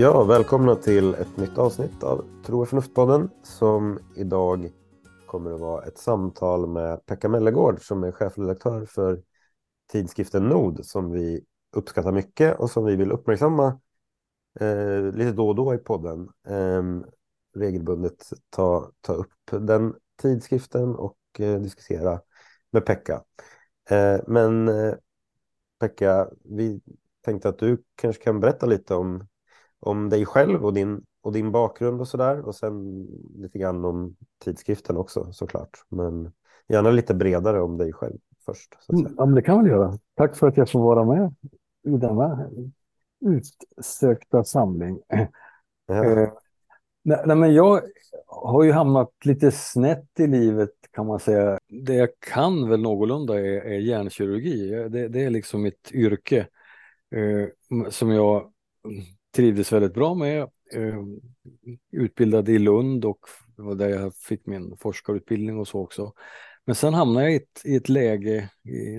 [0.00, 4.70] Ja, välkomna till ett nytt avsnitt av Tro och förnuft-podden som idag
[5.26, 9.22] kommer att vara ett samtal med Pekka Mellegård som är chefredaktör för
[9.92, 13.80] tidskriften Nod som vi uppskattar mycket och som vi vill uppmärksamma
[14.60, 16.28] eh, lite då och då i podden.
[16.46, 16.82] Eh,
[17.54, 22.20] regelbundet ta, ta upp den tidskriften och eh, diskutera
[22.70, 23.24] med Pekka.
[23.90, 24.94] Eh, men eh,
[25.80, 26.80] Pekka, vi
[27.24, 29.26] tänkte att du kanske kan berätta lite om
[29.80, 32.46] om dig själv och din, och din bakgrund och sådär.
[32.46, 35.84] Och sen lite grann om tidskriften också såklart.
[35.88, 36.32] Men
[36.68, 38.76] gärna lite bredare om dig själv först.
[38.88, 39.98] Ja, men det kan vi göra.
[40.14, 41.34] Tack för att jag får vara med
[41.82, 42.50] i denna
[43.20, 45.00] utsökta samling.
[45.86, 46.04] Ja.
[46.04, 46.32] Eh,
[47.02, 47.82] nej, nej, men jag
[48.26, 51.58] har ju hamnat lite snett i livet kan man säga.
[51.68, 54.88] Det jag kan väl någorlunda är, är hjärnkirurgi.
[54.88, 56.46] Det, det är liksom mitt yrke
[57.14, 57.48] eh,
[57.90, 58.52] som jag
[59.36, 60.42] trivdes väldigt bra med.
[60.72, 61.02] Eh,
[61.92, 63.20] utbildad i Lund och
[63.56, 66.12] det var där jag fick min forskarutbildning och så också.
[66.64, 68.50] Men sen hamnade jag i ett, i ett läge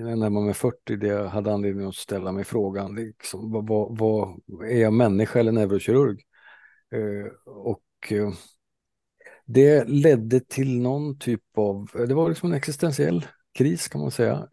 [0.04, 3.66] när när man var 40 där jag hade anledning att ställa mig frågan, liksom, vad,
[3.66, 4.38] vad, vad
[4.68, 6.20] är jag människa eller neurokirurg?
[6.94, 8.32] Eh, och eh,
[9.44, 14.48] det ledde till någon typ av, det var liksom en existentiell kris kan man säga,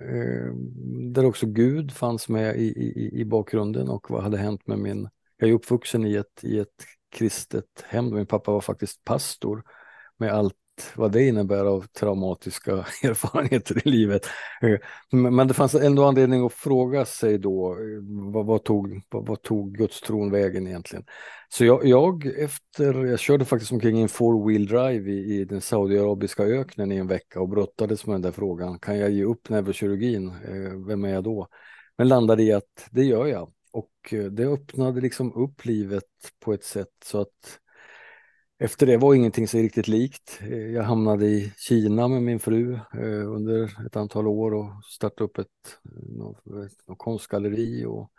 [1.14, 5.10] där också Gud fanns med i, i, i bakgrunden och vad hade hänt med min
[5.40, 8.16] jag är uppvuxen i ett, i ett kristet hem.
[8.16, 9.64] Min pappa var faktiskt pastor
[10.18, 10.56] med allt
[10.96, 12.72] vad det innebär av traumatiska
[13.04, 14.26] erfarenheter i livet.
[15.12, 17.78] Men det fanns ändå anledning att fråga sig då,
[18.34, 21.06] vad, vad tog, vad, vad tog gudstron vägen egentligen?
[21.50, 25.62] Så jag, jag, efter, jag körde faktiskt omkring i en four-wheel drive i, i den
[25.62, 28.80] saudiarabiska öknen i en vecka och brottades med den där frågan.
[28.80, 30.28] Kan jag ge upp neurokirurgin?
[30.28, 31.48] Eh, vem är jag då?
[31.98, 33.52] Men landade i att det gör jag.
[33.72, 36.04] Och eh, det öppnade liksom upp livet
[36.40, 37.60] på ett sätt så att
[38.60, 40.40] efter det var ingenting sig riktigt likt.
[40.42, 45.24] Eh, jag hamnade i Kina med min fru eh, under ett antal år och startade
[45.24, 45.48] upp ett,
[46.64, 48.12] ett, ett konstgalleri och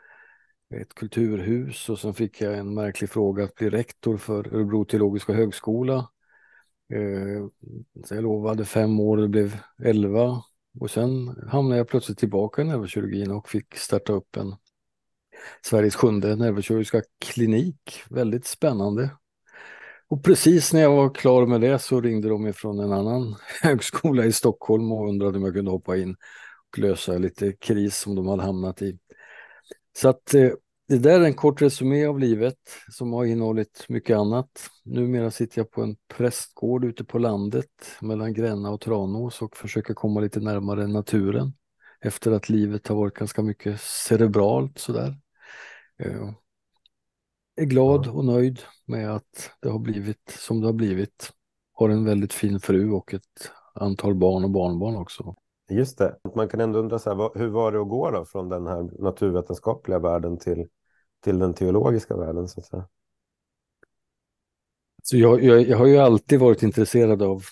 [0.75, 5.33] ett kulturhus och sen fick jag en märklig fråga att bli rektor för Örebro teologiska
[5.33, 6.09] högskola.
[8.05, 10.43] Så jag lovade fem år, det blev elva
[10.81, 14.55] och sen hamnade jag plötsligt tillbaka i neurokirurgin och fick starta upp en
[15.67, 18.03] Sveriges sjunde neurokirurgiska klinik.
[18.11, 19.11] Väldigt spännande.
[20.09, 24.25] Och precis när jag var klar med det så ringde de ifrån en annan högskola
[24.25, 26.17] i Stockholm och undrade om jag kunde hoppa in
[26.73, 28.99] och lösa lite kris som de hade hamnat i.
[29.99, 30.51] Så att eh,
[30.89, 32.59] det där är en kort resumé av livet
[32.91, 34.71] som har innehållit mycket annat.
[34.85, 37.67] Numera sitter jag på en prästgård ute på landet
[38.01, 41.53] mellan Gränna och Tranås och försöker komma lite närmare naturen
[42.01, 45.15] efter att livet har varit ganska mycket cerebralt sådär.
[46.01, 46.31] Eh,
[47.57, 51.33] är glad och nöjd med att det har blivit som det har blivit.
[51.73, 55.37] Har en väldigt fin fru och ett antal barn och barnbarn också.
[55.71, 56.19] Just det.
[56.35, 59.03] Man kan ändå undra så här, hur var det att gå då från den här
[59.03, 60.69] naturvetenskapliga världen till,
[61.25, 62.89] till den teologiska världen så att säga?
[65.03, 67.43] Så jag, jag, jag har ju alltid varit intresserad av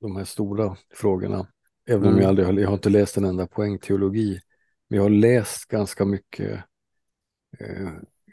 [0.00, 1.46] de här stora frågorna.
[1.88, 2.14] Även mm.
[2.14, 4.40] om jag aldrig har, jag har inte läst en enda poäng teologi.
[4.88, 6.64] Men jag har läst ganska mycket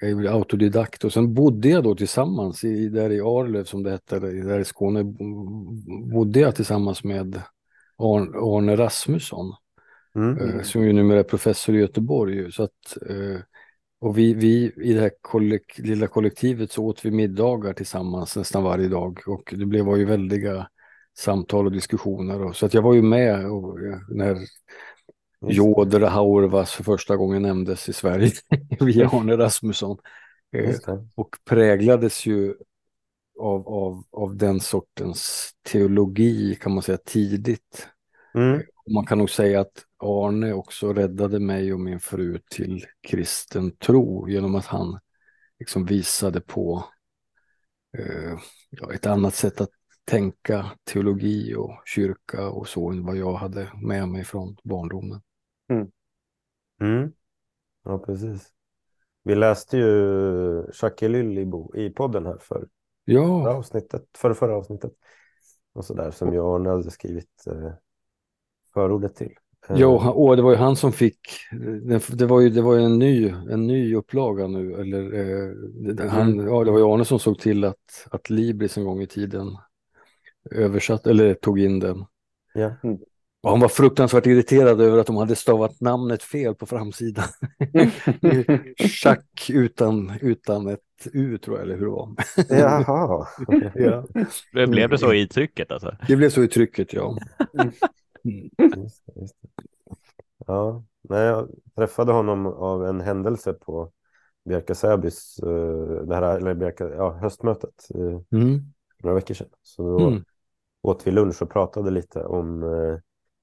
[0.02, 3.92] jag är autodidakt och sen bodde jag då tillsammans i, där i Arlöv som det
[3.92, 5.04] hette, där i Skåne,
[6.14, 7.42] bodde jag tillsammans med
[7.98, 9.54] Arne Rasmusson.
[10.16, 10.38] Mm.
[10.38, 12.52] Eh, som ju numera är professor i Göteborg.
[12.52, 13.42] Så att, eh,
[14.00, 18.64] och vi, vi i det här kollek lilla kollektivet så åt vi middagar tillsammans nästan
[18.64, 20.68] varje dag och det blev, var ju väldiga
[21.18, 22.42] samtal och diskussioner.
[22.42, 23.80] Och, så att jag var ju med och,
[24.10, 24.38] när
[25.42, 28.32] Joder Haurvas för första gången nämndes i Sverige
[28.80, 29.98] via Arne Rasmusson.
[30.52, 30.76] Eh,
[31.16, 32.56] och präglades ju
[33.40, 37.88] av, av, av den sortens teologi kan man säga tidigt.
[38.34, 38.62] Mm.
[38.94, 44.30] Man kan nog säga att Arne också räddade mig och min fru till kristen tro
[44.30, 45.00] genom att han
[45.60, 46.86] liksom visade på
[47.98, 48.40] eh,
[48.96, 49.70] ett annat sätt att
[50.06, 55.22] tänka teologi och kyrka och så än vad jag hade med mig från barndomen.
[55.72, 55.92] Mm.
[56.82, 57.14] Mm.
[57.84, 58.52] Ja, precis.
[59.24, 59.88] Vi läste ju
[61.02, 61.52] Ellul i,
[61.86, 62.68] i podden här för
[63.06, 63.44] ja.
[63.44, 64.92] förra avsnittet, för förra avsnittet.
[65.74, 67.72] Och så där som jag hade skrivit eh,
[68.74, 69.34] förordet till.
[69.70, 69.80] Eh.
[69.80, 71.20] Ja, och det var ju han som fick,
[72.10, 76.34] det var ju, det var ju en, ny, en ny upplaga nu, eller eh, han,
[76.34, 76.48] mm.
[76.48, 79.58] ja, det var ju Arne som såg till att, att Libris en gång i tiden
[80.52, 82.06] översatt, eller tog in den.
[82.54, 82.72] Ja.
[82.84, 83.00] Mm.
[83.44, 87.26] Och han var fruktansvärt irriterad över att de hade stavat namnet fel på framsidan.
[88.90, 90.80] Schack utan, utan ett
[91.14, 92.16] U tror jag, eller hur det var.
[92.50, 93.28] Jaha.
[93.76, 94.06] ja.
[94.54, 95.96] Det blev det så i trycket alltså?
[96.08, 97.18] Det blev så i trycket, ja.
[98.24, 98.50] Mm.
[98.84, 99.64] Just det, just det.
[100.48, 103.92] Ja, nej, jag träffade honom av en händelse på
[104.50, 108.60] Bjärka Säbys, uh, det här, eller Bjärka, ja, höstmötet uh, mm.
[109.04, 109.50] några veckor sedan.
[109.62, 110.24] Så då mm.
[110.82, 113.00] åt vi lunch och pratade lite om uh,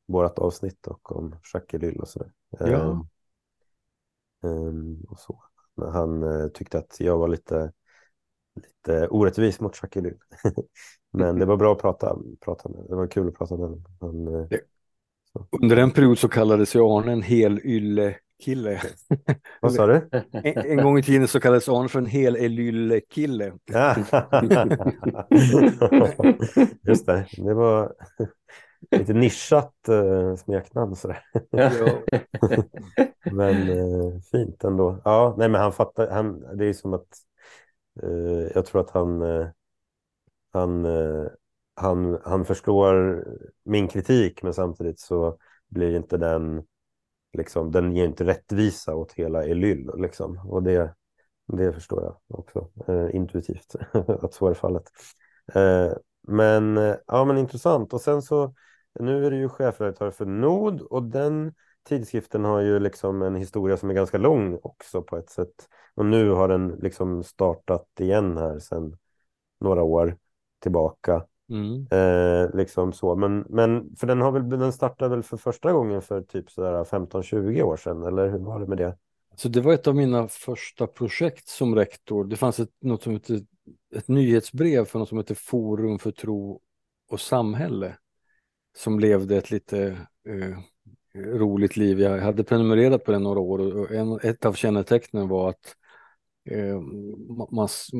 [0.08, 1.36] vårt avsnitt och om
[1.72, 2.32] Elyll och sådär.
[2.58, 3.06] Ja.
[4.42, 5.42] Um, och så.
[5.92, 7.72] Han uh, tyckte att jag var lite,
[8.54, 10.18] lite orättvis mot Elyll.
[11.12, 12.84] Men det var bra att prata, prata med.
[12.88, 13.84] Det var kul att prata med honom.
[14.00, 14.46] Han, uh,
[15.62, 18.80] under en period så kallades ju Arne en hel ylle kille.
[19.60, 20.08] Vad sa du?
[20.32, 23.44] En, en, gång i tiden så kallades Arne för en hel elylle kille.
[26.82, 27.92] Just det, det var
[28.90, 31.24] lite nischat uh, smeknamn sådär.
[33.32, 34.98] men uh, fint ändå.
[35.04, 37.18] Ja, nej men han fattar, han, det är som att
[38.02, 39.22] uh, jag tror att han,
[40.52, 40.86] han
[41.78, 43.24] han, han förstår
[43.64, 45.38] min kritik men samtidigt så
[45.68, 46.62] blir inte den
[47.32, 50.38] liksom, den ger inte rättvisa åt hela Elyll liksom.
[50.38, 50.94] Och det,
[51.46, 53.74] det förstår jag också eh, intuitivt
[54.22, 54.84] att så är fallet.
[55.54, 55.92] Eh,
[56.22, 56.76] men
[57.06, 57.92] ja, men intressant.
[57.92, 58.54] Och sen så
[59.00, 61.54] nu är du ju chefredaktör för Nod och den
[61.88, 65.68] tidskriften har ju liksom en historia som är ganska lång också på ett sätt.
[65.94, 68.96] Och nu har den liksom startat igen här sedan
[69.60, 70.16] några år
[70.60, 71.24] tillbaka.
[71.50, 71.86] Mm.
[71.90, 73.16] Eh, liksom så.
[73.16, 77.62] Men, men för den, har väl, den startade väl för första gången för typ 15-20
[77.62, 78.96] år sedan, eller hur var det med det?
[79.36, 82.24] Så det var ett av mina första projekt som rektor.
[82.24, 83.40] Det fanns ett, något som heter,
[83.96, 86.60] ett nyhetsbrev för något som heter Forum för tro
[87.10, 87.96] och samhälle
[88.78, 89.96] som levde ett lite
[90.28, 90.58] eh,
[91.14, 92.00] roligt liv.
[92.00, 95.74] Jag hade prenumererat på det några år och en, ett av kännetecknen var att
[96.50, 96.80] eh,
[97.50, 97.90] mass,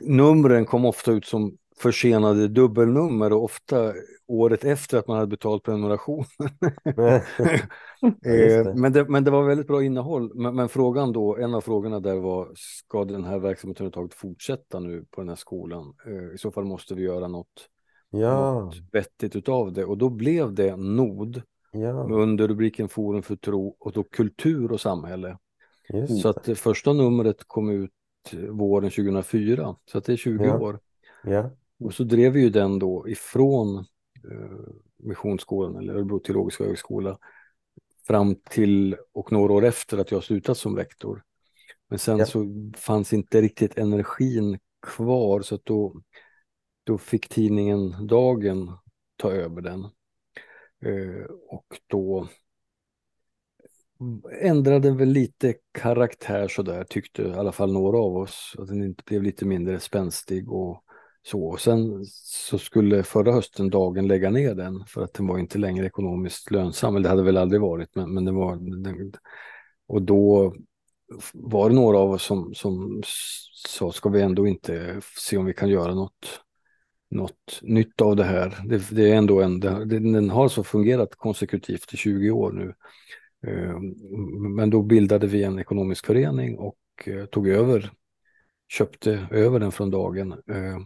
[0.00, 3.94] numren kom ofta ut som försenade dubbelnummer och ofta
[4.26, 6.26] året efter att man hade betalt prenumerationen.
[8.24, 10.32] eh, men, det, men det var väldigt bra innehåll.
[10.34, 14.80] Men, men, frågan då, en av frågorna där var, ska den här verksamheten överhuvudtaget fortsätta
[14.80, 15.94] nu på den här skolan?
[16.06, 17.68] Eh, I så fall måste vi göra något,
[18.10, 18.60] ja.
[18.60, 19.84] något vettigt utav det.
[19.84, 21.42] Och då blev det NOD
[21.72, 21.90] ja.
[22.10, 25.38] under rubriken Forum för tro och då kultur och samhälle.
[25.92, 26.22] Just.
[26.22, 27.90] Så att det första numret kom ut
[28.48, 30.58] våren 2004, så att det är 20 ja.
[30.58, 30.80] år.
[31.24, 31.50] Ja.
[31.80, 34.58] Och så drev vi ju den då ifrån eh,
[34.96, 37.18] Missionsskolan eller Örebro teologiska högskola
[38.06, 41.22] fram till och några år efter att jag slutat som rektor.
[41.88, 42.26] Men sen ja.
[42.26, 45.94] så fanns inte riktigt energin kvar så att då,
[46.90, 48.76] då fick tidningen Dagen
[49.16, 49.84] ta över den.
[50.84, 52.28] Eh, och då
[54.40, 58.54] ändrade väl lite karaktär sådär tyckte i alla fall några av oss.
[58.58, 60.84] Att den inte blev lite mindre spänstig och
[61.22, 61.44] så.
[61.44, 65.58] Och sen så skulle förra hösten dagen lägga ner den för att den var inte
[65.58, 66.96] längre ekonomiskt lönsam.
[66.96, 68.56] Eller det hade väl aldrig varit, men, men det var...
[68.56, 69.12] Den,
[69.86, 70.54] och då
[71.32, 73.02] var det några av oss som, som
[73.66, 76.40] sa, ska vi ändå inte se om vi kan göra något,
[77.10, 78.58] något nytt av det här.
[78.66, 82.74] Det, det är ändå en, det, den har så fungerat konsekutivt i 20 år nu.
[83.50, 83.94] Ehm,
[84.54, 87.90] men då bildade vi en ekonomisk förening och eh, tog över,
[88.68, 90.84] köpte över den från dagen ehm,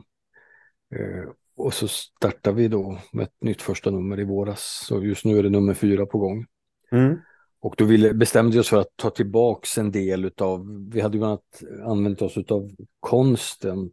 [0.94, 4.84] Eh, och så startar vi då med ett nytt första nummer i våras.
[4.86, 6.46] Så just nu är det nummer fyra på gång.
[6.92, 7.16] Mm.
[7.60, 11.18] Och då ville, bestämde vi oss för att ta tillbaks en del utav, vi hade
[11.18, 13.90] bland annat använt oss av konsten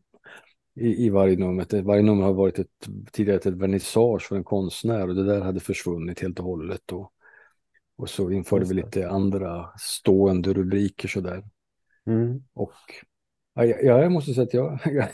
[0.75, 1.81] i, i varje nummer.
[1.81, 5.59] Varje nummer har varit ett, tidigare ett vernissage för en konstnär och det där hade
[5.59, 6.91] försvunnit helt och hållet.
[6.91, 7.11] Och,
[7.97, 11.43] och så införde vi lite andra stående rubriker sådär.
[12.05, 12.43] Mm.
[12.53, 12.73] Och
[13.53, 14.79] ja, jag måste säga att jag,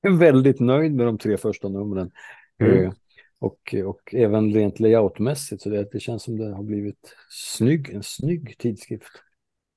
[0.00, 2.10] jag väldigt nöjd med de tre första numren.
[2.58, 2.84] Mm.
[2.84, 2.92] Eh,
[3.38, 8.02] och, och även rent layoutmässigt så det, det känns som det har blivit snygg, en
[8.02, 9.12] snygg tidskrift.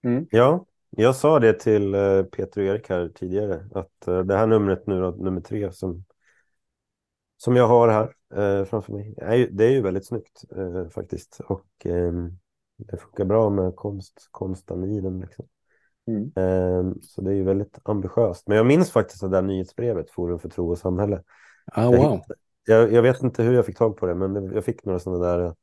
[0.04, 0.28] Mm.
[0.32, 0.66] Ja,
[0.98, 4.88] jag sa det till eh, Peter och Erik här tidigare att eh, det här numret
[4.88, 6.06] nu, nummer tre som,
[7.38, 11.40] som jag har här eh, framför mig, är, det är ju väldigt snyggt eh, faktiskt
[11.48, 12.38] och ehm,
[12.78, 15.20] det funkar bra med konst, konsten i den.
[15.20, 15.46] Liksom.
[16.08, 16.32] Mm.
[16.36, 18.48] Ehm, så det är ju väldigt ambitiöst.
[18.48, 21.24] Men jag minns faktiskt det där nyhetsbrevet, Forum för tro och samhälle.
[21.66, 22.22] Ah, wow.
[22.66, 25.26] jag, jag, vet inte hur jag fick tag på det, men jag fick några sådana
[25.26, 25.56] där,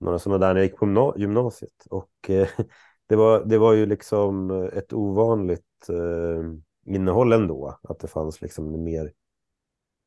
[0.00, 1.86] några sådana där när jag gick på gymnasiet.
[1.90, 2.48] Och eh,
[3.12, 8.74] det, var, det var ju liksom ett ovanligt eh, innehåll ändå, att det fanns liksom
[8.74, 9.12] en mer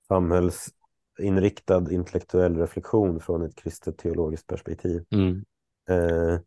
[0.08, 5.06] samhällsinriktad intellektuell reflektion från ett kristet teologiskt perspektiv.
[5.12, 5.46] Mm.
[5.90, 6.40] Eh,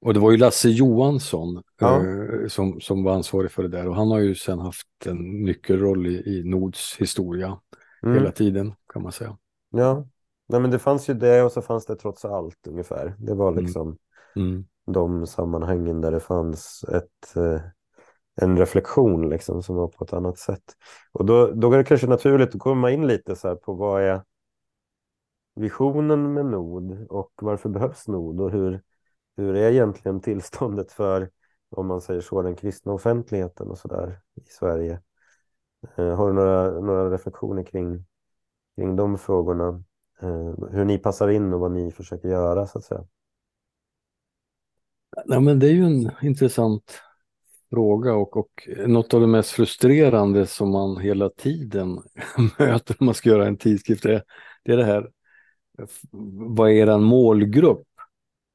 [0.00, 2.04] Och det var ju Lasse Johansson ja.
[2.04, 5.44] eh, som, som var ansvarig för det där och han har ju sen haft en
[5.44, 7.60] nyckelroll i, i Nords historia
[8.02, 8.14] mm.
[8.14, 9.38] hela tiden kan man säga.
[9.70, 10.06] Ja,
[10.46, 13.14] Nej, men det fanns ju det och så fanns det trots allt ungefär.
[13.18, 13.64] Det var mm.
[13.64, 13.98] liksom
[14.36, 17.60] mm de sammanhangen där det fanns ett, eh,
[18.36, 20.64] en reflektion liksom som var på ett annat sätt.
[21.12, 24.02] Och då, då är det kanske naturligt att komma in lite så här på vad
[24.02, 24.22] är
[25.54, 28.82] visionen med Nod och varför behövs Nod och hur,
[29.36, 31.30] hur är egentligen tillståndet för,
[31.70, 35.00] om man säger så, den kristna offentligheten och så där i Sverige.
[35.96, 38.04] Eh, har du några, några reflektioner kring,
[38.76, 39.84] kring de frågorna?
[40.20, 43.04] Eh, hur ni passar in och vad ni försöker göra så att säga?
[45.26, 47.00] Ja, men det är ju en intressant
[47.70, 52.02] fråga och, och något av det mest frustrerande som man hela tiden
[52.58, 54.24] möter när man ska göra en tidskrift det,
[54.64, 55.10] det är det här,
[56.56, 57.86] vad är er målgrupp?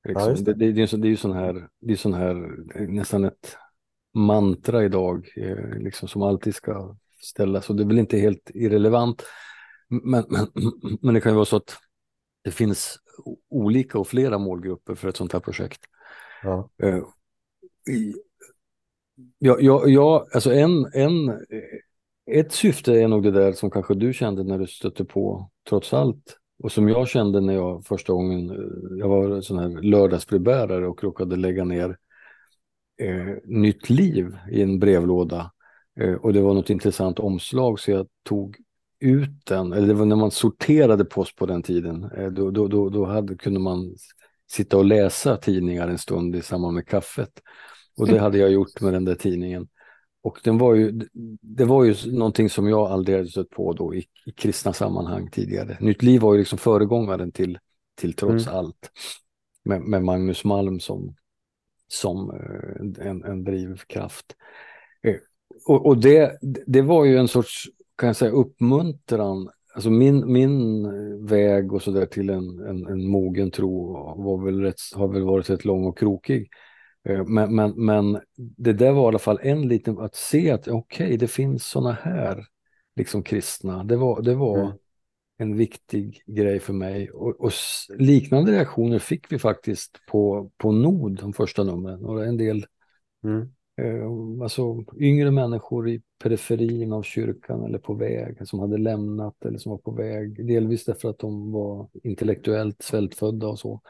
[0.07, 0.29] Liksom.
[0.29, 0.53] Ja, det.
[0.53, 2.33] Det, det, är, det är ju sån här, det är sån här,
[2.87, 3.57] nästan ett
[4.13, 9.25] mantra idag, eh, liksom, som alltid ska ställas och det är väl inte helt irrelevant.
[9.87, 10.47] Men, men,
[11.01, 11.77] men det kan ju vara så att
[12.41, 12.97] det finns
[13.49, 15.81] olika och flera målgrupper för ett sånt här projekt.
[16.43, 16.69] Ja.
[16.83, 16.99] Eh,
[19.39, 21.39] ja, ja, ja, alltså en, en,
[22.31, 25.93] ett syfte är nog det där som kanske du kände när du stötte på trots
[25.93, 30.87] allt och som jag kände när jag första gången, eh, jag var sån här lördagsbrevbärare
[30.87, 31.97] och råkade lägga ner
[33.01, 35.51] eh, Nytt liv i en brevlåda.
[35.99, 38.57] Eh, och det var något intressant omslag så jag tog
[38.99, 42.67] ut den, eller det var när man sorterade post på den tiden, eh, då, då,
[42.67, 43.95] då, då hade, kunde man
[44.51, 47.41] sitta och läsa tidningar en stund i samband med kaffet.
[47.97, 49.67] Och det hade jag gjort med den där tidningen.
[50.21, 51.07] Och den var ju,
[51.41, 55.29] det var ju någonting som jag aldrig hade stött på då i, i kristna sammanhang
[55.31, 55.77] tidigare.
[55.79, 57.59] Nytt liv var ju liksom föregångaren till,
[57.95, 58.59] till trots mm.
[58.59, 58.91] allt.
[59.63, 61.15] Med, med, Magnus Malm som,
[61.87, 64.35] som eh, en, en drivkraft.
[65.03, 65.15] Eh,
[65.65, 66.37] och, och det,
[66.67, 67.67] det var ju en sorts
[67.99, 69.49] kan jag säga, uppmuntran.
[69.79, 70.83] Alltså min, min
[71.25, 73.93] väg och så där till en, en, en mogen tro
[74.23, 76.49] var väl rätt, har väl varit rätt lång och krokig.
[77.09, 80.67] Eh, men, men, men det där var i alla fall en liten, att se att
[80.67, 82.45] okej, okay, det finns sådana här
[82.95, 83.83] liksom kristna.
[83.83, 84.71] Det var, det var mm.
[85.37, 87.11] en viktig grej för mig.
[87.11, 87.51] Och, och,
[87.97, 92.05] liknande reaktioner fick vi faktiskt på, på Nod, de första numren.
[92.05, 92.65] Och en del
[93.23, 93.53] mm.
[93.79, 99.57] Eh, alltså yngre människor i periferin av kyrkan eller på väg, som hade lämnat eller
[99.57, 103.81] som var på väg, delvis därför att de var intellektuellt svältfödda och så,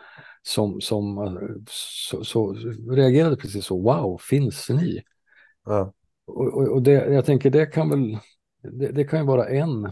[0.42, 1.30] som, som
[1.70, 2.54] så, så
[2.92, 5.04] reagerade precis så, wow, finns ni?
[5.66, 5.94] Ja.
[6.26, 8.18] Och, och, och det, jag tänker det kan väl,
[8.62, 9.92] det, det kan ju vara en,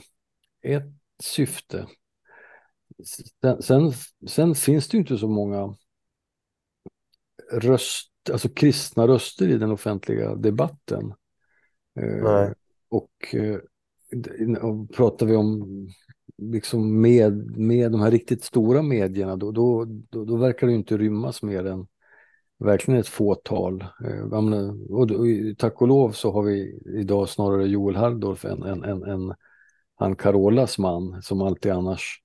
[0.62, 1.88] ett syfte.
[3.40, 3.92] Sen, sen,
[4.28, 5.76] sen finns det ju inte så många
[7.52, 11.14] röst alltså kristna röster i den offentliga debatten.
[12.00, 12.24] Eh,
[12.90, 13.58] och, eh,
[14.62, 15.88] och pratar vi om
[16.38, 20.98] liksom med, med de här riktigt stora medierna, då, då, då, då verkar det inte
[20.98, 21.88] rymmas mer än
[22.60, 23.86] verkligen ett fåtal.
[24.06, 24.22] Eh,
[24.90, 29.04] och, och, tack och lov så har vi idag snarare Joel Halldorf än, än, än,
[29.04, 29.34] än
[29.96, 32.22] han Carolas man som alltid annars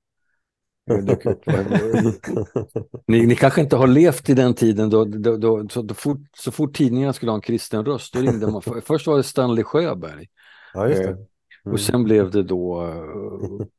[3.06, 6.20] ni, ni, kanske inte har levt i den tiden då, då, då så, då fort,
[6.36, 8.62] så fort tidningarna skulle ha en kristen röst, då ringde man.
[8.62, 10.26] först var det Stanley Sjöberg.
[10.74, 11.08] Ja, just det.
[11.08, 11.26] Mm.
[11.72, 12.94] Och sen blev det då, eh,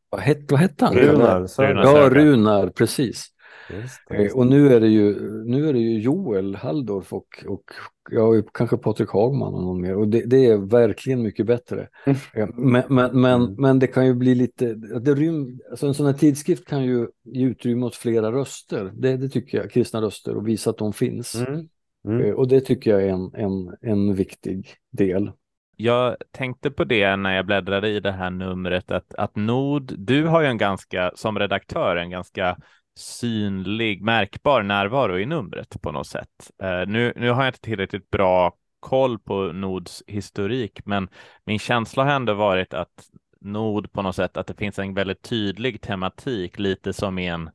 [0.10, 0.96] vad hette, vad hette han?
[0.96, 1.48] Runar.
[1.58, 3.33] Ja, Runar, precis.
[3.70, 4.40] Just det, just det.
[4.40, 5.16] Och nu är det ju,
[5.46, 7.64] nu är det ju Joel Halldorf och, och
[8.12, 9.96] ja, kanske Patrik Hagman och någon mer.
[9.96, 11.88] Och det, det är verkligen mycket bättre.
[12.06, 12.52] Mm.
[12.56, 13.56] Men, men, men, mm.
[13.58, 17.08] men, det kan ju bli lite, det rym, alltså en sån här tidskrift kan ju
[17.24, 18.92] ge utrymme åt flera röster.
[18.96, 21.36] Det, det tycker jag, kristna röster och visa att de finns.
[21.36, 21.68] Mm.
[22.08, 22.26] Mm.
[22.26, 25.32] Eh, och det tycker jag är en, en, en viktig del.
[25.76, 30.26] Jag tänkte på det när jag bläddrade i det här numret att, att Nord, du
[30.26, 32.58] har ju en ganska, som redaktör, en ganska
[32.96, 36.52] synlig, märkbar närvaro i numret på något sätt.
[36.64, 41.08] Eh, nu, nu har jag inte tillräckligt bra koll på Nords historik, men
[41.46, 43.10] min känsla har ändå varit att
[43.42, 47.50] Nord på något sätt, att det finns en väldigt tydlig tematik, lite som i en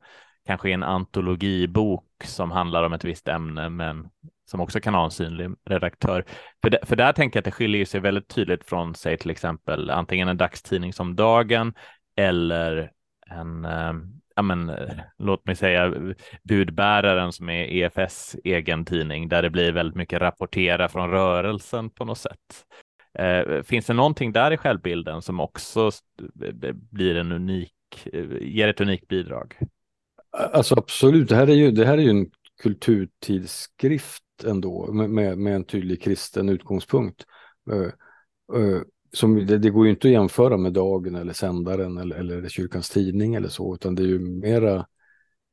[0.45, 4.09] kanske en antologibok som handlar om ett visst ämne, men
[4.45, 6.25] som också kan ha en synlig redaktör.
[6.61, 9.29] För, de, för där tänker jag att det skiljer sig väldigt tydligt från, säg till
[9.29, 11.73] exempel antingen en dagstidning som Dagen
[12.15, 12.91] eller
[13.29, 13.93] en, eh,
[14.39, 15.93] ja men, eh, låt mig säga
[16.43, 22.05] budbäraren som är EFS egen tidning där det blir väldigt mycket rapportera från rörelsen på
[22.05, 22.65] något sätt.
[23.19, 25.91] Eh, finns det någonting där i självbilden som också
[26.91, 29.57] blir en unik, eh, ger ett unikt bidrag?
[30.53, 32.31] Alltså absolut, det här är ju, det här är ju en
[32.61, 37.25] kulturtidskrift ändå med, med, med en tydlig kristen utgångspunkt.
[37.71, 37.91] Eh,
[38.61, 38.81] eh,
[39.13, 42.89] som, det, det, går ju inte att jämföra med Dagen eller Sändaren eller, eller Kyrkans
[42.89, 44.85] Tidning eller så, utan det är ju mera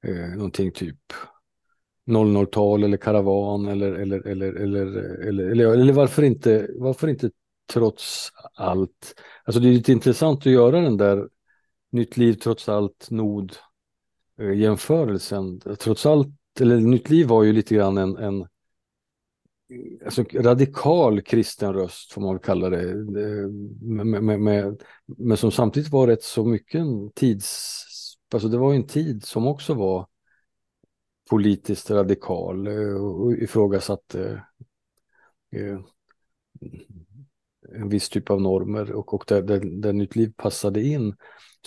[0.07, 0.99] eh, någonting typ
[2.07, 4.87] 00-tal eller Karavan eller, eller, eller, eller,
[5.29, 7.31] eller, eller, eller varför, inte, varför inte
[7.73, 9.15] trots allt.
[9.45, 11.29] Alltså det är lite intressant att göra den där
[11.93, 15.61] Nytt liv trots allt-nod-jämförelsen.
[15.67, 16.29] Eh, trots allt,
[16.61, 18.47] eller Nytt liv var ju lite grann en, en
[20.05, 22.95] alltså, radikal kristen röst får man väl kalla det.
[23.81, 27.83] Med, med, med, men som samtidigt var rätt så mycket en tids...
[28.35, 30.07] Alltså det var en tid som också var
[31.31, 34.43] politiskt radikal eh, och ifrågasatte
[35.53, 35.81] eh,
[37.75, 41.17] en viss typ av normer och, och där, där, där Nytt Liv passade in.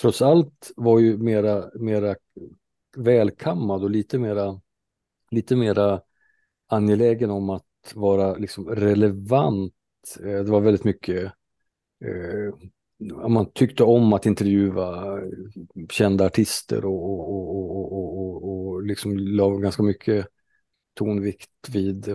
[0.01, 2.15] Trots allt var ju mera, mera
[2.97, 4.61] välkammad och lite mera,
[5.31, 6.01] lite mera
[6.67, 7.65] angelägen om att
[7.95, 9.73] vara liksom relevant.
[10.19, 11.23] Eh, det var väldigt mycket
[12.05, 12.69] eh,
[13.29, 15.29] man tyckte om att intervjua eh,
[15.89, 20.27] kända artister och, och, och, och, och, liksom la ganska mycket
[20.93, 22.07] tonvikt vid,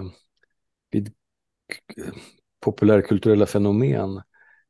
[0.91, 1.13] vid
[2.61, 4.23] populärkulturella fenomen.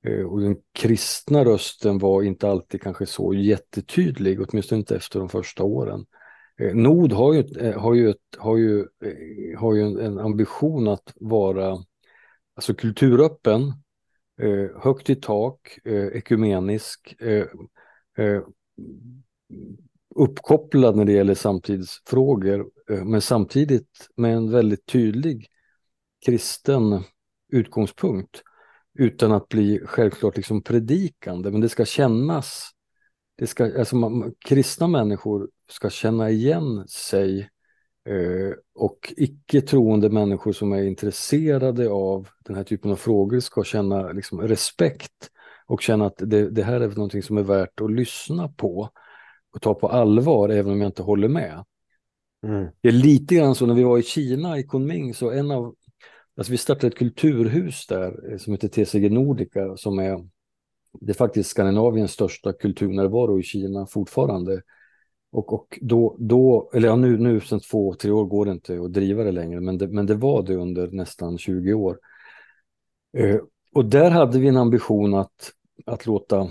[0.06, 5.28] Eh, och den kristna rösten var inte alltid kanske så jättetydlig, åtminstone inte efter de
[5.28, 6.06] första åren.
[6.61, 11.12] Eh, Nord har ju, eh, har ju, har ju, eh, har ju en ambition att
[11.16, 11.84] vara
[12.54, 13.73] alltså kulturöppen,
[14.76, 15.78] högt i tak,
[16.12, 17.14] ekumenisk,
[20.14, 22.71] uppkopplad när det gäller samtidsfrågor,
[23.04, 25.47] men samtidigt med en väldigt tydlig
[26.26, 27.02] kristen
[27.52, 28.43] utgångspunkt
[28.99, 32.71] utan att bli självklart liksom predikande, men det ska kännas.
[33.36, 37.41] Det ska, alltså man, kristna människor ska känna igen sig
[38.09, 43.65] eh, och icke troende människor som är intresserade av den här typen av frågor ska
[43.65, 45.31] känna liksom, respekt
[45.67, 48.91] och känna att det, det här är någonting som är värt att lyssna på
[49.55, 51.65] och ta på allvar även om jag inte håller med.
[52.47, 52.67] Mm.
[52.81, 55.75] Det är lite grann så när vi var i Kina, i Kunming, så en av
[56.37, 60.29] Alltså vi startade ett kulturhus där eh, som heter TCG Nordica som är
[61.00, 64.63] det är faktiskt Skandinaviens största kulturnärvaro i Kina fortfarande.
[65.34, 68.80] Och, och då, då, eller ja, nu, nu sen två, tre år går det inte
[68.80, 71.99] att driva det längre, men det, men det var det under nästan 20 år.
[73.16, 73.40] Eh,
[73.75, 75.52] och där hade vi en ambition att,
[75.86, 76.49] att låta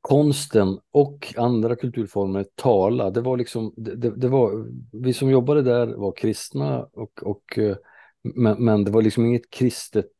[0.00, 3.10] konsten och andra kulturformer tala.
[3.10, 7.58] Det var liksom, det, det, det var, vi som jobbade där var kristna och, och
[7.58, 7.76] eh,
[8.22, 10.12] men, men det var liksom inget kristet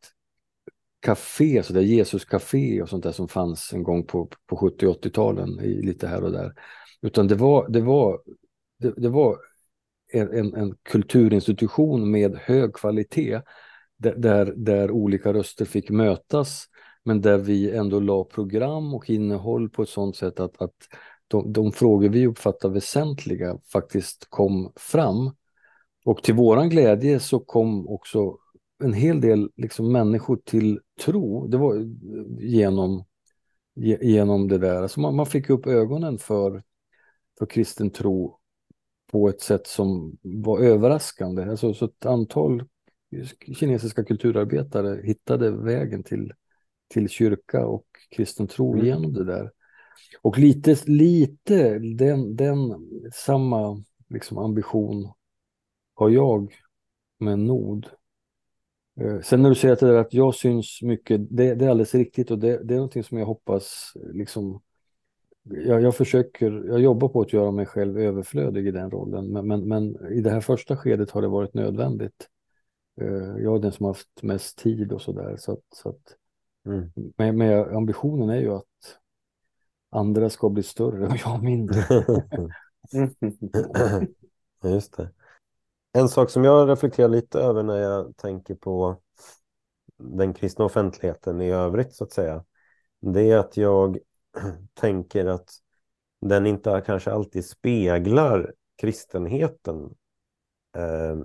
[1.01, 5.57] café, så där Jesuscafé och sånt där som fanns en gång på, på 70 80-talen
[5.63, 6.53] lite här och där.
[7.07, 8.21] Utan det var, det var,
[8.79, 9.39] det, det var
[10.13, 13.41] en, en, kulturinstitution med hög kvalitet
[13.97, 16.65] där, där, där, olika röster fick mötas
[17.05, 20.75] men där vi ändå la program och innehåll på ett sådant sätt att, att
[21.29, 25.31] de, de frågor vi uppfattar väsentliga faktiskt kom fram.
[26.05, 28.39] Och till våran glädje så kom också
[28.85, 31.47] en hel del liksom människor till tro.
[31.47, 31.89] Det var
[32.41, 33.05] genom,
[34.01, 34.83] genom det där.
[34.83, 36.63] Alltså man, man fick upp ögonen för,
[37.39, 38.39] för kristen tro
[39.13, 41.43] på ett sätt som var överraskande.
[41.45, 42.65] Alltså, så ett antal
[43.59, 46.33] kinesiska kulturarbetare hittade vägen till,
[46.89, 48.87] till kyrka och kristen tro mm.
[48.87, 49.51] genom det där.
[50.23, 52.59] Och lite, lite den, den
[53.15, 55.13] samma liksom ambition
[55.95, 56.55] har jag
[57.19, 57.87] med Nod.
[59.01, 61.95] Eh, sen när du säger att, det att jag syns mycket, det, det är alldeles
[61.95, 64.63] riktigt och det, det, är någonting som jag hoppas liksom
[65.49, 69.47] jag, jag, försöker, jag jobbar på att göra mig själv överflödig i den rollen, men,
[69.47, 72.29] men, men i det här första skedet har det varit nödvändigt.
[73.01, 75.37] Eh, jag är den som har haft mest tid och sådär.
[75.39, 76.17] Så att, så att,
[76.67, 76.93] mm.
[77.17, 78.65] men, men ambitionen är ju att
[79.91, 81.85] andra ska bli större och jag mindre.
[84.65, 85.11] Just det.
[85.93, 89.01] En sak som jag reflekterar lite över när jag tänker på
[89.99, 92.45] den kristna offentligheten i övrigt så att säga.
[93.01, 93.99] Det är att jag
[94.75, 95.51] tänker att
[96.21, 99.95] den inte kanske alltid speglar kristenheten.
[100.77, 101.17] Eh,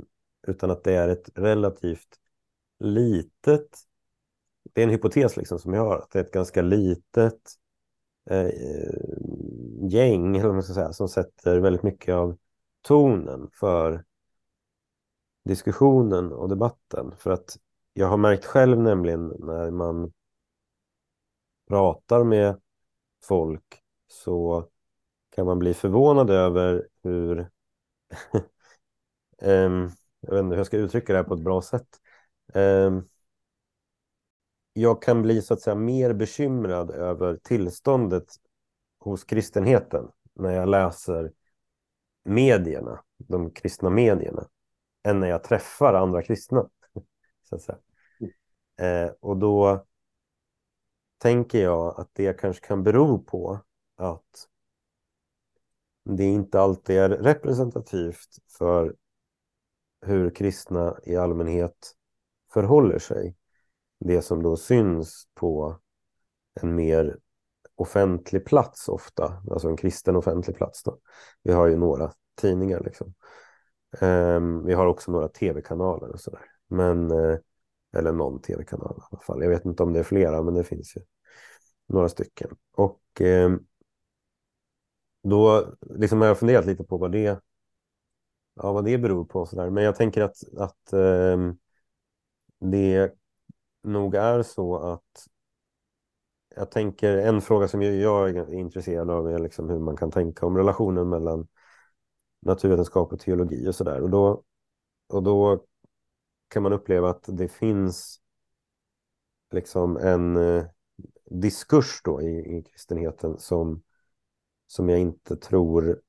[0.47, 2.19] utan att det är ett relativt
[2.80, 3.78] litet,
[4.74, 7.41] det är en hypotes liksom som jag har, att det är ett ganska litet
[8.30, 8.50] eh,
[9.89, 12.38] gäng eller man ska säga, som sätter väldigt mycket av
[12.82, 14.04] tonen för
[15.45, 17.13] diskussionen och debatten.
[17.17, 17.58] För att
[17.93, 20.12] jag har märkt själv nämligen när man
[21.67, 22.62] pratar med
[23.24, 24.70] folk så
[25.30, 27.50] kan man bli förvånad över hur
[29.42, 31.88] um, jag vet inte hur jag ska uttrycka det här på ett bra sätt.
[32.54, 33.10] Um,
[34.74, 38.26] jag kan bli så att säga mer bekymrad över tillståndet
[39.00, 41.32] hos kristenheten när jag läser
[42.24, 44.48] medierna, de kristna medierna,
[45.04, 46.70] än när jag träffar andra kristna.
[47.50, 47.78] Så att säga.
[48.80, 49.86] Eh, och då
[51.22, 53.60] tänker jag att det kanske kan bero på
[53.98, 54.48] att
[56.04, 58.96] det inte alltid är representativt för
[60.02, 61.96] hur kristna i allmänhet
[62.54, 63.36] förhåller sig.
[64.00, 65.80] Det som då syns på
[66.62, 67.18] en mer
[67.76, 70.84] offentlig plats ofta, alltså en kristen offentlig plats.
[70.84, 71.00] Då.
[71.44, 73.14] Vi har ju några tidningar liksom.
[74.02, 76.46] Um, vi har också några tv-kanaler och sådär.
[76.68, 77.38] Men, uh,
[77.98, 79.42] eller någon tv-kanal i alla fall.
[79.42, 81.02] Jag vet inte om det är flera, men det finns ju
[81.88, 82.50] några stycken.
[82.72, 83.52] Och eh,
[85.24, 87.42] då liksom har jag funderat lite på vad det,
[88.54, 89.46] ja, vad det beror på.
[89.46, 89.70] Så där.
[89.70, 91.54] Men jag tänker att, att eh,
[92.60, 93.14] det
[93.84, 95.28] nog är så att
[96.56, 100.46] jag tänker en fråga som jag är intresserad av är liksom hur man kan tänka
[100.46, 101.48] om relationen mellan
[102.40, 104.02] naturvetenskap och teologi och sådär.
[104.02, 104.44] Och då,
[105.08, 105.66] och då
[106.52, 108.22] kan man uppleva att det finns
[109.52, 110.66] liksom en eh,
[111.26, 113.82] diskurs då i, i kristenheten som,
[114.68, 116.02] som jag inte tror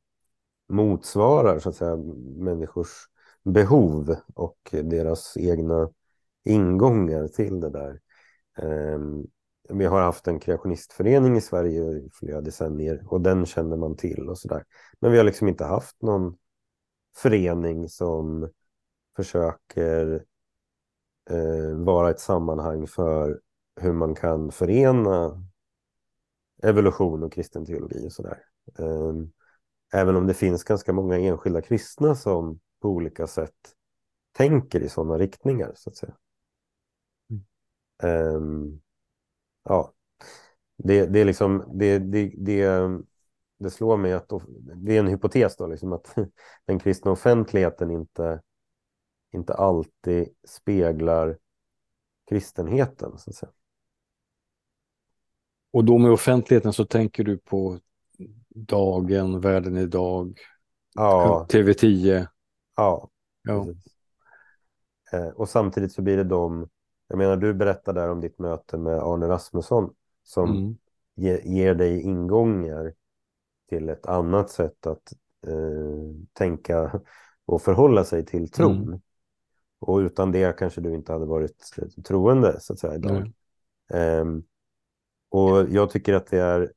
[0.68, 1.96] motsvarar så att säga
[2.36, 3.08] människors
[3.42, 5.90] behov och deras egna
[6.44, 8.00] ingångar till det där.
[8.58, 9.26] Um,
[9.68, 14.28] vi har haft en kreationistförening i Sverige i flera decennier och den känner man till
[14.28, 14.64] och sådär.
[15.00, 16.36] Men vi har liksom inte haft någon
[17.16, 18.50] förening som
[19.16, 20.24] försöker
[21.30, 23.40] eh, vara ett sammanhang för
[23.80, 25.44] hur man kan förena
[26.62, 28.38] evolution och kristen teologi och sådär.
[28.78, 29.12] Eh,
[29.92, 33.54] även om det finns ganska många enskilda kristna som på olika sätt
[34.32, 36.16] tänker i sådana riktningar så att säga.
[37.30, 38.34] Mm.
[38.34, 38.80] Um,
[39.64, 39.92] ja,
[40.76, 42.68] det, det är liksom, det, det, det,
[43.58, 44.32] det slår mig att
[44.74, 46.14] det är en hypotes då, liksom att
[46.66, 48.42] den kristna offentligheten inte,
[49.32, 51.38] inte alltid speglar
[52.28, 53.18] kristenheten.
[53.18, 53.52] Så att säga.
[55.72, 57.78] Och då med offentligheten så tänker du på
[58.48, 60.38] Dagen, Världen idag,
[60.94, 61.46] ja.
[61.50, 62.26] TV10?
[62.76, 63.10] Ja.
[63.42, 63.66] ja.
[65.12, 66.68] Eh, och samtidigt så blir det de
[67.12, 70.76] jag menar, du berättade där om ditt möte med Arne Rasmusson som mm.
[71.14, 72.94] ge, ger dig ingångar
[73.68, 75.12] till ett annat sätt att
[75.46, 77.00] eh, tänka
[77.44, 78.82] och förhålla sig till tron.
[78.82, 79.00] Mm.
[79.82, 81.70] Och utan det kanske du inte hade varit
[82.04, 83.32] troende så att säga idag.
[83.92, 84.44] Um,
[85.28, 86.72] och jag tycker att det är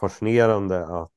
[0.00, 1.10] fascinerande att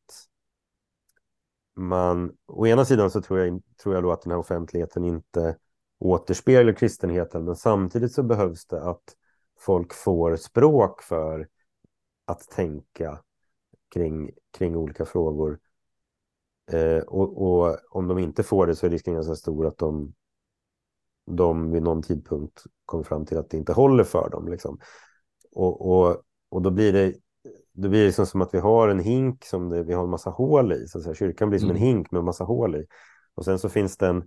[1.75, 5.57] man, å ena sidan så tror jag, tror jag då att den här offentligheten inte
[5.99, 9.15] återspeglar kristenheten men samtidigt så behövs det att
[9.59, 11.47] folk får språk för
[12.25, 13.21] att tänka
[13.93, 15.59] kring, kring olika frågor.
[16.71, 20.13] Eh, och, och, om de inte får det så är risken ganska stor att de,
[21.27, 24.47] de vid någon tidpunkt kommer fram till att det inte håller för dem.
[24.47, 24.79] Liksom.
[25.51, 27.13] Och, och, och då blir det
[27.73, 30.29] det blir liksom som att vi har en hink som det, vi har en massa
[30.29, 30.87] hål i.
[30.87, 31.15] Så att säga.
[31.15, 31.81] Kyrkan blir som mm.
[31.81, 32.85] en hink med en massa hål i.
[33.35, 34.23] Och sen så finns det en,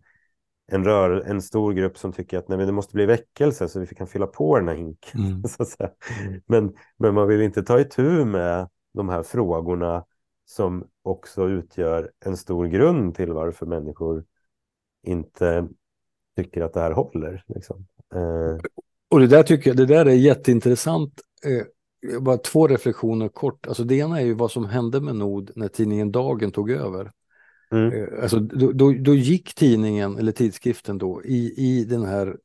[0.72, 3.80] en, rör, en stor grupp som tycker att nej, men det måste bli väckelse så
[3.80, 5.20] vi kan fylla på den här hinken.
[5.20, 5.42] Mm.
[5.48, 5.90] så att säga.
[6.46, 10.04] Men, men man vill inte ta itu med de här frågorna
[10.44, 14.24] som också utgör en stor grund till varför människor
[15.02, 15.68] inte
[16.44, 17.44] tycker att det här håller.
[17.46, 17.86] Liksom.
[18.14, 18.58] Eh.
[19.10, 21.20] Och det där tycker jag, det där är jätteintressant.
[21.44, 23.66] Eh, bara två reflektioner kort.
[23.66, 27.12] Alltså det ena är ju vad som hände med Nod när tidningen Dagen tog över.
[27.72, 27.92] Mm.
[27.92, 32.36] Eh, alltså, då, då, då, gick tidningen, eller tidskriften då, i, i den här,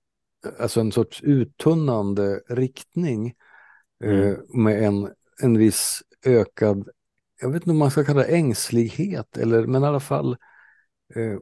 [0.60, 3.34] alltså en sorts uttunnande riktning
[4.03, 4.38] eh, mm.
[4.47, 5.10] med en,
[5.41, 6.89] en viss ökad,
[7.41, 10.38] jag vet inte om man ska kalla det ängslighet, eller, men i alla fall,
[11.15, 11.38] eh,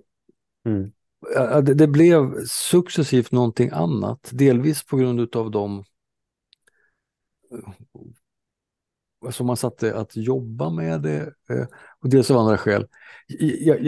[0.65, 0.91] mm
[1.33, 5.83] det, det, blev successivt någonting annat, delvis på grund av de
[7.51, 11.65] eh, som man satte att jobba med det eh,
[11.99, 12.87] och dels av andra skäl.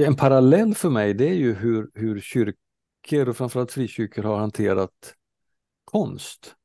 [0.05, 5.13] En parallell för mig det är ju hur, hur kyrkor och framförallt frikyrkor har hanterat
[5.85, 6.55] konst.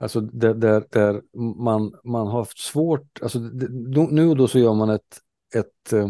[0.00, 1.22] Alltså där, där, där
[1.62, 5.18] man, man har haft svårt, alltså nu och då så gör man ett,
[5.54, 6.08] ett eh,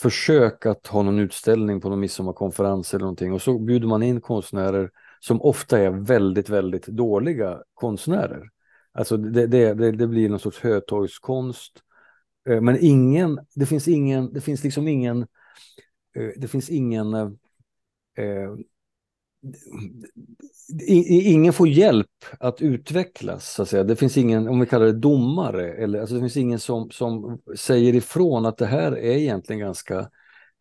[0.00, 4.20] försök att ha någon utställning på någon midsommarkonferens eller någonting och så bjuder man in
[4.20, 8.50] konstnärer som ofta är väldigt, väldigt dåliga konstnärer.
[8.92, 11.72] Alltså det, det, det, det blir någon sorts hötorgskonst.
[12.48, 15.22] Eh, men ingen, det finns ingen, det finns liksom ingen,
[16.16, 17.30] eh, det finns ingen eh,
[18.18, 18.54] eh
[20.86, 23.84] ingen får hjälp att utvecklas, så att säga.
[23.84, 27.40] Det finns ingen, om vi kallar det domare, eller alltså det finns ingen som, som
[27.56, 30.10] säger ifrån att det här är egentligen ganska,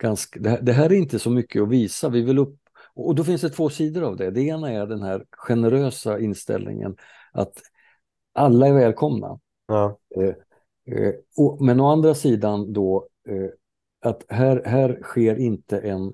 [0.02, 2.10] ganska det här, det här är inte så mycket att visa.
[2.10, 2.60] Vi vill upp,
[2.94, 4.32] och då finns det två sidor av det.
[4.32, 6.96] Det ena är den här generösa inställningen
[7.32, 7.54] att
[8.34, 9.40] alla är välkomna.
[9.68, 10.00] Ja.
[10.16, 10.34] Eh,
[10.96, 13.50] eh, och, men å andra sidan då eh,
[14.02, 16.14] att här, här sker inte en,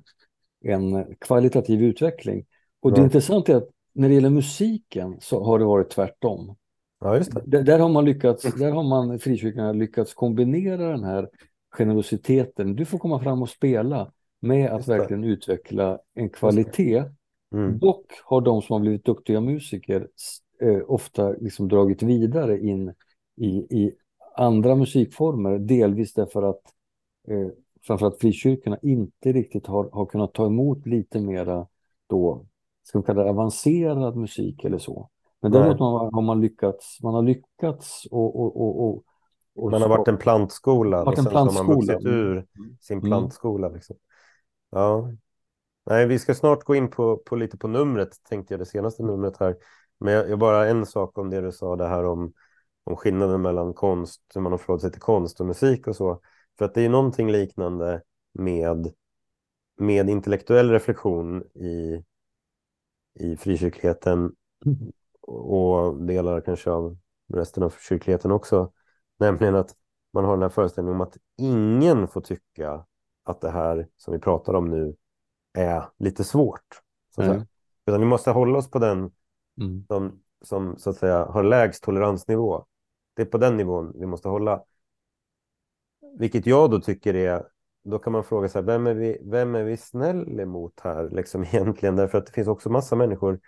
[0.63, 2.45] en kvalitativ utveckling.
[2.83, 3.03] Och det ja.
[3.03, 6.55] intressanta är att när det gäller musiken så har det varit tvärtom.
[6.99, 7.41] Ja, just det.
[7.45, 11.29] Där, där har man lyckats, där har man frikyrkorna lyckats kombinera den här
[11.71, 12.75] generositeten.
[12.75, 17.03] Du får komma fram och spela med att verkligen utveckla en kvalitet.
[17.53, 17.79] Mm.
[17.79, 20.07] Dock har de som har blivit duktiga musiker
[20.61, 22.93] eh, ofta liksom dragit vidare in
[23.35, 23.95] i, i
[24.35, 26.61] andra musikformer, delvis därför att
[27.27, 27.47] eh,
[27.87, 31.67] framförallt frikyrkorna inte riktigt har, har kunnat ta emot lite mera
[32.07, 32.45] då,
[32.83, 35.09] ska vi kalla det avancerad musik eller så.
[35.41, 39.03] Men däremot har man lyckats, man har lyckats och, och, och, och
[39.55, 41.63] och man har varit en plantskola varit en plantskola.
[41.63, 42.45] har man vuxit ur
[42.81, 43.09] sin mm.
[43.09, 43.69] plantskola.
[43.69, 43.95] Liksom.
[44.71, 45.11] Ja.
[45.85, 49.03] Nej, vi ska snart gå in på, på lite på numret, tänkte jag, det senaste
[49.03, 49.55] numret här.
[49.99, 52.33] Men jag, jag bara en sak om det du sa, det här om,
[52.83, 56.21] om skillnaden mellan konst, hur man har förhållit sig till konst och musik och så.
[56.57, 58.01] För att det är någonting liknande
[58.33, 58.93] med,
[59.77, 62.03] med intellektuell reflektion i,
[63.19, 64.35] i frikyrkligheten
[65.21, 66.97] och delar kanske av
[67.33, 68.71] resten av kyrkligheten också.
[69.19, 69.75] Nämligen att
[70.13, 72.85] man har den här föreställningen om att ingen får tycka
[73.23, 74.95] att det här som vi pratar om nu
[75.53, 76.81] är lite svårt.
[77.15, 77.45] Så att mm.
[77.85, 79.11] Utan vi måste hålla oss på den
[79.61, 79.85] mm.
[79.87, 82.65] som, som så att säga har lägst toleransnivå.
[83.13, 84.63] Det är på den nivån vi måste hålla.
[86.17, 87.47] Vilket jag då tycker är,
[87.83, 91.43] då kan man fråga sig, vem är vi, vem är vi snäll emot här liksom
[91.53, 91.95] egentligen?
[91.95, 93.39] Därför att det finns också massa människor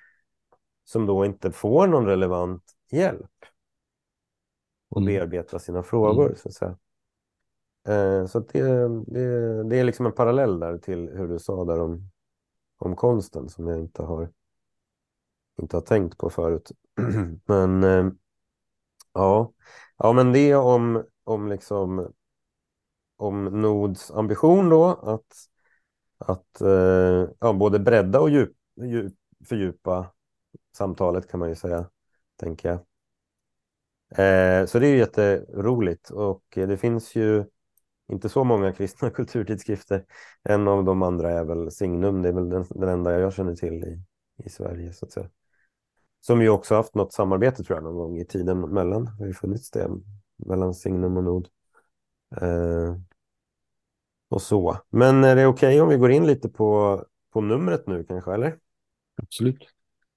[0.83, 3.31] som då inte får någon relevant hjälp
[4.89, 5.13] och mm.
[5.13, 6.25] bearbeta sina frågor.
[6.25, 6.35] Mm.
[6.35, 6.77] Så, att säga.
[7.87, 11.65] Eh, så att det, det, det, är liksom en parallell där till hur du sa
[11.65, 12.09] där om,
[12.77, 14.31] om konsten som jag inte har,
[15.61, 16.71] inte har tänkt på förut.
[17.45, 18.07] men eh,
[19.13, 19.53] ja.
[19.97, 22.13] ja, men det om, om liksom
[23.17, 25.33] om Nods ambition då att,
[26.17, 28.51] att eh, ja, både bredda och djup,
[28.81, 29.13] djup,
[29.45, 30.11] fördjupa
[30.77, 31.89] samtalet kan man ju säga,
[32.35, 32.79] tänker jag.
[34.09, 37.45] Eh, så det är ju jätteroligt och det finns ju
[38.07, 40.05] inte så många kristna kulturtidskrifter.
[40.43, 43.55] En av de andra är väl Signum, det är väl den, den enda jag känner
[43.55, 44.01] till i,
[44.45, 45.29] i Sverige så att säga.
[46.21, 49.25] Som ju också haft något samarbete tror jag någon gång i tiden mellan, det har
[49.25, 49.89] ju funnits det
[50.37, 51.47] mellan Signum och Nod.
[52.41, 52.95] Eh,
[54.29, 54.77] och så.
[54.89, 58.33] Men är det okej okay om vi går in lite på, på numret nu kanske,
[58.33, 58.57] eller?
[59.15, 59.67] Absolut.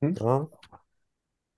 [0.00, 0.14] Mm.
[0.20, 0.50] Ja.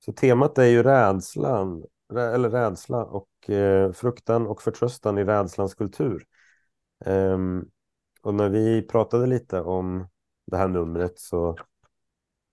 [0.04, 6.24] Så temat är ju rädslan, eller rädsla och eh, fruktan och förtröstan i rädslans kultur.
[7.06, 7.70] Um,
[8.22, 10.08] och när vi pratade lite om
[10.46, 11.56] det här numret så,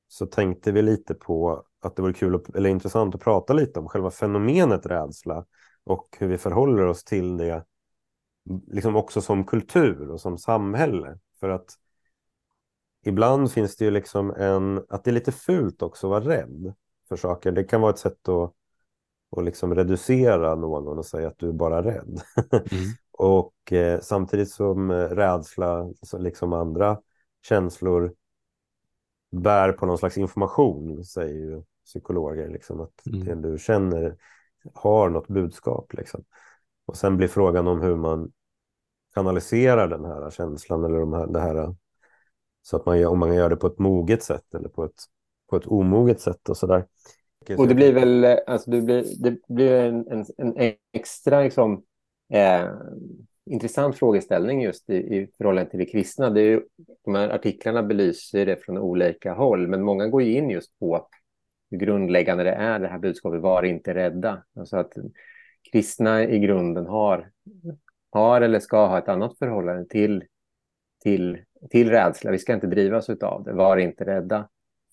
[0.07, 3.79] så tänkte vi lite på att det vore kul att, eller intressant att prata lite
[3.79, 5.45] om själva fenomenet rädsla
[5.83, 7.65] och hur vi förhåller oss till det
[8.67, 11.19] liksom också som kultur och som samhälle.
[11.39, 11.75] För att
[13.05, 16.73] ibland finns det ju liksom en, att det är lite fult också att vara rädd
[17.09, 17.51] för saker.
[17.51, 18.53] Det kan vara ett sätt att,
[19.37, 22.21] att liksom reducera någon och säga att du är bara rädd.
[22.51, 22.93] Mm.
[23.11, 27.01] och eh, samtidigt som rädsla, liksom andra
[27.41, 28.13] känslor,
[29.31, 33.41] bär på någon slags information, säger ju psykologer, liksom, att mm.
[33.41, 34.17] det du känner
[34.73, 35.93] har något budskap.
[35.93, 36.23] Liksom.
[36.85, 38.31] Och sen blir frågan om hur man
[39.17, 41.75] kanaliserar den här känslan eller de här, det här
[42.61, 45.03] så att man gör, om man gör det på ett moget sätt eller på ett,
[45.49, 46.85] på ett omoget sätt och sådär.
[47.57, 51.83] Och det blir väl alltså det blir, det blir en, en, en extra liksom,
[52.33, 52.69] eh,
[53.45, 56.29] intressant frågeställning just i, i förhållande till det kristna.
[56.29, 56.61] Det är ju,
[57.05, 61.07] de här artiklarna belyser det från olika håll, men många går in just på
[61.71, 64.43] hur grundläggande det är, det här budskapet, var inte rädda.
[64.59, 64.93] Alltså att
[65.71, 67.31] kristna i grunden har,
[68.09, 70.23] har eller ska ha ett annat förhållande till,
[71.03, 71.37] till
[71.69, 72.31] till rädsla.
[72.31, 73.53] Vi ska inte drivas av det.
[73.53, 74.49] Var inte rädda.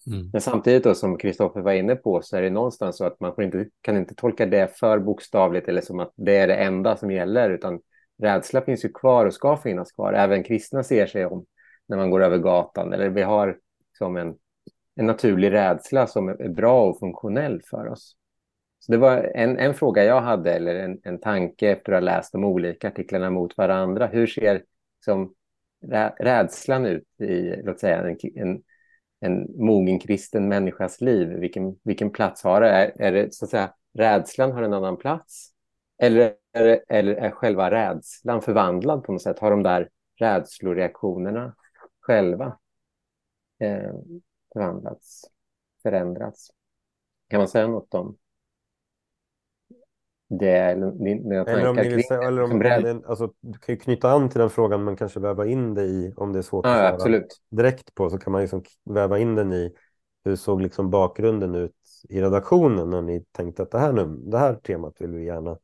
[0.06, 0.30] Mm.
[0.32, 3.42] Men samtidigt då, som Kristoffer var inne på så är det någonstans så att man
[3.42, 7.10] inte, kan inte tolka det för bokstavligt eller som att det är det enda som
[7.10, 7.80] gäller utan
[8.22, 10.12] rädsla finns ju kvar och ska finnas kvar.
[10.12, 11.44] Även kristna ser sig om
[11.86, 13.58] när man går över gatan eller vi har
[13.98, 14.34] som en,
[14.96, 18.16] en naturlig rädsla som är bra och funktionell för oss.
[18.84, 22.04] Så det var en, en fråga jag hade eller en, en tanke efter att ha
[22.04, 24.06] läst de olika artiklarna mot varandra.
[24.06, 24.64] Hur ser
[25.04, 25.34] som
[26.20, 28.62] rädslan ut i, låt säga, en, en,
[29.20, 31.28] en mogen kristen människas liv?
[31.28, 32.68] Vilken, vilken plats har det?
[32.70, 35.50] Är, är det så att säga rädslan har en annan plats?
[35.98, 39.38] Eller är, det, eller är själva rädslan förvandlad på något sätt?
[39.38, 39.88] Har de där
[40.20, 41.54] rädsloreaktionerna
[42.00, 42.58] själva
[43.60, 43.92] eh,
[44.52, 45.24] förvandlats,
[45.82, 46.50] förändrats?
[47.28, 48.16] Kan man säga något om
[50.38, 50.58] det?
[50.58, 54.40] Eller, dina eller om säga, eller om, det, alltså, du kan ju knyta an till
[54.40, 56.94] den frågan men kanske väva in det i, om det är svårt ja, att svara
[56.94, 57.40] absolut.
[57.50, 59.74] direkt på, så kan man liksom väva in den i
[60.24, 61.76] hur såg liksom bakgrunden ut
[62.08, 65.58] i redaktionen när ni tänkte att det här, nu, det här temat vill vi gärna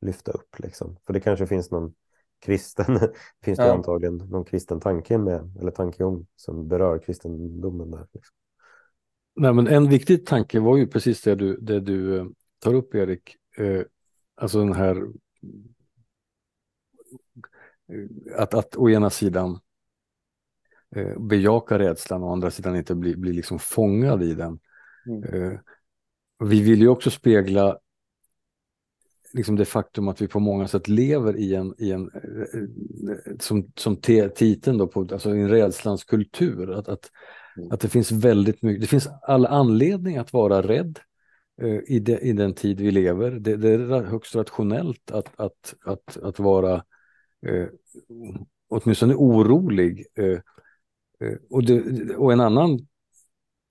[0.00, 0.96] lyfta upp liksom.
[1.06, 1.94] För det kanske finns någon
[2.40, 2.98] kristen,
[3.44, 3.72] finns det ja.
[3.72, 8.06] antagligen någon kristen tanke med, eller tanke om som berör kristendomen där.
[8.12, 8.34] Liksom.
[9.36, 12.26] Nej, men en viktig tanke var ju precis det du, det du eh,
[12.58, 13.82] tar upp Erik, eh,
[14.40, 15.06] alltså den här
[18.36, 19.58] att, att å ena sidan
[20.96, 24.58] eh, bejaka rädslan och å andra sidan inte bli, bli liksom fångad i den.
[25.06, 25.22] Mm.
[25.24, 25.58] Eh,
[26.44, 27.78] vi vill ju också spegla
[29.32, 33.72] liksom det faktum att vi på många sätt lever i en, i en eh, som,
[33.76, 36.70] som titeln då, på, alltså en rädslans kultur.
[36.70, 37.10] Att, att,
[37.56, 37.72] mm.
[37.72, 40.98] att det finns väldigt mycket, det finns all anledning att vara rädd
[41.66, 43.30] i, de, i den tid vi lever.
[43.30, 46.74] Det, det, är högst rationellt att, att, att, att vara
[47.46, 47.66] eh,
[48.68, 50.06] åtminstone orolig.
[50.14, 50.40] Eh,
[51.20, 51.82] eh och, det,
[52.16, 52.78] och en annan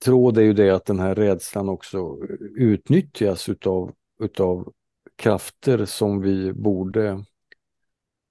[0.04, 2.18] tråd är ju det att den här rädslan också
[2.56, 4.72] utnyttjas utav, utav
[5.16, 7.24] krafter som vi borde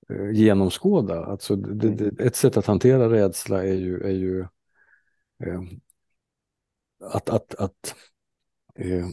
[0.10, 1.26] eh, genomskåda.
[1.26, 4.40] Alltså det, det, ett sätt att hantera rädsla är ju, är ju
[5.44, 5.62] eh,
[7.00, 7.96] att, att, att
[8.76, 9.08] eh,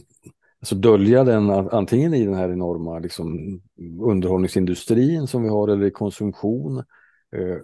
[0.61, 3.59] alltså dölja den antingen i den här enorma liksom,
[4.01, 6.77] underhållningsindustrin som vi har eller i konsumtion.
[7.35, 7.57] Eh,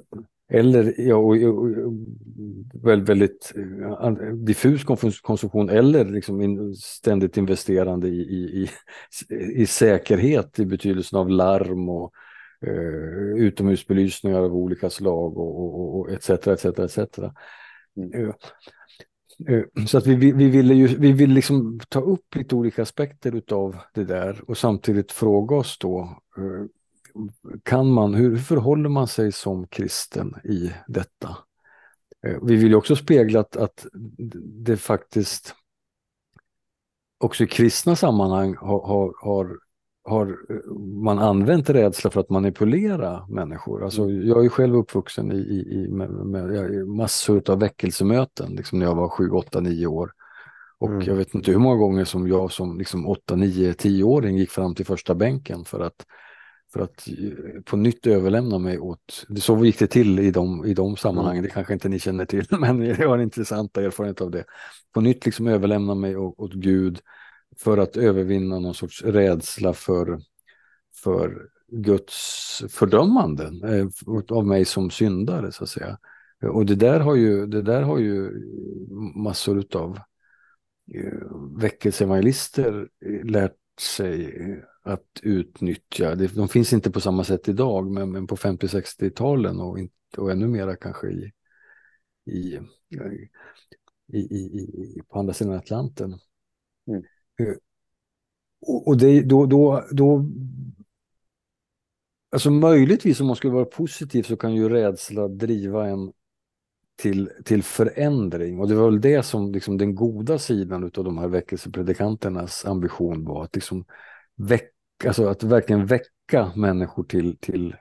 [0.49, 1.67] eller ja, och, och,
[2.83, 4.83] väldigt, väldigt uh, diffus
[5.21, 8.69] konsumtion eller liksom ständigt investerande i, i, i,
[9.61, 12.13] i, säkerhet i betydelsen av larm och
[12.67, 16.29] uh, utomhusbelysningar av olika slag och, och, och etc.
[16.29, 16.97] etc, etc.
[17.97, 18.33] Mm.
[19.47, 22.81] Eh, så att vi, vi, vi ville ju, vi vill liksom ta upp lite olika
[22.81, 26.65] aspekter av det där och samtidigt fråga oss då eh,
[27.63, 31.37] kan man, hur förhåller man sig som kristen i detta?
[32.25, 33.85] Eh, vi vill också spegla att, att
[34.65, 35.55] det faktiskt
[37.17, 39.59] också i kristna sammanhang har, har, har,
[40.03, 40.37] har,
[41.03, 43.83] man använt rädsla för att manipulera människor.
[43.83, 44.27] Alltså, mm.
[44.27, 49.09] jag är själv uppvuxen i, i, med, med, massor av väckelsemöten liksom när jag var
[49.09, 50.11] 7, 8, 9 år.
[50.79, 51.01] Och mm.
[51.01, 54.75] jag vet inte hur många gånger som jag som liksom 8, 9, 10-åring gick fram
[54.75, 56.05] till första bänken för att
[56.73, 60.73] för att eh, på nytt överlämna mig åt, så gick det till i de, i
[60.73, 61.47] de sammanhangen, mm.
[61.47, 64.43] det kanske inte ni känner till, men jag har intressanta erfarenheter av det.
[64.93, 66.99] På nytt liksom överlämna mig åt, åt Gud
[67.57, 70.19] för att övervinna någon sorts rädsla för,
[71.03, 73.87] för Guds fördömanden eh,
[74.29, 75.97] av mig som syndare så att säga.
[76.41, 78.31] Och det där har ju, det där har ju
[79.15, 79.99] massor av
[80.95, 84.39] eh, väckelseevangelister eh, lärt sig
[84.83, 86.15] att utnyttja.
[86.15, 89.77] De finns inte på samma sätt idag, men, men på 50-60-talen och,
[90.17, 91.31] och ännu mera kanske i,
[92.25, 92.59] i,
[94.13, 96.19] i, i, på andra sidan Atlanten.
[96.87, 97.03] Mm.
[98.61, 100.25] Och, och det, då, då, då
[102.33, 106.11] Alltså möjligtvis om man skulle vara positiv så kan ju rädsla driva en
[106.95, 108.59] till, till förändring.
[108.59, 113.25] Och det var väl det som liksom den goda sidan av de här väckelsepredikanternas ambition
[113.25, 113.43] var.
[113.43, 113.85] Att liksom
[114.35, 117.75] väcka alltså att verkligen väcka människor till, till,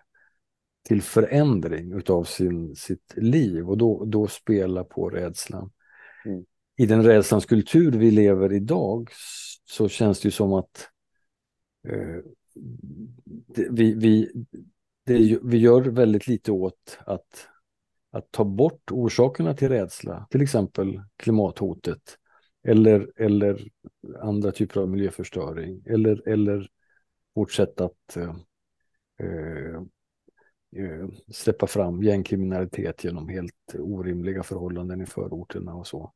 [0.88, 5.70] till förändring utav sin, sitt liv och då, då spela på rädslan.
[6.24, 6.44] Mm.
[6.82, 9.10] I den rädslans kultur vi lever idag
[9.64, 10.88] så känns det ju som att
[11.88, 12.18] eh,
[13.54, 14.32] det, vi, vi,
[15.06, 17.48] det, vi gör väldigt lite åt att,
[18.10, 22.18] att ta bort orsakerna till rädsla, till exempel klimathotet
[22.62, 23.68] eller, eller
[24.20, 26.68] andra typer av miljöförstöring eller, eller
[27.34, 28.36] vårt sätt att eh,
[29.20, 29.76] eh,
[30.76, 36.12] eh släppa fram gängkriminalitet genom helt orimliga förhållanden i förorterna och så.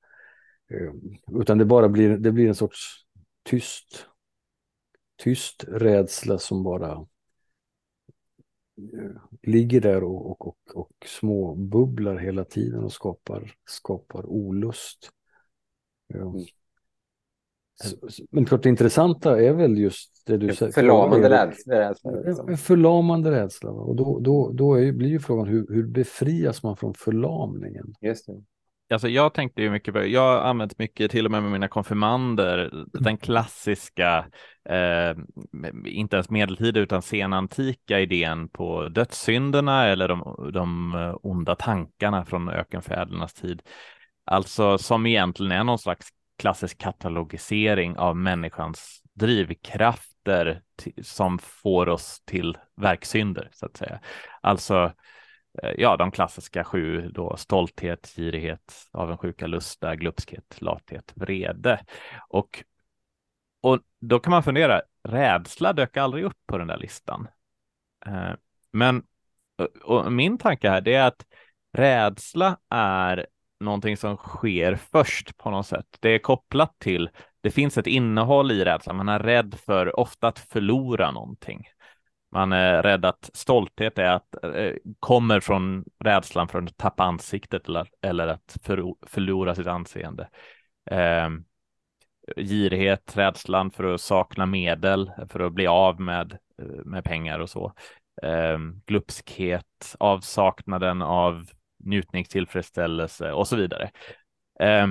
[0.70, 0.92] Eh,
[1.40, 3.06] utan det bara blir, det blir en sorts
[3.42, 4.06] tyst,
[5.16, 6.92] tyst rädsla som bara
[8.92, 15.10] eh, ligger där och, och, och, och små bubblar hela tiden och skapar, skapar olust.
[16.14, 16.44] Mm.
[18.30, 20.72] Men klart det intressanta är väl just det du säger.
[20.72, 21.94] Förlamande rädsla.
[22.26, 22.56] Liksom.
[22.56, 23.70] Förlamande rädsla.
[23.70, 27.94] Och då, då, då är, blir ju frågan hur, hur befrias man från förlamningen?
[28.00, 28.42] Just det.
[28.90, 31.68] Alltså jag tänkte ju mycket på, jag har använt mycket till och med med mina
[31.68, 34.26] konfirmander, den klassiska,
[34.68, 35.16] eh,
[35.84, 42.48] inte ens medeltida utan senantika idén på dödssynderna eller de, de eh, onda tankarna från
[42.48, 43.62] ökenfädernas tid.
[44.24, 46.08] Alltså som egentligen är någon slags
[46.38, 50.62] klassisk katalogisering av människans drivkrafter
[51.02, 54.00] som får oss till verksynder så att säga.
[54.40, 54.92] Alltså
[55.62, 61.80] Eh, ja, de klassiska sju då stolthet, girighet, avundsjuka, lusta, glupskhet, lathet, vrede.
[62.28, 62.64] Och,
[63.60, 67.28] och då kan man fundera, rädsla dök aldrig upp på den där listan.
[68.06, 68.32] Eh,
[68.72, 69.02] men
[69.60, 71.26] eh, och min tanke här det är att
[71.72, 73.26] rädsla är
[73.60, 75.96] någonting som sker först på något sätt.
[76.00, 80.28] Det är kopplat till, det finns ett innehåll i rädslan, man är rädd för ofta
[80.28, 81.66] att förlora någonting.
[82.32, 87.68] Man är rädd att stolthet är att, eh, kommer från rädslan för att tappa ansiktet
[87.68, 88.56] eller, eller att
[89.06, 90.28] förlora sitt anseende.
[90.90, 91.28] Eh,
[92.36, 97.50] girighet, rädslan för att sakna medel, för att bli av med, eh, med pengar och
[97.50, 97.72] så.
[98.22, 101.46] Eh, glupskhet, avsaknaden av
[101.84, 103.90] njutningstillfredsställelse och så vidare.
[104.60, 104.86] Eh,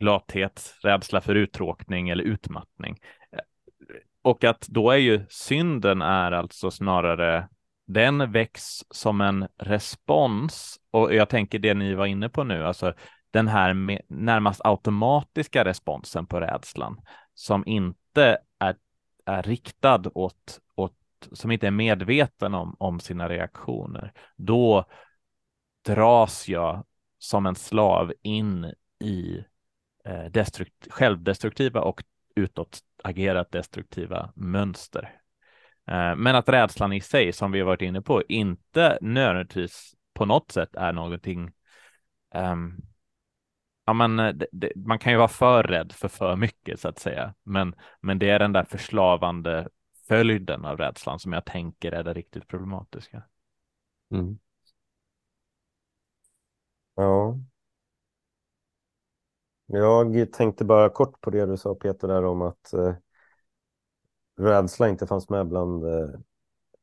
[0.00, 2.98] lathet, rädsla för uttråkning eller utmattning.
[4.28, 7.48] Och att då är ju synden är alltså snarare
[7.86, 12.94] den väcks som en respons och jag tänker det ni var inne på nu, alltså
[13.30, 13.74] den här
[14.08, 17.00] närmast automatiska responsen på rädslan
[17.34, 18.76] som inte är,
[19.26, 20.94] är riktad åt, åt,
[21.32, 24.12] som inte är medveten om, om sina reaktioner.
[24.36, 24.84] Då
[25.86, 26.84] dras jag
[27.18, 28.74] som en slav in
[29.04, 29.44] i
[30.04, 32.04] eh, destrukt, självdestruktiva och
[32.34, 35.20] utåt agerat destruktiva mönster.
[35.86, 40.24] Eh, men att rädslan i sig, som vi har varit inne på, inte nödvändigtvis på
[40.24, 41.52] något sätt är någonting
[42.34, 42.80] um,
[43.88, 46.88] Ja, men eh, det, det, man kan ju vara för rädd för för mycket så
[46.88, 49.68] att säga, men, men det är den där förslavande
[50.08, 53.22] följden av rädslan som jag tänker är det riktigt problematiska.
[54.10, 54.38] Mm.
[56.94, 57.38] Ja.
[59.70, 62.94] Jag tänkte bara kort på det du sa Peter där om att eh,
[64.38, 66.08] rädsla inte fanns med bland eh,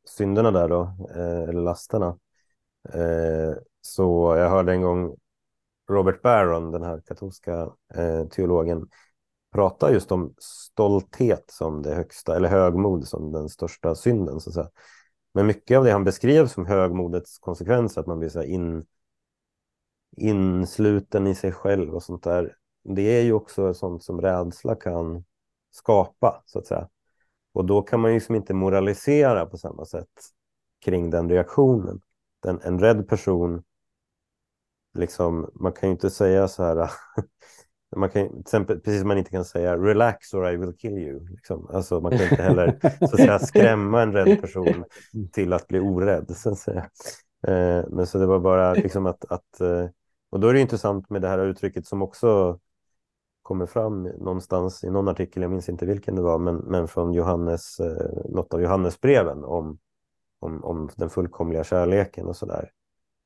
[0.06, 0.82] synderna där då,
[1.16, 2.20] eh, eller lasterna.
[2.94, 5.16] Eh, så jag hörde en gång
[5.90, 8.90] Robert Barron, den här katolska eh, teologen,
[9.54, 14.40] prata just om stolthet som det högsta, eller högmod som den största synden.
[14.40, 14.70] Så att säga.
[15.34, 18.86] Men mycket av det han beskrev som högmodets konsekvenser, att man blir så in,
[20.18, 22.56] insluten i sig själv och sånt där,
[22.86, 25.24] det är ju också sånt som rädsla kan
[25.72, 26.90] skapa, så att säga.
[27.54, 30.10] Och då kan man ju liksom inte moralisera på samma sätt
[30.86, 32.02] kring den reaktionen.
[32.44, 33.64] Den, en rädd person,
[34.94, 36.92] liksom, man kan ju inte säga så här,
[37.96, 40.98] man kan, till exempel, precis som man inte kan säga relax or I will kill
[40.98, 41.30] you.
[41.30, 41.70] Liksom.
[41.74, 44.86] Alltså, man kan inte heller så att säga, skrämma en rädd person
[45.32, 46.38] till att bli orädd.
[46.38, 46.90] Så att säga.
[47.48, 49.88] Eh, men så det var bara liksom att, att eh,
[50.30, 52.60] och då är det intressant med det här uttrycket som också
[53.46, 57.14] kommer fram någonstans i någon artikel, jag minns inte vilken det var, men, men från
[57.14, 59.80] Johannes, eh, något av Johannesbreven om,
[60.40, 62.72] om, om den fullkomliga kärleken och sådär.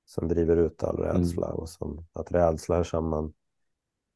[0.05, 1.17] Som driver ut all mm.
[1.17, 1.59] rädsla mm.
[1.59, 3.34] och som att rädsla hör samman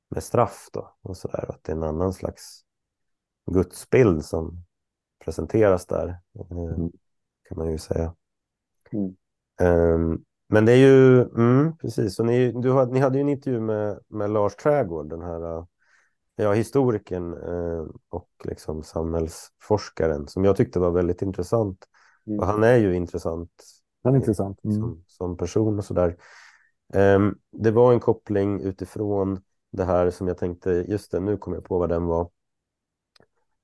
[0.10, 1.45] med straff då och sådär.
[1.49, 2.62] Att det är en annan slags
[3.51, 4.66] gudsbild som
[5.26, 6.08] presenteras där,
[6.39, 6.91] eh, mm.
[7.49, 8.16] kan man ju säga.
[8.91, 9.16] Mm.
[9.62, 13.60] Um, men det är ju, mm, precis, så ni, du, ni hade ju en intervju
[13.60, 15.66] med, med Lars Trägård, den här
[16.36, 21.86] ja, historikern eh, och liksom samhällsforskaren som jag tyckte var väldigt intressant.
[22.28, 22.40] Mm.
[22.40, 23.52] Och han är ju intressant.
[24.04, 24.64] Han är intressant.
[24.64, 24.78] Mm.
[24.78, 26.18] Som, som, person och sådär.
[26.94, 27.20] Eh,
[27.52, 31.66] det var en koppling utifrån det här som jag tänkte, just det, nu kommer jag
[31.66, 32.30] på vad den var.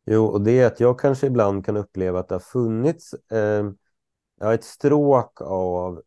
[0.06, 3.72] Jo, och det är att jag kanske ibland kan uppleva att det har funnits eh,
[4.40, 6.02] ja, ett stråk av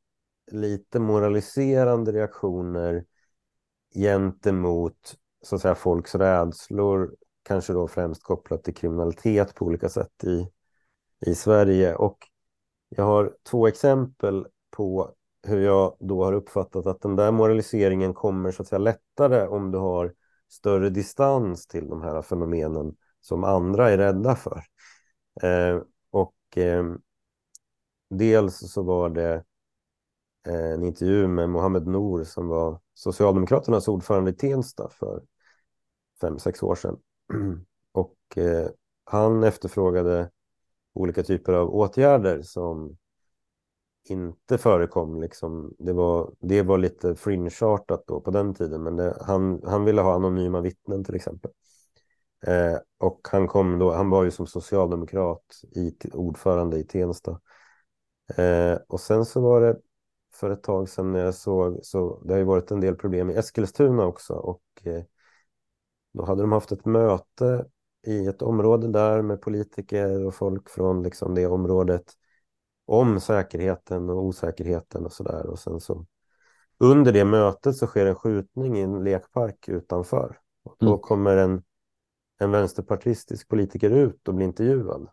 [0.51, 3.05] lite moraliserande reaktioner
[3.95, 10.25] gentemot så att säga, folks rädslor, kanske då främst kopplat till kriminalitet på olika sätt
[10.25, 10.49] i,
[11.27, 11.95] i Sverige.
[11.95, 12.19] Och
[12.89, 15.15] jag har två exempel på
[15.47, 19.71] hur jag då har uppfattat att den där moraliseringen kommer så att säga lättare om
[19.71, 20.15] du har
[20.49, 24.63] större distans till de här fenomenen som andra är rädda för.
[25.43, 26.85] Eh, och eh,
[28.11, 29.45] dels så var det
[30.47, 35.23] eh, en intervju med Mohammed Nour som var Socialdemokraternas ordförande i Tensta för
[36.23, 36.99] fem, sex år sedan.
[37.93, 38.69] och eh,
[39.05, 40.31] han efterfrågade
[40.95, 42.97] olika typer av åtgärder som
[44.05, 45.21] inte förekom.
[45.21, 45.75] Liksom.
[45.79, 50.03] Det, var, det var lite fringeartat då på den tiden, men det, han, han ville
[50.03, 51.51] ha anonyma vittnen till exempel.
[52.47, 55.45] Eh, och han, kom då, han var ju som socialdemokrat
[55.77, 57.41] i, ordförande i Tensta.
[58.37, 59.77] Eh, och sen så var det
[60.35, 63.31] för ett tag sedan när jag såg, så det har ju varit en del problem
[63.31, 65.03] i Eskilstuna också och eh,
[66.13, 67.67] då hade de haft ett möte
[68.07, 72.13] i ett område där med politiker och folk från liksom det området
[72.85, 75.47] om säkerheten och osäkerheten och sådär.
[75.47, 76.07] Och sen så
[76.79, 80.39] under det mötet så sker en skjutning i en lekpark utanför.
[80.63, 80.99] Och då mm.
[80.99, 81.63] kommer en,
[82.39, 85.09] en vänsterpartistisk politiker ut och blir intervjuad.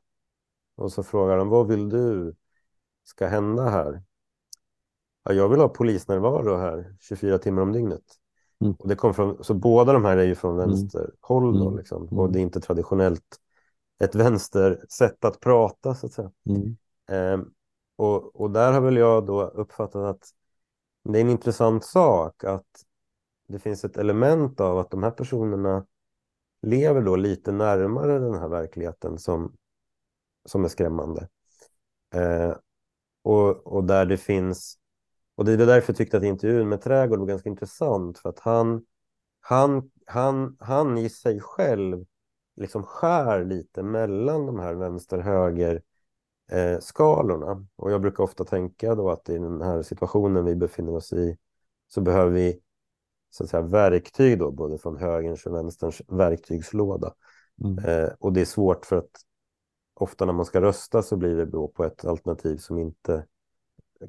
[0.76, 2.36] Och så frågar de, vad vill du
[3.04, 4.04] ska hända här?
[5.24, 8.04] Ja, jag vill ha polisnärvaro här 24 timmar om dygnet.
[8.62, 8.74] Mm.
[8.74, 10.70] Och det kom från, så båda de här är ju från mm.
[10.70, 11.78] vänsterhåll då, mm.
[11.78, 12.04] liksom.
[12.04, 12.32] och mm.
[12.32, 13.40] det är inte traditionellt
[14.00, 16.32] ett vänstersätt att prata så att säga.
[17.12, 17.54] Um,
[17.96, 20.30] och, och där har väl jag då uppfattat att
[21.04, 22.86] det är en intressant sak att
[23.48, 25.86] det finns ett element av att de här personerna
[26.62, 29.56] lever då lite närmare den här verkligheten som,
[30.46, 31.28] som är skrämmande.
[32.14, 32.56] Eh,
[33.22, 34.78] och, och där det finns,
[35.40, 38.40] och det är därför jag tyckte att intervjun med Trädgård var ganska intressant för att
[38.40, 38.86] han,
[39.42, 42.06] han, han, han i sig själv
[42.56, 45.82] liksom skär lite mellan de här vänster-höger
[46.52, 47.66] eh, skalorna.
[47.76, 51.38] Och jag brukar ofta tänka då att i den här situationen vi befinner oss i
[51.88, 52.62] så behöver vi
[53.30, 57.14] så att säga, verktyg då, både från högerns och vänsterns verktygslåda.
[57.64, 57.86] Mm.
[57.86, 59.12] Eh, och det är svårt för att
[59.94, 63.26] ofta när man ska rösta så blir det då på ett alternativ som inte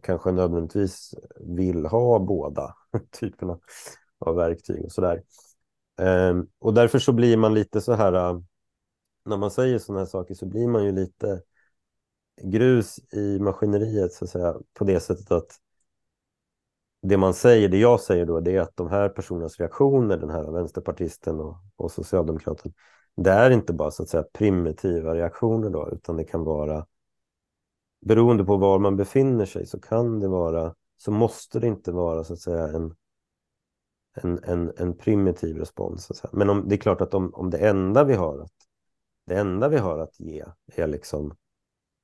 [0.03, 2.75] kanske nödvändigtvis vill ha båda
[3.21, 3.59] typerna
[4.19, 5.23] av verktyg och sådär.
[6.01, 8.41] Ehm, och därför så blir man lite så här, äh,
[9.25, 11.43] när man säger sådana här saker så blir man ju lite
[12.43, 15.51] grus i maskineriet så att säga på det sättet att
[17.03, 20.31] det man säger, det jag säger då, det är att de här personernas reaktioner, den
[20.31, 22.73] här vänsterpartisten och, och socialdemokraten,
[23.17, 26.87] det är inte bara så att säga primitiva reaktioner då, utan det kan vara
[28.01, 32.25] beroende på var man befinner sig så kan det vara, så måste det inte vara
[32.25, 32.95] så att säga en,
[34.15, 36.05] en, en, en primitiv respons.
[36.05, 36.31] Så att säga.
[36.33, 38.53] Men om, det är klart att om, om det enda vi har att
[39.27, 40.45] det enda vi har att ge
[40.77, 41.37] är liksom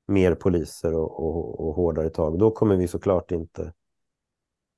[0.07, 3.73] mer poliser och, och, och hårdare tag, då kommer vi såklart inte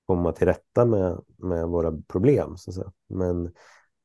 [0.07, 2.57] komma till rätta med, med våra problem.
[2.57, 2.91] Så att säga.
[3.09, 3.53] Men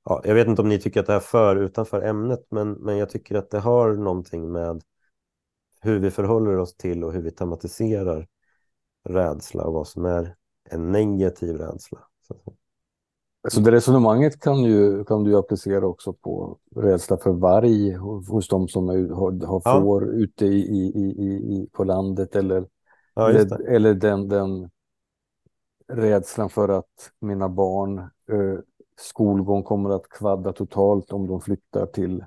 [0.04, 2.96] ja, jag vet inte om ni tycker att det här för utanför ämnet, men, men
[2.96, 4.82] jag tycker att det har någonting med
[5.84, 8.26] hur vi förhåller oss till och hur vi tematiserar
[9.04, 10.36] rädsla och vad som är
[10.70, 11.98] en negativ rädsla.
[12.28, 12.36] Så.
[13.48, 17.92] Så det resonemanget kan, ju, kan du applicera också på rädsla för varg
[18.28, 19.80] hos de som är, har, har ja.
[19.80, 22.68] får ute i, i, i, i, på landet eller,
[23.14, 24.70] ja, eller, eller, den, den
[25.88, 28.58] rädslan för att mina barn eh,
[29.00, 32.24] skolgång kommer att kvadda totalt om de flyttar till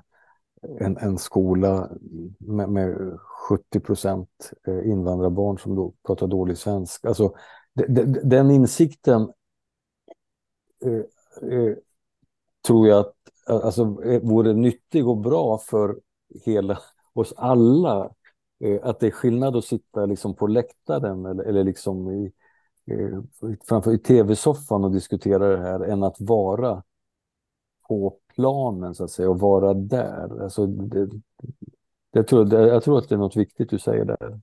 [0.80, 1.90] en, en skola
[2.38, 7.08] med, med 70 procent eh, invandrarbarn som då pratar dålig svenska.
[7.08, 7.34] Alltså,
[8.22, 9.32] den insikten
[10.84, 11.76] Eh, eh,
[12.66, 13.14] tror jag att
[13.48, 16.00] eh, alltså, eh, vore nyttig och bra för
[16.44, 16.78] hela
[17.12, 18.10] oss alla.
[18.82, 22.32] att det är skillnad att sitta liksom på läktaren eller, eller liksom i,
[23.68, 26.82] framför i tv-soffan och diskutera det här än att vara
[27.88, 30.42] på planen så att säga och vara där.
[30.42, 31.10] Alltså, det,
[32.12, 34.40] det, tror, det, jag tror att det är något viktigt du säger där.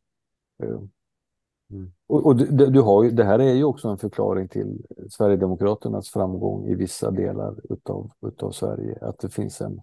[1.69, 1.91] Mm.
[2.07, 6.09] Och, och du, du, har ju, det här är ju också en förklaring till Sverigedemokraternas
[6.09, 8.97] framgång i vissa delar utav, utav Sverige.
[9.01, 9.81] Att det finns en,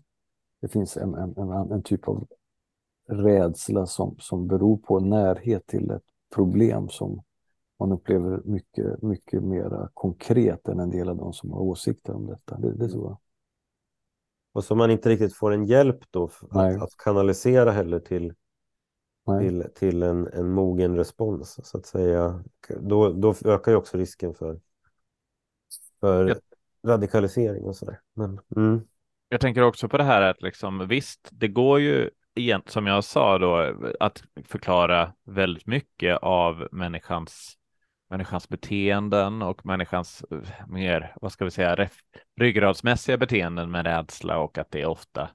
[0.60, 2.26] det finns en, en, en, en typ av
[3.08, 6.04] rädsla som, som beror på närhet till ett
[6.34, 7.22] problem som
[7.78, 12.26] man upplever mycket, mycket mer konkret än en del av de som har åsikter om
[12.26, 12.58] detta.
[12.58, 13.16] Det, det tror jag.
[14.52, 18.34] Och som man inte riktigt får en hjälp då att, att kanalisera heller till
[19.40, 22.44] till, till en, en mogen respons så att säga.
[22.80, 24.60] Då, då ökar ju också risken för,
[26.00, 26.38] för jag,
[26.86, 28.00] radikalisering och sådär.
[28.14, 28.80] Men, mm.
[29.28, 33.04] Jag tänker också på det här att liksom visst, det går ju igen, som jag
[33.04, 37.58] sa då, att förklara väldigt mycket av människans
[38.12, 41.88] människans beteenden och människans eh, mer, vad ska vi säga,
[42.40, 45.30] ryggradsmässiga beteenden med rädsla och att det är ofta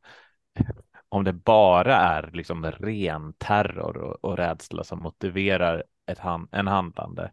[1.09, 6.67] om det bara är liksom ren terror och, och rädsla som motiverar ett han, en
[6.67, 7.32] handlande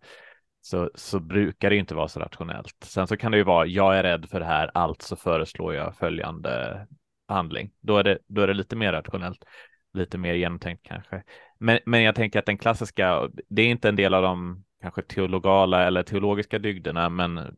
[0.61, 2.77] så, så brukar det inte vara så rationellt.
[2.85, 5.97] Sen så kan det ju vara, jag är rädd för det här, alltså föreslår jag
[5.97, 6.87] följande
[7.29, 7.71] handling.
[7.81, 9.45] Då är det, då är det lite mer rationellt,
[9.93, 11.23] lite mer genomtänkt kanske.
[11.59, 15.03] Men, men jag tänker att den klassiska, det är inte en del av de kanske
[15.03, 17.57] teologala eller teologiska dygderna, men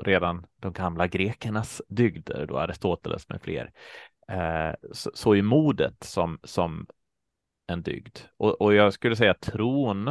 [0.00, 3.72] redan de gamla grekernas dygder, då Aristoteles med fler,
[4.28, 6.86] eh, så, så är modet som, som
[7.66, 8.18] en dygd.
[8.36, 10.08] Och, och jag skulle säga att tron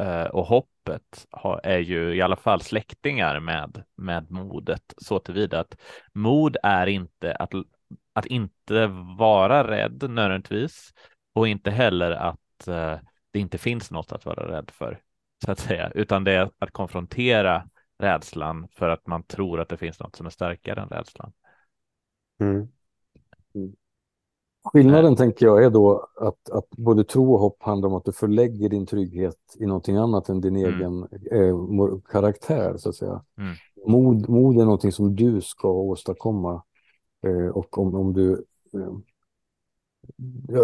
[0.00, 5.60] eh, och hoppet har, är ju i alla fall släktingar med, med modet så tillvida
[5.60, 5.76] att
[6.12, 7.52] mod är inte att,
[8.12, 8.86] att inte
[9.18, 10.94] vara rädd nödvändigtvis
[11.34, 12.98] och inte heller att eh,
[13.30, 15.00] det inte finns något att vara rädd för
[15.46, 17.68] så att säga, utan det är att konfrontera
[17.98, 21.32] rädslan för att man tror att det finns något som är starkare än rädslan.
[22.40, 22.68] Mm.
[24.64, 25.16] Skillnaden äh.
[25.16, 28.68] tänker jag är då att, att både tro och hopp handlar om att du förlägger
[28.68, 30.74] din trygghet i någonting annat än din mm.
[30.74, 33.24] egen eh, karaktär så att säga.
[33.38, 33.54] Mm.
[33.86, 36.62] Mod, mod är någonting som du ska åstadkomma
[37.26, 38.32] eh, och om, om du
[38.74, 38.92] eh,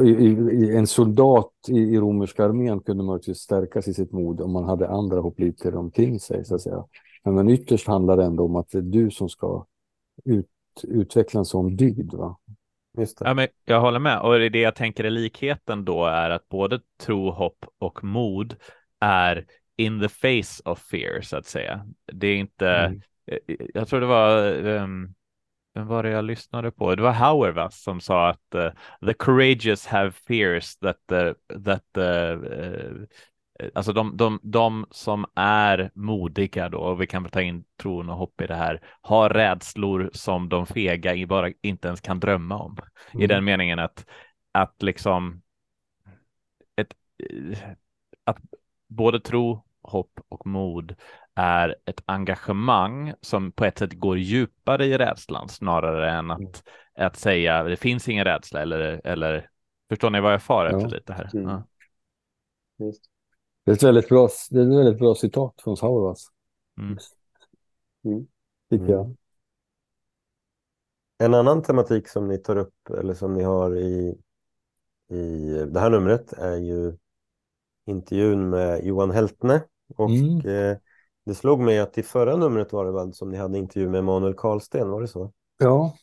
[0.04, 4.52] i, i, en soldat i, i romerska armén kunde möjligtvis stärkas i sitt mod om
[4.52, 6.84] man hade andra hopliter omkring sig så att säga.
[7.24, 9.66] Men, men ytterst handlar det ändå om att det är du som ska
[10.24, 10.46] ut,
[10.82, 12.14] utveckla en sån dygd.
[12.14, 12.38] Va?
[12.98, 13.28] Just det.
[13.28, 16.80] Ja, men jag håller med och det jag tänker är likheten då är att både
[17.00, 18.56] tro, hopp och mod
[19.00, 21.86] är in the face of fear så att säga.
[22.12, 23.00] Det är inte, mm.
[23.74, 25.14] jag tror det var um,
[25.74, 26.94] vem var det jag lyssnade på?
[26.94, 28.70] Det var Hauerwas som sa att uh,
[29.06, 33.06] the courageous have fears that the, that the, uh,
[33.74, 38.08] alltså de, de, de som är modiga då, och vi kan väl ta in tron
[38.08, 42.58] och hopp i det här, har rädslor som de fega bara inte ens kan drömma
[42.58, 42.76] om.
[43.10, 43.24] Mm.
[43.24, 44.06] I den meningen att,
[44.52, 45.42] att liksom
[46.76, 46.94] ett,
[48.24, 48.38] att
[48.88, 50.94] både tro, hopp och mod
[51.34, 57.06] är ett engagemang som på ett sätt går djupare i rädslan snarare än att, mm.
[57.06, 59.50] att säga det finns ingen rädsla eller, eller
[59.88, 60.86] förstår ni vad jag far efter ja.
[60.86, 61.30] lite här?
[61.34, 61.48] Mm.
[61.48, 61.62] Ja.
[63.64, 66.26] Det är ett väldigt bra, det är ett väldigt bra citat från Sauras.
[66.78, 66.98] Mm.
[68.04, 68.26] Mm.
[68.70, 69.16] Tycker jag.
[71.18, 74.18] En annan tematik som ni tar upp eller som ni har i,
[75.10, 76.96] i det här numret är ju
[77.86, 79.62] intervjun med Johan Heltne
[79.96, 80.46] och mm.
[80.46, 80.76] eh,
[81.24, 83.98] det slog mig att i förra numret var det väl som ni hade intervju med
[83.98, 85.32] Emanuel Karlsten, var det så?
[85.58, 85.94] Ja.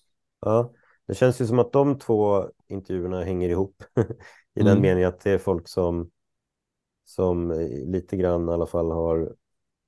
[0.41, 0.71] Ja,
[1.07, 3.83] det känns ju som att de två intervjuerna hänger ihop
[4.55, 4.73] i mm.
[4.73, 6.09] den meningen att det är folk som
[7.05, 7.51] som
[7.85, 9.35] lite grann i alla fall har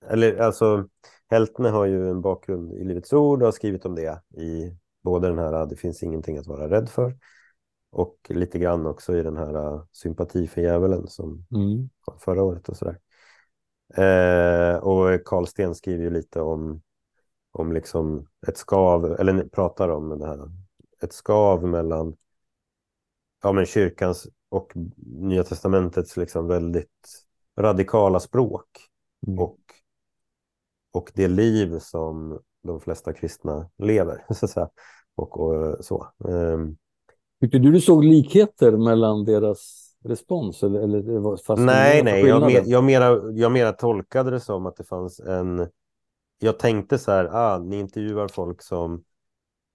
[0.10, 0.88] eller alltså
[1.30, 5.28] Heltne har ju en bakgrund i Livets Ord och har skrivit om det i både
[5.28, 7.18] den här Det finns ingenting att vara rädd för
[7.92, 11.90] och lite grann också i den här Sympati för djävulen som mm.
[12.20, 13.00] förra året och sådär.
[13.98, 16.82] Eh, och Karl Sten skriver ju lite om,
[17.52, 20.52] om liksom ett skav, eller pratar om det här,
[21.04, 22.16] ett skav mellan
[23.44, 24.72] ja, men kyrkans och
[25.06, 27.26] Nya Testamentets liksom väldigt
[27.60, 28.68] radikala språk
[29.28, 29.40] mm.
[29.40, 29.60] och,
[30.92, 34.26] och det liv som de flesta kristna lever.
[34.34, 34.70] Så att säga.
[35.16, 36.08] Och, och så.
[36.18, 36.78] Um,
[37.42, 40.64] Tyckte du du såg likheter mellan deras respons?
[40.64, 44.76] Eller, eller fast nej, nej, jag, mer, jag, mera, jag mera tolkade det som att
[44.76, 45.68] det fanns en...
[46.40, 49.04] Jag tänkte så här, ah, ni intervjuar folk som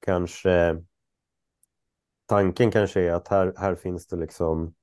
[0.07, 0.83] kanske...
[2.27, 4.75] Tanken kanske är att här, här finns det liksom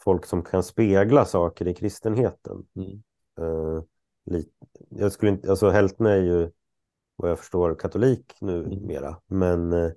[0.00, 2.66] folk som kan spegla saker i kristenheten.
[2.76, 3.02] Mm.
[3.40, 3.82] Uh,
[4.88, 6.50] jag skulle inte, alltså Heltne är ju
[7.16, 8.86] vad jag förstår katolik nu mm.
[8.86, 9.92] mera, men, uh,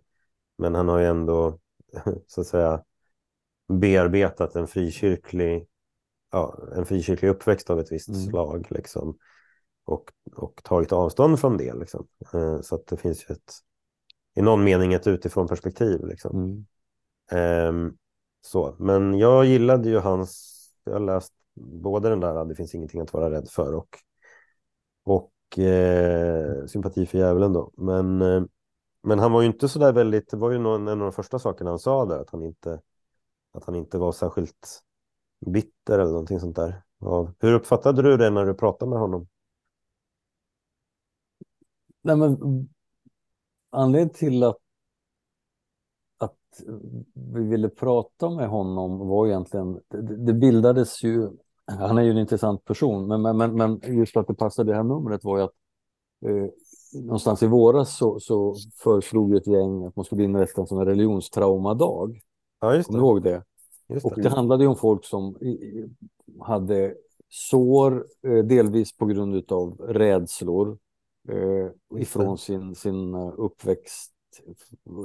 [0.58, 1.60] men han har ju ändå
[2.28, 2.84] så att säga
[3.68, 5.68] bearbetat en frikyrklig,
[6.32, 8.22] ja, en frikyrklig uppväxt av ett visst mm.
[8.22, 9.18] slag liksom,
[9.86, 11.74] och, och tagit avstånd från det.
[11.74, 12.08] Liksom.
[12.36, 13.54] Uh, så att det finns ju ett,
[14.36, 16.06] i någon mening ett utifrån perspektiv.
[16.06, 16.66] Liksom.
[17.32, 17.68] Mm.
[17.68, 17.98] Um,
[18.42, 18.76] så.
[18.80, 20.54] Men jag gillade ju hans,
[20.84, 23.98] jag har läst både den där Det finns ingenting att vara rädd för och,
[25.04, 27.72] och eh, Sympati för djävulen då.
[27.78, 28.44] Men, eh,
[29.04, 31.12] men han var ju inte så där väldigt, det var ju någon, en av de
[31.12, 32.80] första sakerna han sa där, att han inte
[33.54, 34.84] att han inte var särskilt
[35.46, 36.84] bitter eller någonting sånt där.
[37.00, 37.34] Ja.
[37.40, 39.28] Hur uppfattade du det när du pratade med honom?
[42.02, 42.38] Nej, men,
[43.70, 44.58] anledningen till att,
[46.18, 46.62] att
[47.14, 51.30] vi ville prata med honom var egentligen, det, det bildades ju,
[51.66, 54.84] han är ju en intressant person, men, men, men just att det passade det här
[54.84, 55.54] numret var ju att
[56.26, 56.50] eh,
[57.02, 60.86] någonstans i våras så, så föreslog ett gäng att man skulle inrätta en sån här
[60.86, 62.22] religionstraumadag.
[62.64, 62.94] Ja, just det.
[62.94, 63.44] Kommer ihåg det?
[63.90, 65.38] Just och det handlade ju om folk som
[66.42, 66.96] hade
[67.30, 70.78] sår, eh, delvis på grund av rädslor
[71.30, 74.12] eh, ifrån sin, sin eh, uppväxt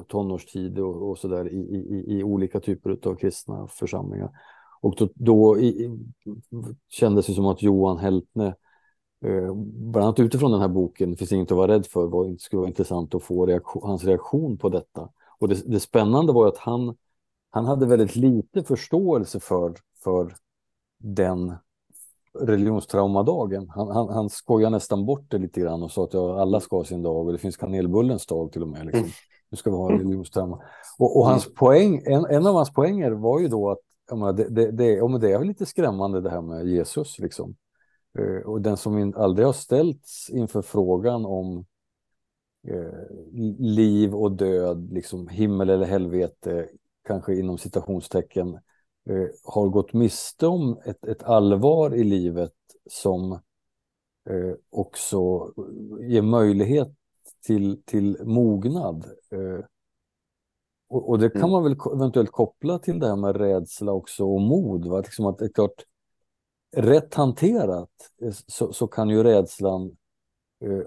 [0.09, 4.31] tonårstid och, och sådär i, i, i olika typer av kristna församlingar.
[4.81, 5.99] Och då, då i,
[6.89, 8.47] kändes det som att Johan Heltne,
[9.25, 12.61] eh, bland annat utifrån den här boken, finns inget att vara rädd för, var, skulle
[12.61, 15.09] vara intressant att få reaktion, hans reaktion på detta.
[15.39, 16.97] Och det, det spännande var att han,
[17.51, 19.75] han hade väldigt lite förståelse för,
[20.05, 20.35] för
[20.99, 21.55] den
[22.39, 23.69] religionstraumadagen.
[23.69, 26.77] Han, han, han skojar nästan bort det lite grann och sa att ja, alla ska
[26.77, 28.87] ha sin dag och det finns kanelbullens dag till och med.
[28.87, 29.09] Liksom.
[29.51, 30.63] Nu ska vi ha religionstrauma.
[30.99, 33.79] Och, och hans poäng, en, en av hans poänger var ju då att
[34.11, 37.19] menar, det, det, det, det är lite skrämmande det här med Jesus.
[37.19, 37.57] Liksom.
[38.19, 41.67] Uh, och den som aldrig har ställts inför frågan om
[42.71, 42.93] uh,
[43.59, 46.69] liv och död, liksom himmel eller helvete,
[47.09, 48.49] kanske inom citationstecken,
[49.11, 52.53] uh, har gått miste om ett, ett allvar i livet
[52.91, 53.41] som
[54.71, 55.53] också
[56.01, 56.89] ger möjlighet
[57.47, 59.05] till, till mognad.
[60.89, 61.51] Och, och, det kan mm.
[61.51, 64.87] man väl eventuellt koppla till det här med rädsla också och mod.
[64.87, 65.01] Va?
[65.01, 65.85] Liksom att det är klart,
[66.77, 67.91] rätt hanterat
[68.23, 69.97] eh, så, så kan ju rädslan
[70.65, 70.83] eh,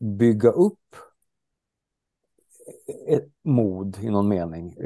[0.00, 0.96] bygga upp
[3.06, 4.76] ett mod i någon mening.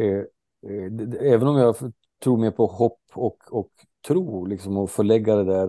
[0.63, 1.77] Eh, även om jag
[2.23, 3.71] tror mer på hopp och, och
[4.07, 5.69] tro, liksom och förlägga det där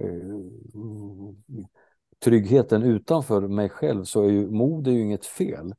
[0.00, 0.36] eh,
[2.24, 5.74] tryggheten utanför mig själv så är ju mod är ju inget fel.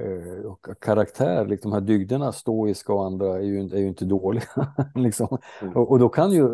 [0.00, 4.04] Eh, och karaktär, liksom de här dygderna, stoiska och andra, är ju, är ju inte
[4.04, 4.74] dåliga.
[4.94, 5.38] liksom.
[5.62, 5.76] Mm.
[5.76, 6.46] och, och, då kan ju,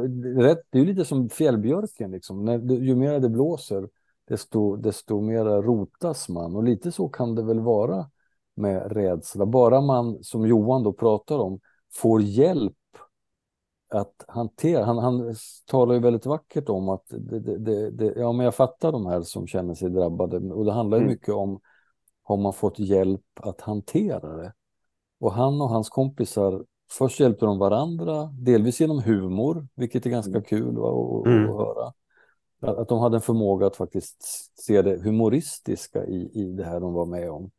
[0.42, 2.44] rätt, det är ju lite som fjällbjörken, liksom.
[2.44, 3.88] När, ju mer det blåser,
[4.28, 6.56] desto, desto mer rotas man.
[6.56, 8.10] Och lite så kan det väl vara
[8.56, 9.46] med rädsla.
[9.46, 11.60] Bara man, som Johan då pratar om,
[11.94, 12.74] får hjälp
[13.90, 14.84] att hantera.
[14.84, 15.34] Han, han
[15.66, 19.22] talar ju väldigt vackert om att det, det, det, ja, men jag fattar de här
[19.22, 20.36] som känner sig drabbade.
[20.36, 21.12] Och det handlar ju mm.
[21.12, 21.60] mycket om
[22.22, 24.52] har man fått hjälp att hantera det.
[25.20, 30.30] Och han och hans kompisar, först hjälpte de varandra, delvis genom humor, vilket är ganska
[30.30, 30.42] mm.
[30.42, 31.50] kul va, att, mm.
[31.50, 31.92] att höra.
[32.60, 34.22] Att de hade en förmåga att faktiskt
[34.60, 37.50] se det humoristiska i, i det här de var med om.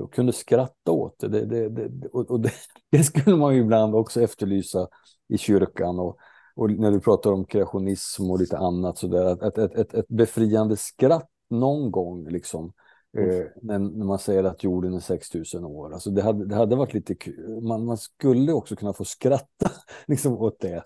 [0.00, 1.28] Och kunde skratta åt det.
[1.28, 2.40] det, det, och
[2.90, 4.88] det, skulle man ju ibland också efterlysa
[5.28, 5.98] i kyrkan.
[5.98, 6.16] Och,
[6.56, 10.08] och när du pratar om kreationism och lite annat sådär, att ett, ett, ett, ett
[10.08, 12.72] befriande skratt någon gång liksom
[13.18, 15.92] Eh, när, när, man säger att jorden är 6000 år.
[15.92, 17.60] Alltså det, hade, det hade varit lite kul.
[17.62, 19.70] Man, man skulle också kunna få skratta
[20.06, 20.84] liksom, åt det.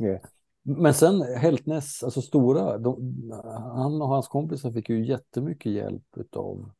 [0.00, 0.20] Eh.
[0.62, 3.30] Men sen Heltnäs, alltså stora, de,
[3.74, 6.70] han och hans kompisar fick ju jättemycket hjälp av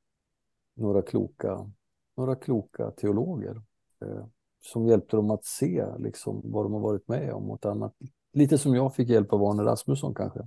[0.79, 1.70] några kloka,
[2.16, 3.62] några kloka teologer
[4.05, 4.26] eh,
[4.61, 7.95] som hjälpte dem att se liksom, vad de har varit med om och annat.
[8.33, 10.41] Lite som jag fick hjälp av Arne Rasmusson kanske.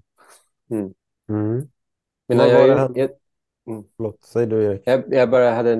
[0.69, 0.93] Mm.
[1.29, 1.69] Mm.
[2.27, 3.09] Men jag, jag, jag,
[3.67, 3.83] Mm.
[3.97, 4.81] Förlåt, säg du Erik.
[4.85, 5.71] Jag, jag bara hade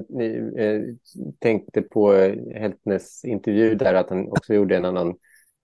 [0.58, 0.82] eh,
[1.40, 2.14] tänkte på
[2.56, 5.16] Heltnes intervju där att han också gjorde en annan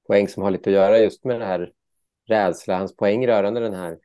[0.08, 1.72] poäng som har lite att göra just med det här
[2.28, 2.78] rädsla.
[2.78, 3.98] Hans poäng rörande den här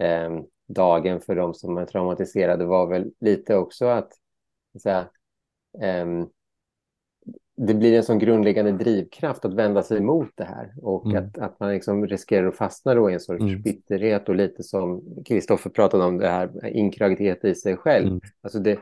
[0.00, 4.12] eh, dagen för de som är traumatiserade var väl lite också att
[4.82, 5.08] säga,
[5.82, 6.06] eh,
[7.56, 11.24] det blir en sån grundläggande drivkraft att vända sig emot det här och mm.
[11.24, 13.62] att, att man liksom riskerar att fastna då i en sorts mm.
[13.62, 18.06] bitterhet och lite som Kristoffer pratade om det här inkrökthet i sig själv.
[18.06, 18.20] Mm.
[18.42, 18.78] Alltså det,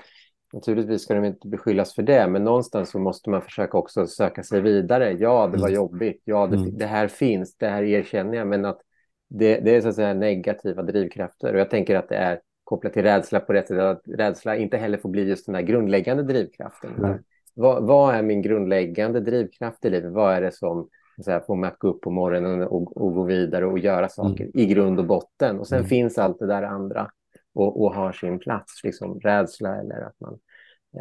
[0.53, 4.43] naturligtvis ska de inte beskyllas för det, men någonstans så måste man försöka också söka
[4.43, 5.13] sig vidare.
[5.13, 5.75] Ja, det var mm.
[5.75, 6.23] jobbigt.
[6.25, 6.79] Ja, det, mm.
[6.79, 7.57] det, här finns.
[7.57, 8.81] Det här erkänner jag, men att
[9.29, 12.93] det, det är så att säga negativa drivkrafter och jag tänker att det är kopplat
[12.93, 16.23] till rädsla på det sättet att rädsla inte heller får bli just den här grundläggande
[16.23, 17.21] drivkraften.
[17.55, 20.13] Vad, vad, är min grundläggande drivkraft i livet?
[20.13, 20.89] Vad är det som
[21.25, 24.09] så här, får mig att gå upp på morgonen och, och gå vidare och göra
[24.09, 24.53] saker mm.
[24.55, 25.59] i grund och botten?
[25.59, 25.89] Och sen mm.
[25.89, 27.11] finns allt det där andra
[27.55, 30.39] och, och har sin plats, liksom rädsla eller att man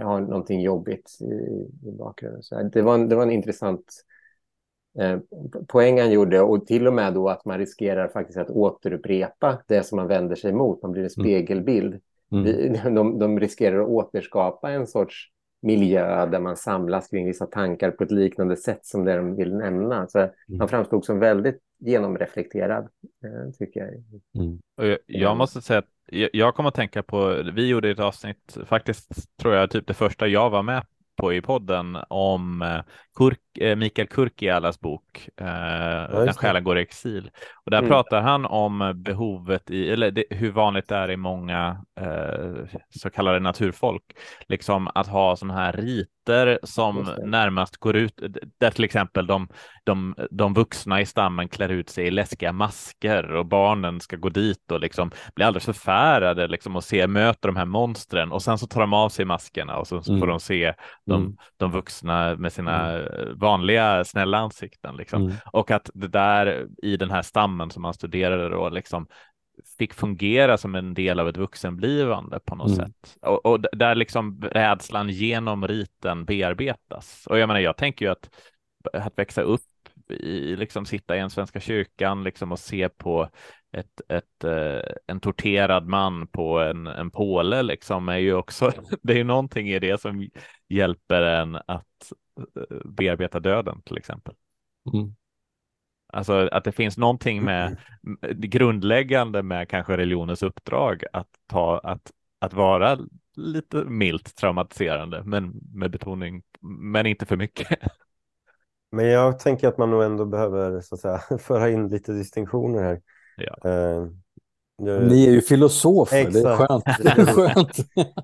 [0.04, 1.34] har någonting jobbigt i,
[1.90, 2.44] i bakgrunden.
[2.44, 4.06] Så det, var en, det var en intressant
[5.68, 9.84] poäng han gjorde och till och med då att man riskerar faktiskt att återupprepa det
[9.84, 10.82] som man vänder sig mot.
[10.82, 11.26] Man blir en mm.
[11.26, 12.02] spegelbild.
[12.32, 12.96] Mm.
[12.96, 15.32] De, de riskerar att återskapa en sorts
[15.62, 19.56] miljö där man samlas kring vissa tankar på ett liknande sätt som det de vill
[19.56, 20.08] nämna.
[20.08, 20.32] Så mm.
[20.60, 22.84] Han framstod som väldigt genomreflekterad,
[23.24, 23.90] eh, tycker jag.
[24.44, 24.60] Mm.
[24.76, 28.58] Jag, jag, måste säga att jag, jag kommer att tänka på, vi gjorde ett avsnitt,
[28.66, 30.86] faktiskt tror jag typ det första jag var med
[31.16, 32.84] på i podden om eh, eh,
[33.78, 37.32] Mikael Kurkialas bok eh, ja, När själen går i exil.
[37.66, 37.90] Och där mm.
[37.90, 43.10] pratar han om behovet i, eller det, hur vanligt det är i många eh, så
[43.10, 44.04] kallade naturfolk,
[44.48, 48.22] liksom att ha sådana här riter som närmast går ut,
[48.60, 49.48] där till exempel de,
[49.84, 54.30] de, de vuxna i stammen klär ut sig i läskiga masker och barnen ska gå
[54.30, 58.58] dit och liksom bli alldeles förfärade liksom och se, möta de här monstren och sen
[58.58, 60.20] så tar de av sig maskerna och så, så mm.
[60.20, 60.74] får de se
[61.06, 61.38] de, mm.
[61.58, 63.40] de vuxna med sina mm.
[63.46, 65.22] Vanliga snälla ansikten liksom.
[65.22, 65.36] Mm.
[65.54, 69.08] Och att det där i den här stammen som man studerade då liksom
[69.78, 72.86] fick fungera som en del av ett vuxenblivande på något mm.
[72.86, 73.18] sätt.
[73.22, 77.28] Och, och, där liksom rädslan genom riten bearbetas.
[77.28, 78.30] Och jag menar, jag tänker ju att,
[78.94, 79.62] att växa upp
[80.10, 83.30] i, liksom sitta i en svenska kyrkan liksom och se på
[83.78, 88.72] ett, ett, eh, en torterad man på en, en påle liksom är ju också,
[89.02, 90.30] det är ju någonting i det som
[90.70, 92.12] hjälper en att
[92.86, 94.36] bearbeta döden till exempel.
[94.94, 95.16] Mm.
[96.14, 97.78] Alltså att det finns någonting med
[98.38, 103.00] grundläggande med kanske religionens uppdrag att ta, att, att vara
[103.36, 107.80] lite milt traumatiserande, men med betoning, men inte för mycket.
[108.92, 112.84] Men jag tänker att man nog ändå behöver så att säga, föra in lite distinktioner
[112.84, 113.02] här.
[113.38, 113.70] Ja.
[113.70, 114.08] Uh,
[115.02, 116.34] Ni är ju filosofer, Exakt.
[116.44, 116.86] det är skönt.
[117.04, 117.78] Det är skönt.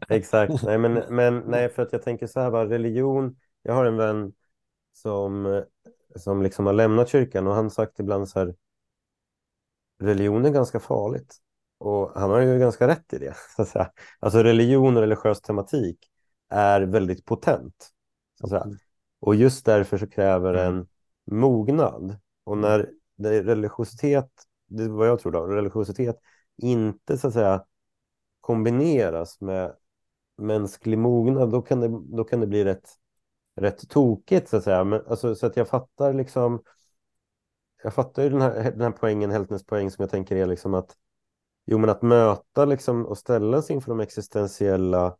[0.09, 3.85] Exakt, nej, men, men nej, för att jag tänker så här, bara, religion, jag har
[3.85, 4.33] en vän
[4.93, 5.63] som,
[6.15, 8.55] som liksom har lämnat kyrkan och han sagt ibland så här,
[9.99, 11.37] religion är ganska farligt.
[11.77, 13.35] Och han har ju ganska rätt i det.
[13.55, 13.91] Så att säga.
[14.19, 15.97] Alltså religion och religiös tematik
[16.49, 17.89] är väldigt potent.
[18.39, 18.63] Så att säga.
[18.63, 18.77] Mm.
[19.19, 20.77] Och just därför så kräver mm.
[20.77, 20.87] en
[21.39, 22.19] mognad.
[22.43, 24.31] Och när religiositet,
[24.67, 26.19] det är vad jag tror då, religiositet
[26.57, 27.65] inte så att säga
[28.41, 29.75] kombineras med
[30.37, 32.89] mänsklig mognad, då kan det, då kan det bli rätt,
[33.55, 34.83] rätt tokigt så att säga.
[34.83, 36.63] Men, alltså, så att jag fattar liksom,
[37.83, 40.73] jag fattar ju den här, den här poängen, Heltnes poäng som jag tänker är liksom
[40.73, 40.97] att
[41.65, 45.17] Jo, men att möta liksom och ställa sig inför de existentiella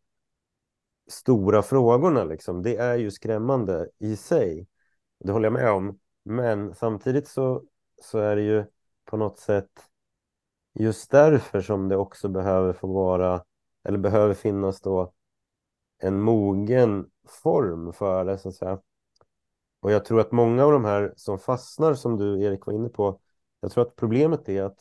[1.09, 4.67] stora frågorna, liksom, det är ju skrämmande i sig.
[5.19, 5.99] Det håller jag med om.
[6.23, 7.63] Men samtidigt så,
[8.01, 8.65] så är det ju
[9.05, 9.71] på något sätt
[10.73, 13.43] just därför som det också behöver få vara,
[13.83, 15.13] eller behöver finnas då
[15.97, 18.79] en mogen form för det, så att säga.
[19.79, 22.89] Och jag tror att många av de här som fastnar, som du Erik var inne
[22.89, 23.19] på,
[23.59, 24.77] jag tror att problemet är att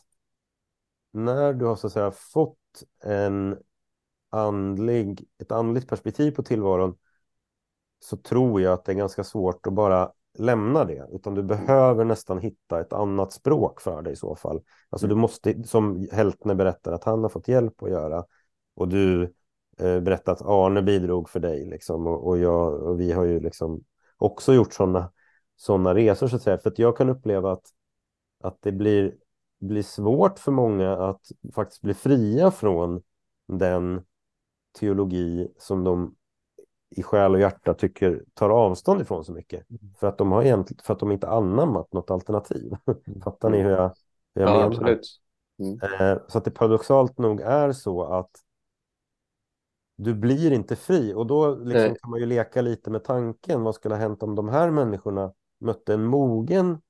[1.13, 2.59] när du har så att säga fått
[3.05, 3.59] en
[4.31, 6.99] andlig, ett andligt perspektiv på tillvaron
[7.99, 12.05] så tror jag att det är ganska svårt att bara lämna det, utan du behöver
[12.05, 14.63] nästan hitta ett annat språk för det i så fall.
[14.91, 15.21] Alltså du mm.
[15.21, 18.25] måste, som Heltne berättar att han har fått hjälp att göra
[18.75, 19.35] och du
[19.81, 23.41] eh, berättar att Arne bidrog för dig liksom och, och jag och vi har ju
[23.41, 23.85] liksom
[24.17, 25.13] också gjort sådana
[25.57, 27.67] såna resor så att säga, för att jag kan uppleva att,
[28.41, 29.15] att det blir,
[29.61, 31.21] blir svårt för många att
[31.55, 33.03] faktiskt bli fria från
[33.47, 34.05] den
[34.79, 36.15] teologi som de
[36.91, 39.71] i själ och hjärta tycker tar avstånd ifrån så mycket.
[39.71, 39.95] Mm.
[39.99, 42.73] För att de har egentligen, för att de inte anammat något alternativ.
[43.07, 43.21] Mm.
[43.21, 43.95] Fattar ni hur jag,
[44.35, 44.67] hur jag ja, menar?
[44.67, 45.21] Absolut.
[45.59, 45.79] Mm.
[45.83, 48.31] Eh, så att det paradoxalt nog är så att
[50.03, 53.63] du blir inte fri och då liksom kan man ju leka lite med tanken.
[53.63, 56.81] Vad skulle ha hänt om de här människorna mötte en mogen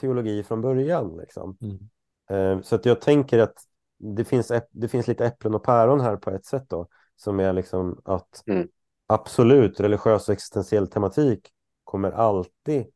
[0.00, 1.16] teologi från början?
[1.16, 1.58] Liksom?
[1.60, 1.88] Mm.
[2.30, 3.54] Eh, så att jag tänker att
[3.98, 7.52] det finns, det finns lite äpplen och päron här på ett sätt då som är
[7.52, 8.68] liksom att mm.
[9.06, 11.48] absolut religiös och existentiell tematik
[11.84, 12.86] kommer alltid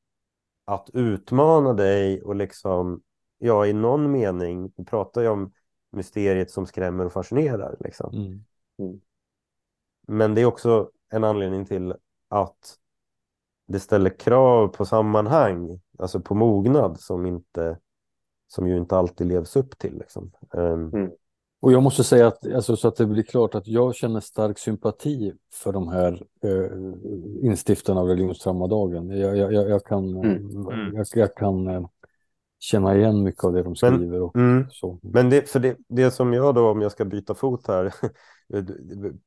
[0.64, 3.02] att utmana dig och liksom,
[3.38, 5.52] ja i någon mening, vi pratar ju om
[5.92, 8.14] mysteriet som skrämmer och fascinerar liksom.
[8.14, 9.00] Mm.
[10.10, 11.94] Men det är också en anledning till
[12.28, 12.76] att
[13.68, 17.78] det ställer krav på sammanhang, alltså på mognad som inte
[18.48, 19.98] som ju inte alltid levs upp till.
[19.98, 20.30] Liksom.
[20.52, 21.10] Um, mm.
[21.60, 24.58] Och jag måste säga att, alltså, så att det blir klart att jag känner stark
[24.58, 29.10] sympati för de här eh, instiftarna av religionstraumadagen.
[29.10, 30.36] Jag, jag, jag, kan, mm.
[30.36, 30.96] mm.
[30.96, 31.86] jag, jag, kan eh,
[32.58, 33.96] känna igen mycket av det de skriver.
[33.98, 34.66] Men, och, mm.
[34.70, 34.98] så.
[35.02, 37.94] men det, för det, det som jag då, om jag ska byta fot här,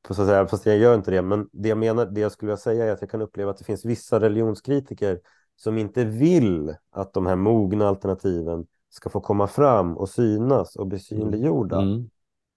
[0.08, 2.46] så att säga, fast jag gör inte det, men det jag menar, det jag skulle
[2.46, 5.20] vilja säga är att jag kan uppleva att det finns vissa religionskritiker
[5.56, 10.86] som inte vill att de här mogna alternativen ska få komma fram och synas och
[10.86, 11.80] bli synliggjorda.
[11.80, 12.08] Mm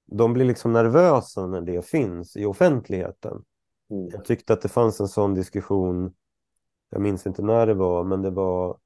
[0.07, 3.43] de blir liksom nervösa när det finns i offentligheten.
[3.89, 4.09] Mm.
[4.11, 6.13] Jag tyckte att det fanns en sån diskussion,
[6.89, 8.77] jag minns inte när det var, men det var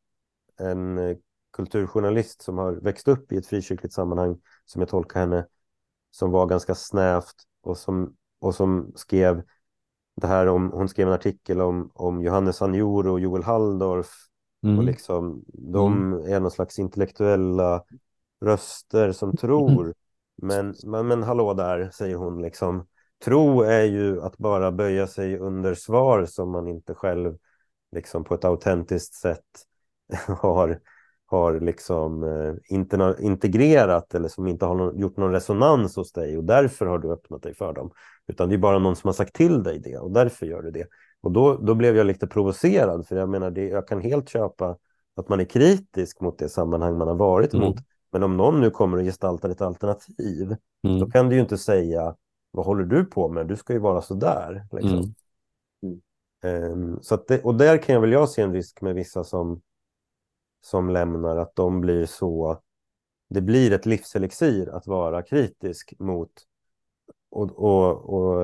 [0.59, 1.17] en
[1.53, 5.47] kulturjournalist som har växt upp i ett frikyrkligt sammanhang, som jag tolkar henne,
[6.11, 9.43] som var ganska snävt och som, och som skrev
[10.15, 14.27] det här om, hon skrev en artikel om, om Johannes Anjor och Joel Halldorf.
[14.63, 14.77] Mm.
[14.77, 16.33] och liksom de mm.
[16.33, 17.83] är någon slags intellektuella
[18.41, 19.93] röster som tror.
[20.41, 22.87] Men, men, men hallå där, säger hon liksom.
[23.25, 27.37] Tro är ju att bara böja sig under svar som man inte själv
[27.91, 29.65] liksom på ett autentiskt sätt
[30.27, 30.79] har,
[31.31, 36.43] har liksom eh, integrerat eller som inte har någon, gjort någon resonans hos dig och
[36.43, 37.91] därför har du öppnat dig för dem.
[38.27, 40.71] Utan det är bara någon som har sagt till dig det och därför gör du
[40.71, 40.87] det.
[41.21, 44.77] Och då, då blev jag lite provocerad för jag menar, det, jag kan helt köpa
[45.15, 47.67] att man är kritisk mot det sammanhang man har varit mm.
[47.67, 47.77] mot.
[48.11, 50.55] Men om någon nu kommer och gestaltar ett alternativ,
[50.87, 50.99] mm.
[50.99, 52.15] då kan du ju inte säga
[52.51, 53.47] vad håller du på med?
[53.47, 54.65] Du ska ju vara så där.
[54.71, 54.93] Liksom.
[54.93, 55.11] Mm.
[56.43, 59.61] Um, så det, och där kan jag väl jag se en risk med vissa som,
[60.61, 62.61] som lämnar, att de blir så...
[63.29, 66.31] Det blir ett livselixir att vara kritisk mot...
[67.29, 68.43] Och, och, och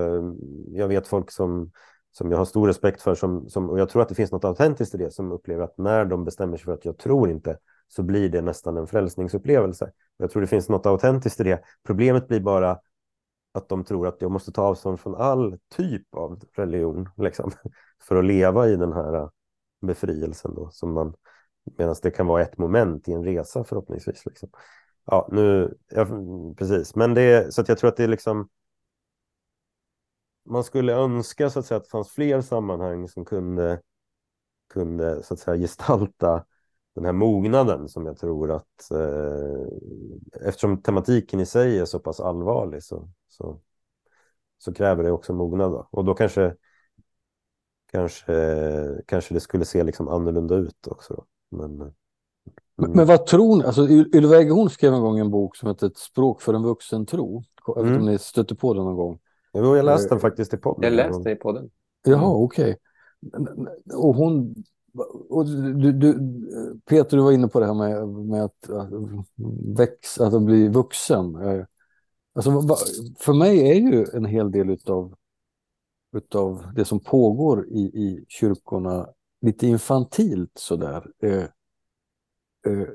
[0.68, 1.72] jag vet folk som,
[2.12, 4.46] som jag har stor respekt för, som, som, och jag tror att det finns något
[4.46, 7.58] autentiskt i det, som upplever att när de bestämmer sig för att jag tror inte,
[7.88, 9.92] så blir det nästan en frälsningsupplevelse.
[10.18, 11.62] Jag tror det finns något autentiskt i det.
[11.84, 12.80] Problemet blir bara
[13.52, 17.52] att de tror att jag måste ta avstånd från all typ av religion liksom,
[18.02, 19.30] för att leva i den här
[19.82, 21.14] befrielsen då, som man
[21.78, 24.26] medan det kan vara ett moment i en resa förhoppningsvis.
[24.26, 24.50] Liksom.
[25.06, 26.08] Ja, nu, ja,
[26.58, 28.50] precis, men det så att jag tror att det är liksom
[30.46, 33.82] man skulle önska så att säga att det fanns fler sammanhang som kunde
[34.68, 36.46] kunde så att säga gestalta
[36.96, 42.20] den här mognaden som jag tror att eh, eftersom tematiken i sig är så pass
[42.20, 43.62] allvarlig så, så,
[44.58, 45.72] så kräver det också mognad.
[45.72, 45.88] Då.
[45.92, 46.56] Och då kanske,
[47.92, 48.34] kanske,
[49.08, 51.14] kanske det skulle se liksom annorlunda ut också.
[51.14, 51.26] Då.
[51.50, 51.78] Men,
[52.76, 53.64] men, men, vad tror ni?
[53.64, 57.06] Alltså, Ylva Eggehorn skrev en gång en bok som heter Ett språk för en vuxen
[57.06, 57.44] tro.
[57.68, 58.02] Jag vet inte mm.
[58.02, 59.20] om ni stötte på den någon gång.
[59.54, 60.84] Jo, jag läste den faktiskt i podden.
[60.84, 61.70] Jag läste i podden.
[62.04, 62.78] Jaha, okej.
[63.24, 63.96] Okay.
[63.96, 64.56] Och hon
[65.30, 66.14] och du, du,
[66.86, 68.90] Peter, du var inne på det här med, med att, att
[69.78, 71.36] växa, att bli vuxen.
[71.36, 71.66] Eh,
[72.34, 72.52] alltså,
[73.20, 75.16] för mig är ju en hel del utav,
[76.16, 79.10] utav det som pågår i, i kyrkorna
[79.42, 81.08] lite infantilt sådär.
[81.24, 81.44] Eh,
[82.68, 82.88] eh,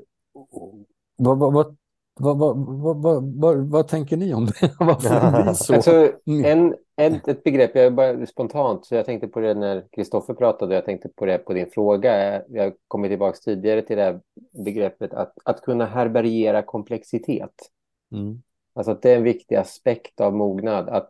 [1.17, 1.75] vad, vad, vad,
[2.15, 4.75] vad, vad, vad, vad, vad, tänker ni om det?
[4.79, 5.73] Varför det blir så?
[5.73, 9.87] Alltså, en, ett, ett begrepp, jag är bara spontant, så jag tänkte på det när
[9.91, 12.41] Kristoffer pratade, jag tänkte på det på din fråga.
[12.47, 14.19] Jag har kommit tillbaka tidigare till det här
[14.65, 17.69] begreppet att, att kunna härbärgera komplexitet.
[18.11, 18.41] Mm.
[18.73, 21.09] Alltså att det är en viktig aspekt av mognad, att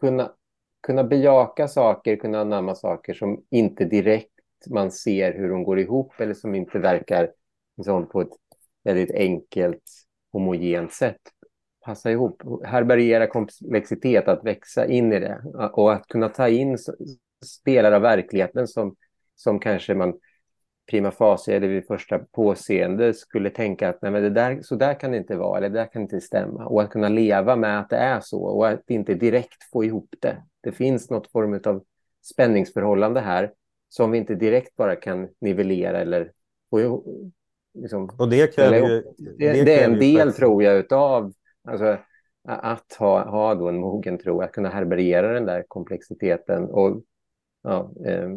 [0.00, 0.32] kunna,
[0.86, 4.30] kunna bejaka saker, kunna anamma saker som inte direkt
[4.70, 7.30] man ser hur de går ihop eller som inte verkar
[7.76, 8.32] liksom, på ett
[8.84, 9.82] väldigt enkelt
[10.32, 11.20] homogent sätt.
[11.84, 15.42] Passa ihop, härbärgera komplexitet, att växa in i det.
[15.72, 16.78] Och att kunna ta in
[17.64, 18.96] delar av verkligheten som,
[19.36, 20.14] som kanske man
[20.90, 24.94] prima facie eller vid första påseende skulle tänka att nej, men det där, så där
[24.94, 27.80] kan det inte vara eller det där kan inte stämma och att kunna leva med
[27.80, 30.42] att det är så och att inte direkt få ihop det.
[30.60, 31.84] Det finns något form av
[32.22, 33.52] spänningsförhållande här
[33.88, 36.32] som vi inte direkt bara kan nivellera eller
[36.70, 37.06] få ihop.
[37.74, 39.02] Liksom, och det kräver ju...
[39.18, 41.32] Det, det, det är en del, tror jag, utav
[41.66, 41.98] Alltså,
[42.48, 46.64] att ha, ha då en mogen tro, att kunna härbärgera den där komplexiteten.
[46.64, 47.02] Och,
[47.62, 48.30] ja, eh,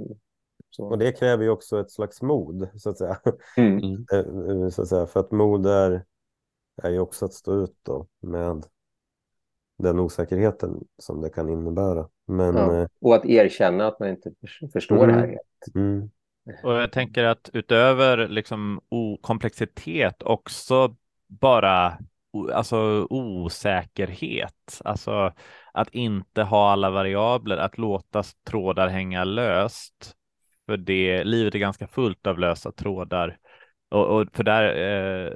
[0.77, 3.19] och det kräver ju också ett slags mod, så att säga.
[3.57, 4.05] Mm.
[4.13, 5.07] Eh, eh, så att säga.
[5.07, 6.03] För att mod är,
[6.83, 8.65] är ju också att stå ut då med
[9.77, 12.07] den osäkerheten som det kan innebära.
[12.27, 12.75] Men, ja.
[12.75, 14.31] Eh, och att erkänna att man inte
[14.73, 15.07] förstår mm.
[15.07, 15.75] det här helt.
[15.75, 16.09] Mm.
[16.63, 18.81] Och jag tänker att utöver liksom
[19.21, 20.95] komplexitet också
[21.27, 21.97] bara
[22.53, 25.33] alltså osäkerhet, alltså
[25.73, 30.15] att inte ha alla variabler, att låta trådar hänga löst.
[30.69, 33.37] För det, livet är ganska fullt av lösa trådar.
[33.91, 35.31] Och, och för där, eh,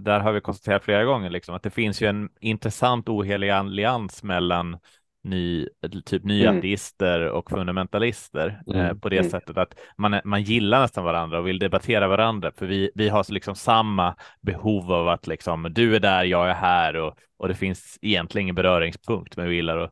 [0.00, 4.22] där har vi konstaterat flera gånger liksom, att det finns ju en intressant ohelig allians
[4.22, 4.78] mellan
[5.24, 5.68] ny,
[6.04, 7.32] typ nya mm.
[7.32, 8.80] och fundamentalister mm.
[8.80, 9.30] eh, på det mm.
[9.30, 13.32] sättet att man, man gillar nästan varandra och vill debattera varandra för vi, vi har
[13.32, 17.54] liksom samma behov av att liksom du är där, jag är här och, och det
[17.54, 19.90] finns egentligen ingen beröringspunkt men vi gillar och,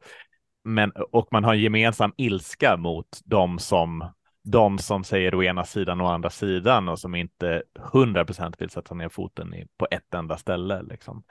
[0.65, 4.13] men, och man har en gemensam ilska mot de som
[4.43, 8.71] de som säger å ena sidan och andra sidan och som inte hundra procent vill
[8.71, 10.83] sätta ner foten i, på ett enda ställe.
[10.83, 11.25] Liksom.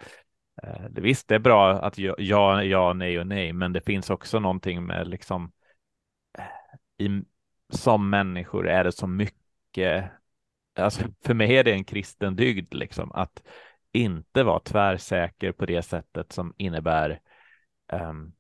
[0.64, 2.16] Eh, visst, det är bra att ja,
[2.64, 5.52] ja, nej och nej, men det finns också någonting med liksom
[6.38, 7.24] eh, i,
[7.70, 10.12] som människor är det så mycket.
[10.80, 13.42] Alltså för mig är det en kristen dygd liksom att
[13.92, 17.20] inte vara tvärsäker på det sättet som innebär
[17.94, 18.34] um,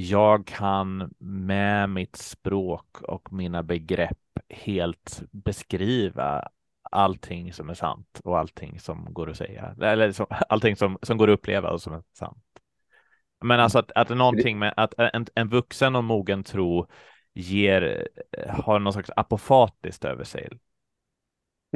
[0.00, 4.18] jag kan med mitt språk och mina begrepp
[4.48, 6.48] helt beskriva
[6.90, 11.18] allting som är sant och allting som går att säga, eller som, allting som, som
[11.18, 12.44] går att uppleva och som är sant.
[13.44, 16.86] Men alltså att, att någonting med att en, en vuxen och mogen tro
[17.34, 18.08] ger,
[18.48, 20.48] har någon slags apofatiskt över sig.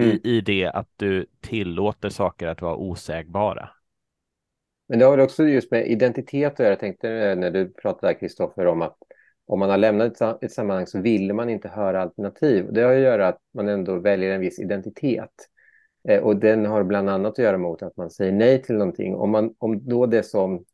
[0.00, 0.10] Mm.
[0.10, 3.70] I, I det att du tillåter saker att vara osägbara.
[4.92, 6.68] Men det har väl också just med identitet att göra.
[6.68, 8.96] Jag tänkte eh, när du pratade Kristoffer om att
[9.46, 12.72] om man har lämnat ett, sammanhang så vill man inte höra alternativ.
[12.72, 15.30] Det har att göra att man ändå väljer en viss identitet.
[16.08, 19.14] Eh, och den har bland annat att göra med att man säger nej till någonting.
[19.14, 20.64] Om, man, om då det som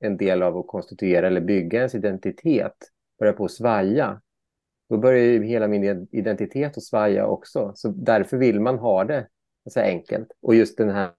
[0.00, 2.76] en del av att konstituera eller bygga ens identitet
[3.18, 4.20] börjar på att svaja,
[4.88, 7.72] då börjar ju hela min identitet att svaja också.
[7.74, 9.28] Så därför vill man ha det
[9.70, 10.28] så enkelt.
[10.42, 11.12] Och just den här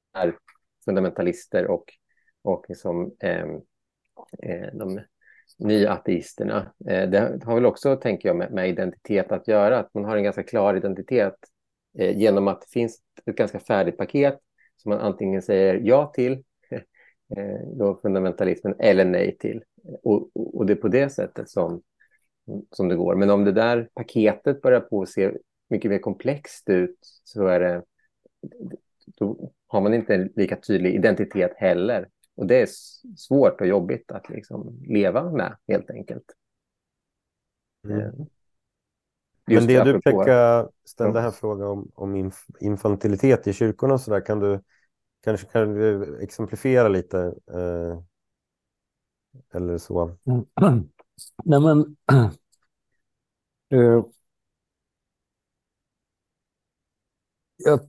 [0.85, 1.98] fundamentalister och,
[2.41, 3.47] och liksom, eh,
[4.73, 4.99] de
[5.59, 6.73] nya ateisterna.
[6.87, 9.79] Eh, det har väl också, tänker jag, med, med, identitet att göra.
[9.79, 11.35] Att man har en ganska klar identitet
[11.97, 14.39] eh, genom att det finns ett ganska färdigt paket
[14.77, 16.33] som man antingen säger ja till,
[17.37, 19.63] eh, då fundamentalismen, eller nej till.
[20.03, 21.81] Och, och, det är på det sättet som,
[22.71, 23.15] som det går.
[23.15, 25.31] Men om det där paketet börjar på att se
[25.69, 27.83] mycket mer komplext ut så är det,
[29.05, 32.07] då har man inte en lika tydlig identitet heller.
[32.39, 32.67] Och det är
[33.17, 36.23] svårt och jobbigt att liksom leva med helt enkelt.
[37.83, 37.99] Mm.
[37.99, 38.11] Eh,
[39.45, 44.25] Men det du Pekka ställde här frågan om, om infantilitet i kyrkorna och så där,
[44.25, 44.61] kan du
[45.23, 47.19] kanske kan du exemplifiera lite?
[47.53, 47.99] Eh,
[49.53, 50.17] eller så?
[50.25, 50.45] Mm.
[51.45, 51.95] Nej men
[53.73, 54.05] uh,
[57.57, 57.79] jag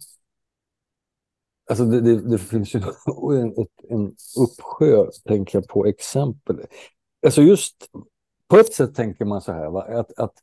[1.71, 2.79] Alltså det, det, det finns ju
[3.33, 3.55] en,
[3.89, 6.61] en uppsjö, tänker jag, på exempel.
[7.25, 7.77] Alltså just
[8.49, 9.83] på ett sätt tänker man så här, va?
[9.83, 10.35] att, att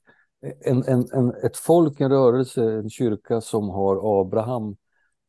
[0.65, 4.75] en, en, en, ett folk, en rörelse, en kyrka som har Abraham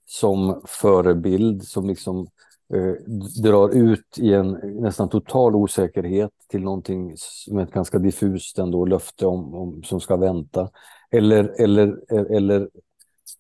[0.06, 2.26] som förebild, som liksom
[2.74, 2.94] eh,
[3.42, 8.84] drar ut i en nästan total osäkerhet till någonting som är ett ganska diffust ändå
[8.84, 10.70] löfte om, om, som ska vänta.
[11.10, 12.68] Eller, eller, eller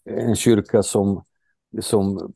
[0.04, 1.22] en kyrka som
[1.80, 2.34] som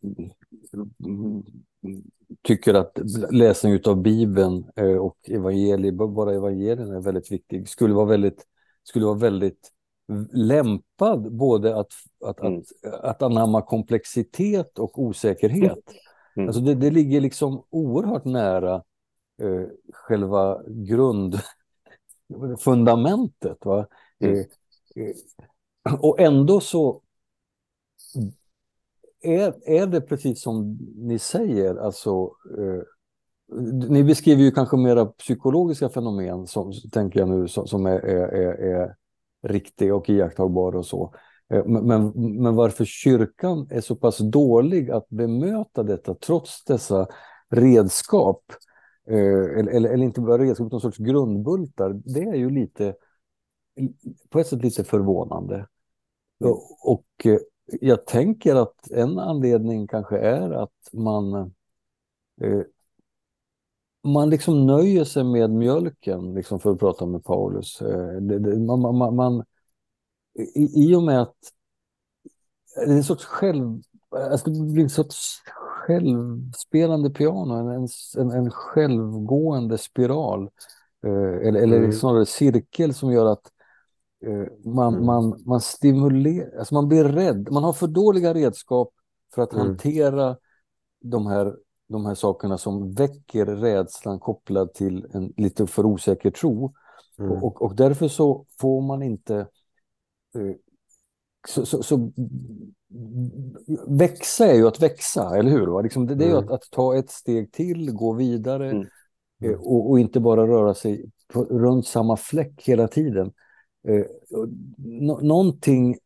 [2.42, 2.98] tycker att
[3.30, 8.46] läsning av Bibeln eh, och evangeliet, bara evangelierna är väldigt viktig, skulle vara väldigt,
[8.82, 9.72] skulle vara väldigt
[10.32, 11.92] lämpad både att,
[12.24, 12.58] att, mm.
[12.58, 15.78] att, att anamma komplexitet och osäkerhet.
[16.36, 16.48] Mm.
[16.48, 18.74] Alltså det, det ligger liksom oerhört nära
[19.42, 23.64] eh, själva grundfundamentet.
[23.64, 23.86] Va?
[24.20, 24.38] Mm.
[24.38, 24.44] Eh,
[24.96, 25.14] eh,
[26.00, 27.02] och ändå så
[29.22, 32.82] är, är det precis som ni säger, alltså eh,
[33.88, 38.52] ni beskriver ju kanske mera psykologiska fenomen som, tänker jag nu, som, som är, är,
[38.74, 38.94] är,
[39.42, 41.14] riktiga och iakttagbara och så.
[41.50, 42.12] Eh, men,
[42.42, 47.06] men, varför kyrkan är så pass dålig att bemöta detta trots dessa
[47.50, 48.42] redskap,
[49.08, 52.94] eh, eller, eller, eller, inte bara redskap, utan någon sorts grundbultar, det är ju lite,
[54.30, 55.54] på ett sätt lite förvånande.
[55.54, 56.52] Mm.
[56.52, 57.26] Och, och
[57.80, 61.34] jag tänker att en anledning kanske är att man
[62.40, 62.62] eh,
[64.04, 67.82] man liksom nöjer sig med mjölken, liksom för att prata med Paulus.
[67.82, 69.44] Eh, det, det, man, man, man,
[70.54, 71.36] i, I och med att
[72.74, 73.82] det är en sorts själv...
[74.10, 75.42] Alltså det blir en sorts
[75.86, 80.50] självspelande piano, en, en, en självgående spiral.
[81.04, 81.92] Eh, eller, eller mm.
[81.92, 83.51] snarare cirkel som gör att
[84.64, 85.06] man, mm.
[85.06, 87.48] man, man stimulerar, alltså man blir rädd.
[87.50, 88.92] Man har för dåliga redskap
[89.34, 89.66] för att mm.
[89.66, 90.36] hantera
[91.00, 91.56] de här,
[91.88, 96.74] de här sakerna som väcker rädslan kopplad till en lite för osäker tro.
[97.18, 97.32] Mm.
[97.32, 99.36] Och, och därför så får man inte
[100.34, 100.56] eh,
[101.48, 102.12] så, så, så,
[103.86, 105.82] växa är ju att växa, eller hur?
[105.82, 106.44] Liksom det, det, är ju mm.
[106.44, 108.86] att, att, ta ett steg till, gå vidare mm.
[109.44, 113.32] eh, och, och, inte bara röra sig runt samma fläck hela tiden.
[113.88, 114.06] Eh,
[115.22, 115.98] någonting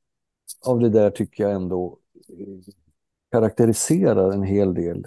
[0.67, 1.99] av det där tycker jag ändå
[2.29, 2.73] eh,
[3.33, 5.07] karaktäriserar en hel del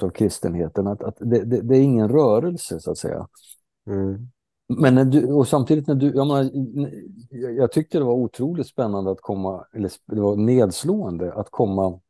[0.00, 0.86] av kristenheten.
[0.86, 3.28] Att, att det, det, det, är ingen rörelse, så att säga.
[3.86, 4.28] Mm.
[4.68, 6.50] Men du, och samtidigt när du, jag, menar,
[7.30, 12.00] jag tyckte det var otroligt spännande att komma, eller det var nedslående att komma,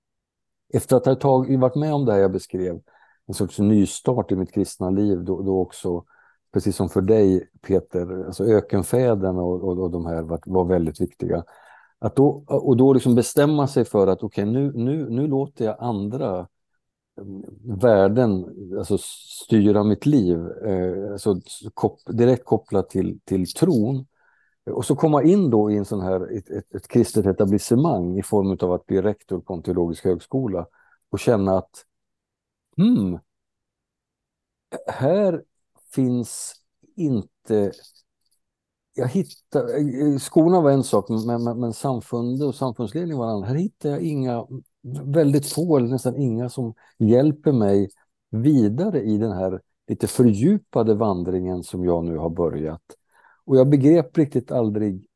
[0.72, 2.80] efter att ha tag, varit med om det här jag beskrev,
[3.26, 6.04] en sorts nystart i mitt kristna liv, då, då också
[6.56, 11.00] precis som för dig Peter, alltså ökenfäderna och, och, och de här var, var, väldigt
[11.00, 11.44] viktiga.
[11.98, 15.64] Att då, och då liksom bestämma sig för att okej, okay, nu, nu, nu låter
[15.64, 16.48] jag andra
[17.20, 17.42] mm,
[17.80, 18.44] värden
[18.78, 18.98] alltså
[19.44, 21.40] styra mitt liv, eh, alltså
[21.74, 24.06] kop direkt kopplat till, till tron.
[24.70, 28.22] Och så komma in då i en sån här, ett, ett, ett kristet etablissemang i
[28.22, 30.66] form av att bli rektor på en teologisk högskola
[31.10, 31.84] och känna att
[32.76, 33.18] hmm,
[34.86, 35.42] här
[35.94, 36.54] finns
[36.96, 37.72] inte
[38.98, 43.48] jag hittar, Skorna var en sak, men, men, men samfundet och samfundsledningen var en annan.
[43.48, 44.46] Här hittar jag inga,
[45.04, 47.90] väldigt få eller nästan inga som hjälper mig
[48.30, 52.82] vidare i den här lite fördjupade vandringen som jag nu har börjat.
[53.44, 55.06] Och jag begrep riktigt aldrig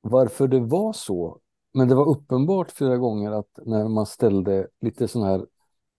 [0.00, 1.38] varför det var så.
[1.74, 5.46] Men det var uppenbart flera gånger att när man ställde lite sådana här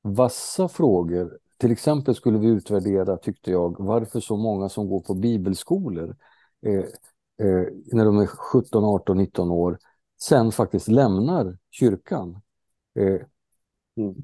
[0.01, 5.13] vassa frågor, till exempel skulle vi utvärdera, tyckte jag, varför så många som går på
[5.13, 6.15] bibelskolor
[6.65, 6.85] eh,
[7.47, 9.79] eh, när de är 17, 18, 19 år
[10.21, 12.41] sen faktiskt lämnar kyrkan.
[12.99, 13.21] Eh,
[13.95, 14.15] mm.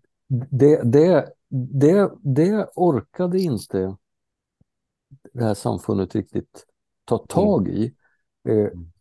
[0.50, 3.96] det, det, det, det orkade inte
[5.34, 6.66] det här samfundet riktigt
[7.06, 7.96] ta tag i.
[8.50, 8.92] Eh, mm.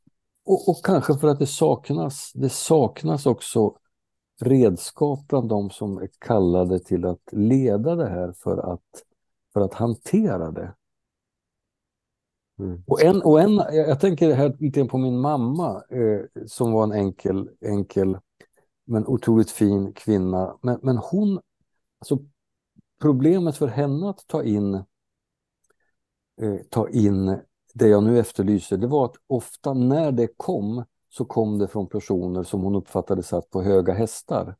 [0.44, 3.76] och, och, kanske för att det saknas, det saknas också
[4.40, 9.02] redskap bland de som är kallade till att leda det här för att,
[9.52, 10.74] för att hantera det.
[12.58, 12.82] Mm.
[12.86, 16.92] Och en, och en, jag tänker här lite på min mamma eh, som var en
[16.92, 18.18] enkel, enkel
[18.84, 20.58] men otroligt fin kvinna.
[20.62, 21.40] Men, men hon,
[21.98, 22.18] alltså
[23.00, 24.74] problemet för henne att ta in,
[26.40, 27.38] eh, ta in
[27.74, 30.84] det jag nu efterlyser, det var att ofta när det kom
[31.16, 34.54] så kom det från personer som hon uppfattade satt på höga hästar.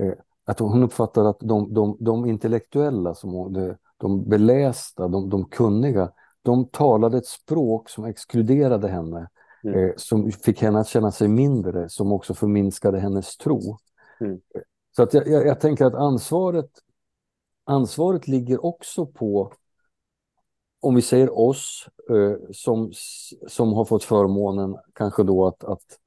[0.00, 0.12] Eh,
[0.44, 5.44] att hon uppfattade att de, de, de intellektuella, som hon, de, de belästa, de, de
[5.44, 6.12] kunniga,
[6.42, 9.28] de talade ett språk som exkluderade henne,
[9.64, 9.78] mm.
[9.78, 13.78] eh, som fick henne att känna sig mindre, som också förminskade hennes tro.
[14.20, 14.40] Mm.
[14.96, 16.70] Så att jag, jag, jag, tänker att ansvaret,
[17.64, 19.52] ansvaret ligger också på,
[20.80, 22.90] om vi säger oss, eh, som,
[23.46, 25.98] som har fått förmånen kanske då att, att,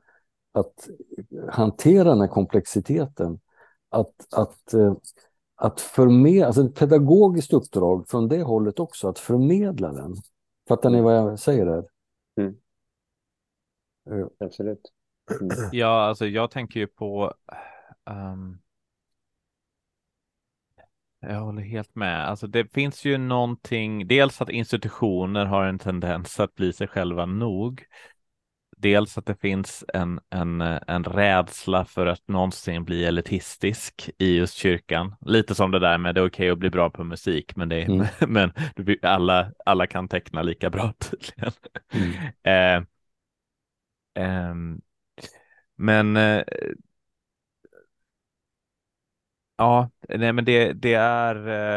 [0.52, 0.90] att
[1.50, 3.40] hantera den här komplexiteten,
[3.90, 4.94] att, att eh,
[5.56, 10.16] att förmedla, alltså ett pedagogiskt uppdrag från det hållet också, att förmedla den.
[10.68, 11.84] Fattar ni vad jag säger där?
[12.38, 12.56] Mm.
[14.12, 14.28] Uh.
[14.40, 14.92] Absolut.
[15.42, 15.70] Mm.
[15.72, 17.34] Ja, alltså jag tänker ju på
[18.06, 18.60] um...
[21.30, 22.28] Jag håller helt med.
[22.28, 27.26] Alltså det finns ju någonting, dels att institutioner har en tendens att bli sig själva
[27.26, 27.86] nog
[28.84, 34.54] dels att det finns en, en, en rädsla för att någonsin bli elitistisk i just
[34.54, 35.16] kyrkan.
[35.26, 37.70] Lite som det där med det är okej okay att bli bra på musik, men,
[37.70, 38.08] det, mm.
[38.28, 38.52] men
[39.02, 41.52] alla, alla kan teckna lika bra tydligen.
[41.94, 42.86] Mm.
[44.16, 44.56] eh, eh,
[45.76, 46.44] men eh,
[49.56, 51.36] Ja, nej men det, det är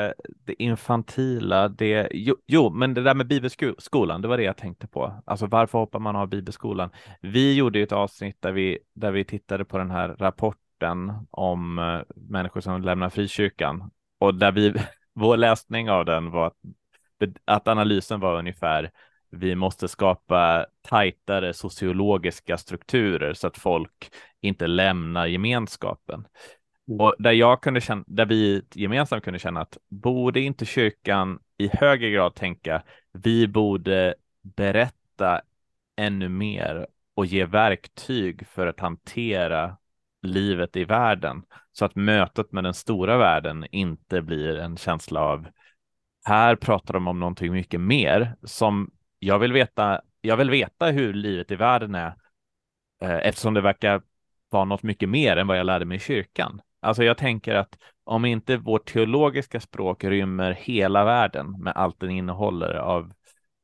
[0.09, 0.13] eh,
[0.45, 4.87] det infantila, det, jo, jo, men det där med bibelskolan, det var det jag tänkte
[4.87, 5.23] på.
[5.27, 6.91] Alltså varför hoppar man av bibelskolan?
[7.21, 11.79] Vi gjorde ju ett avsnitt där vi, där vi tittade på den här rapporten om
[11.79, 14.75] eh, människor som lämnar frikyrkan och där vi,
[15.15, 16.57] vår läsning av den var att,
[17.45, 18.91] att analysen var ungefär
[19.31, 26.27] vi måste skapa tajtare sociologiska strukturer så att folk inte lämnar gemenskapen.
[26.89, 27.01] Mm.
[27.01, 31.69] Och där jag kunde känna, där vi gemensamt kunde känna att borde inte kyrkan i
[31.73, 32.83] högre grad tänka
[33.13, 35.41] vi borde berätta
[35.97, 39.77] ännu mer och ge verktyg för att hantera
[40.23, 41.43] livet i världen
[41.73, 45.47] så att mötet med den stora världen inte blir en känsla av
[46.27, 50.01] här pratar de om någonting mycket mer som jag vill veta.
[50.21, 52.17] Jag vill veta hur livet i världen är
[53.03, 54.03] eh, eftersom det verkar
[54.51, 56.61] vara något mycket mer än vad jag lärde mig i kyrkan.
[56.81, 62.11] Alltså jag tänker att om inte vårt teologiska språk rymmer hela världen med allt den
[62.11, 63.13] innehåller av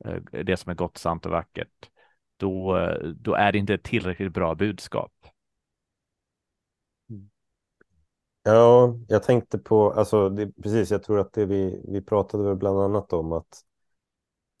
[0.05, 1.89] eh, det som är gott, sant och vackert,
[2.37, 2.77] då,
[3.15, 5.11] då är det inte ett tillräckligt bra budskap.
[7.09, 7.29] Mm.
[8.43, 12.79] Ja, jag tänkte på, alltså det, precis, jag tror att det vi, vi pratade bland
[12.79, 13.63] annat om att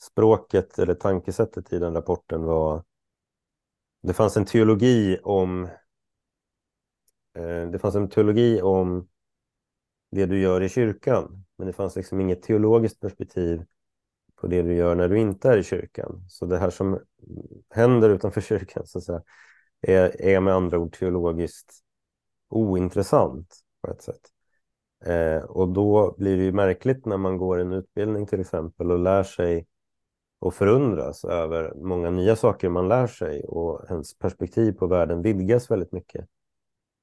[0.03, 2.83] språket eller tankesättet i den rapporten var,
[4.01, 5.69] det fanns en teologi om
[7.33, 9.07] Eh, det fanns en teologi om
[10.11, 13.65] det du gör i kyrkan, men det fanns liksom inget teologiskt perspektiv
[14.35, 16.25] på det du gör när du inte är i kyrkan.
[16.29, 16.99] Så det här som
[17.69, 19.23] händer utanför kyrkan så att säga,
[19.81, 21.73] är, är med andra ord teologiskt
[22.49, 24.21] ointressant på ett sätt.
[25.05, 28.99] Eh, och då blir det ju märkligt när man går en utbildning till exempel och
[28.99, 29.67] lär sig
[30.39, 35.71] och förundras över många nya saker man lär sig och ens perspektiv på världen vidgas
[35.71, 36.25] väldigt mycket.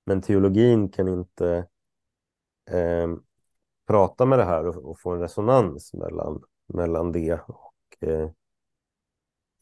[0.04, 1.66] Men teologin kan inte
[2.70, 3.08] eh,
[3.86, 7.74] prata med det här och, och få en resonans mellan, mellan det och
[8.08, 8.30] eh,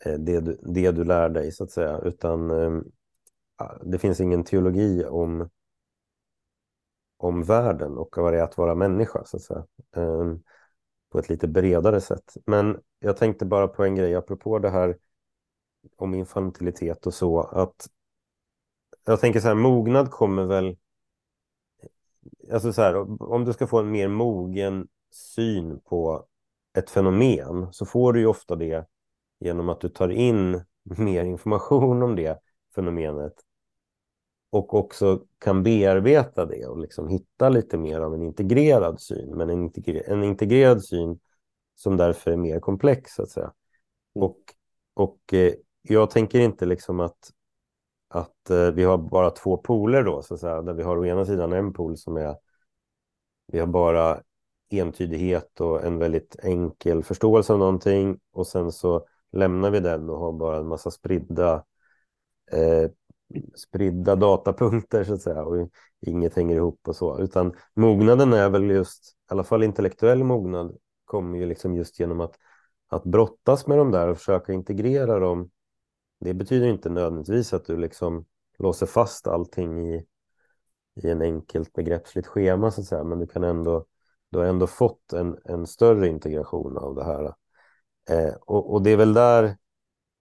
[0.05, 1.99] eh det, du, det du lär dig så att säga.
[1.99, 2.81] Utan eh,
[3.83, 5.51] det finns ingen teologi om,
[7.17, 9.67] om världen och vad det är att vara människa så att säga.
[9.97, 10.35] Eh,
[11.11, 12.37] på ett lite bredare sätt.
[12.47, 14.97] Men jag tänkte bara på en grej apropå det här
[15.97, 17.89] om infantilitet och så att
[19.13, 20.77] jag tänker så här, mognad kommer väl
[22.53, 26.27] alltså så här, om du ska få en mer mogen syn på
[26.79, 28.87] ett fenomen så får du ju ofta det
[29.41, 32.39] genom att du tar in mer information om det
[32.75, 33.35] fenomenet
[34.51, 39.51] och också kan bearbeta det och liksom hitta lite mer av en integrerad syn, men
[39.51, 41.19] en, integre en integrerad syn
[41.75, 43.53] som därför är mer komplex så att säga.
[44.15, 44.39] Och,
[44.95, 45.53] och eh,
[45.83, 47.31] jag tänker inte liksom att,
[48.09, 51.07] att eh, vi har bara två poler då, så att säga, där vi har å
[51.07, 52.37] ena sidan en pol som är
[53.47, 54.23] vi har bara
[54.71, 60.19] entydighet och en väldigt enkel förståelse av någonting och sen så lämnar vi den och
[60.19, 61.65] har bara en massa spridda
[62.53, 62.91] eh,
[63.57, 65.69] spridda datapunkter så att säga och
[66.01, 67.21] inget hänger ihop och så.
[67.21, 72.21] Utan mognaden är väl just i alla fall intellektuell mognad kommer ju liksom just genom
[72.21, 72.35] att
[72.91, 75.51] att brottas med de där och försöka integrera dem
[76.21, 78.25] det betyder inte nödvändigtvis att du liksom
[78.59, 80.07] låser fast allting i
[81.03, 83.87] i en enkelt begreppsligt schema så att säga, men du kan ändå
[84.31, 87.35] du har ändå fått en, en större integration av det här.
[88.11, 89.57] Eh, och, och, det är väl där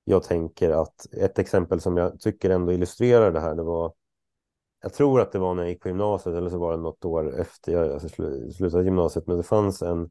[0.03, 3.93] jag tänker att ett exempel som jag tycker ändå illustrerar det här, det var
[4.81, 7.05] jag tror att det var när jag gick på gymnasiet eller så var det något
[7.05, 8.09] år efter jag alltså,
[8.51, 10.09] slutade gymnasiet, men det fanns en,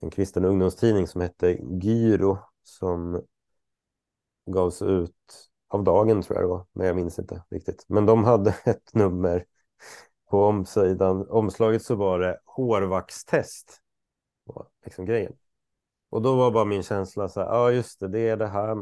[0.00, 3.22] en kristen ungdomstidning som hette Gyro som
[4.52, 5.14] gavs ut
[5.68, 7.84] av dagen tror jag det var, men jag minns inte riktigt.
[7.88, 9.44] Men de hade ett nummer
[10.30, 13.80] på omsidan, omslaget så var det hårvaxtest.
[14.84, 15.32] Liksom grejen.
[16.10, 18.76] Och då var bara min känsla så här, ja just det, det är det här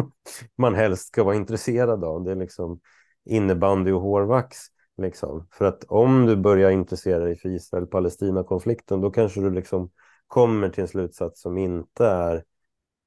[0.56, 2.24] man helst ska vara intresserad av.
[2.24, 2.80] Det är liksom
[3.24, 4.58] innebandy och hårvax.
[4.98, 5.48] Liksom.
[5.50, 9.90] För att om du börjar intressera dig för Israel-Palestina-konflikten, då kanske du liksom
[10.26, 12.44] kommer till en slutsats som inte är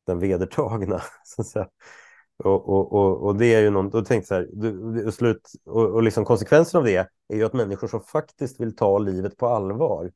[0.10, 1.02] den vedertagna.
[1.24, 1.66] Så
[2.44, 5.86] och, och, och, och, det är ju någon, då tänkte så här, du, slut, och,
[5.86, 9.48] och liksom konsekvensen av det är ju att människor som faktiskt vill ta livet på
[9.48, 10.12] allvar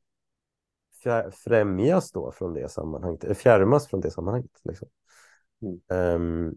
[1.44, 4.60] främjas då från det sammanhanget, fjärmas från det sammanhanget.
[4.62, 4.88] Liksom.
[5.62, 6.14] Mm.
[6.22, 6.54] Um,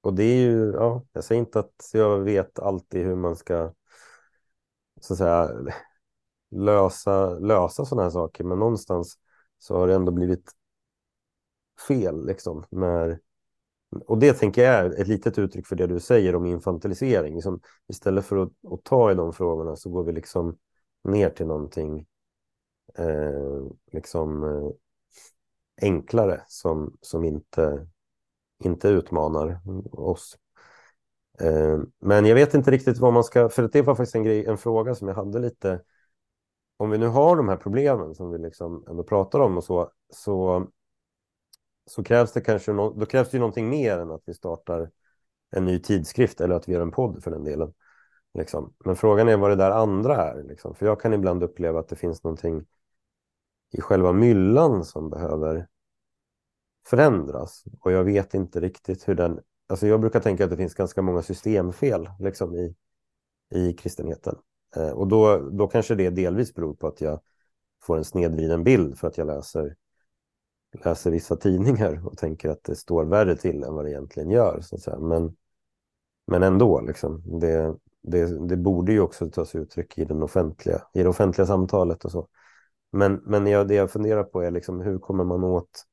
[0.00, 3.72] och det är ju, ja, jag säger inte att jag vet alltid hur man ska
[5.00, 5.50] så att säga,
[6.50, 9.18] lösa, lösa sådana här saker, men någonstans
[9.58, 10.50] så har det ändå blivit
[11.88, 13.18] fel liksom när
[14.06, 17.34] och det tänker jag är ett litet uttryck för det du säger om infantilisering.
[17.34, 20.58] Liksom, istället för att, att, ta i de frågorna så går vi liksom
[21.04, 22.06] ner till någonting
[22.94, 24.70] eh, liksom, eh,
[25.82, 27.86] enklare som, som inte,
[28.64, 29.60] inte utmanar
[29.92, 30.38] oss.
[31.40, 33.48] Eh, men jag vet inte riktigt vad man ska...
[33.48, 35.82] För det var faktiskt en, grej, en fråga som jag hade lite...
[36.78, 39.90] Om vi nu har de här problemen som vi liksom ändå pratar om och så,
[40.10, 40.66] så
[41.86, 44.90] så krävs det kanske no då krävs det ju någonting mer än att vi startar
[45.50, 47.74] en ny tidskrift eller att vi gör en podd för den delen.
[48.34, 48.74] Liksom.
[48.84, 50.42] Men frågan är vad det där andra är.
[50.42, 50.74] Liksom.
[50.74, 52.66] För jag kan ibland uppleva att det finns någonting
[53.72, 55.68] i själva myllan som behöver
[56.88, 57.64] förändras.
[57.80, 59.40] Och jag vet inte riktigt hur den...
[59.68, 62.76] Alltså jag brukar tänka att det finns ganska många systemfel liksom, i,
[63.54, 64.38] i kristenheten.
[64.76, 67.20] Eh, och då, då kanske det delvis beror på att jag
[67.82, 69.76] får en snedvriden bild för att jag läser
[70.72, 74.60] läser vissa tidningar och tänker att det står värre till än vad det egentligen gör.
[74.60, 74.98] Så att säga.
[74.98, 75.36] Men,
[76.26, 80.82] men ändå, liksom, det, det, det borde ju också ta sig uttryck i, den offentliga,
[80.94, 82.28] i det offentliga samtalet och så.
[82.90, 85.86] Men, men jag, det jag funderar på är liksom, hur kommer man åt...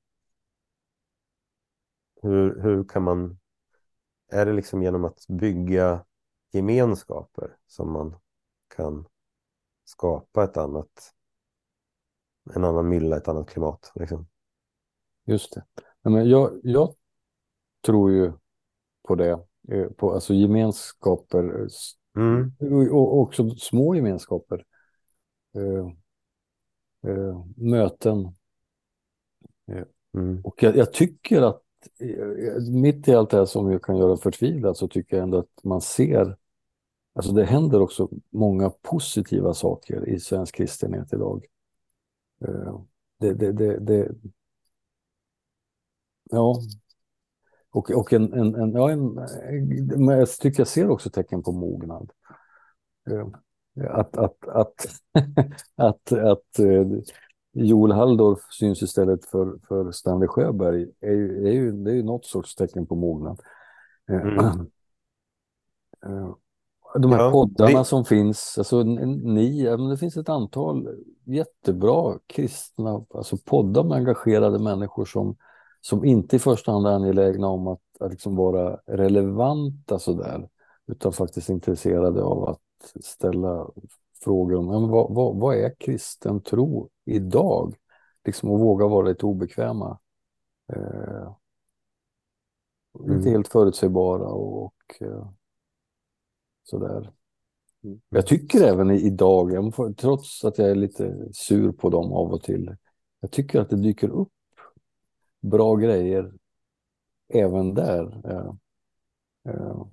[2.21, 3.39] Hur, hur kan man...
[4.31, 6.05] Är det liksom genom att bygga
[6.51, 8.15] gemenskaper som man
[8.75, 9.05] kan
[9.85, 11.13] skapa ett annat,
[12.53, 13.91] en annan mylla, ett annat klimat?
[13.95, 14.27] Liksom?
[15.25, 15.63] Just det.
[16.01, 16.95] Men jag, jag
[17.85, 18.31] tror ju
[19.07, 19.39] på det,
[19.71, 21.67] eh, på alltså gemenskaper
[22.15, 22.51] mm.
[22.91, 24.65] och också små gemenskaper.
[25.55, 25.87] Eh,
[27.11, 28.35] eh, möten.
[29.67, 29.83] Eh,
[30.13, 30.41] mm.
[30.43, 31.61] Och jag, jag, tycker att
[31.99, 35.37] eh, mitt i allt det här som jag kan göra förtvivlat så tycker jag ändå
[35.37, 36.37] att man ser
[37.15, 41.45] Alltså det händer också många positiva saker i svensk kristenhet idag.
[43.19, 44.11] Det, det, det,
[46.31, 46.61] Ja.
[47.71, 49.13] Och, och en, en, en, ja, en,
[50.05, 52.11] men jag tycker jag ser också tecken på mognad.
[53.09, 53.27] Eh,
[53.89, 54.87] att, att, att,
[55.75, 56.59] att, att,
[57.53, 62.03] Joel Halldorf syns istället för, för Stanley Sjöberg är ju, är ju, det är ju
[62.03, 63.39] något sorts tecken på mognad.
[64.09, 64.69] Eh, mm.
[66.99, 67.85] De här ja, poddarna det...
[67.85, 70.89] som finns, alltså ni, det finns ett antal
[71.23, 75.35] jättebra kristna alltså poddar med engagerade människor som,
[75.85, 80.49] som inte i första hand är angelägna om att, att liksom vara relevanta sådär,
[80.87, 82.59] utan faktiskt intresserade av att
[83.03, 83.67] ställa
[84.23, 87.75] frågor om men vad, vad, vad är kristen tro idag?
[88.25, 89.99] Liksom att våga vara lite obekväma.
[90.73, 91.33] Eh,
[92.99, 93.17] mm.
[93.17, 95.27] Inte helt förutsägbara och, och eh,
[96.63, 97.11] sådär.
[97.83, 98.01] Mm.
[98.09, 102.75] Jag tycker även idag, trots att jag är lite sur på dem av och till,
[103.19, 104.31] jag tycker att det dyker upp
[105.43, 106.33] bra grejer
[107.27, 108.21] även där.
[108.25, 108.53] Eh,
[109.53, 109.85] eh,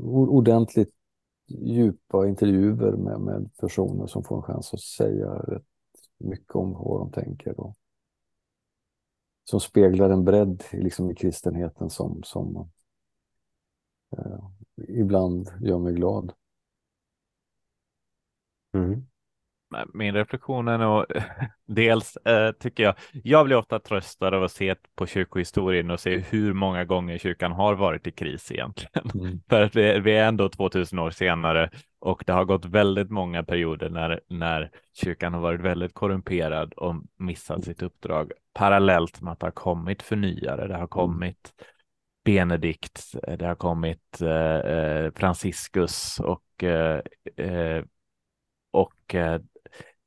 [0.00, 0.94] ordentligt
[1.46, 5.66] djupa intervjuer med, med personer som får en chans att säga rätt
[6.18, 7.60] mycket om vad de tänker.
[7.60, 7.76] Och,
[9.44, 12.70] som speglar en bredd liksom, i kristenheten som, som
[14.16, 16.32] eh, ibland gör mig glad.
[18.72, 19.06] Mm.
[19.94, 21.04] Min reflektion är nog
[21.66, 26.18] dels eh, tycker jag, jag blir ofta tröstad av att se på kyrkohistorien och se
[26.18, 29.10] hur många gånger kyrkan har varit i kris egentligen.
[29.14, 29.40] Mm.
[29.48, 31.70] För att vi, vi, är ändå 2000 år senare
[32.00, 36.94] och det har gått väldigt många perioder när, när kyrkan har varit väldigt korrumperad och
[37.18, 40.66] missat sitt uppdrag parallellt med att det har kommit förnyare.
[40.66, 40.88] Det har mm.
[40.88, 41.52] kommit
[42.24, 47.00] Benedikt, det har kommit eh, eh Franciscus och, eh,
[47.36, 47.84] eh
[48.70, 49.40] och eh,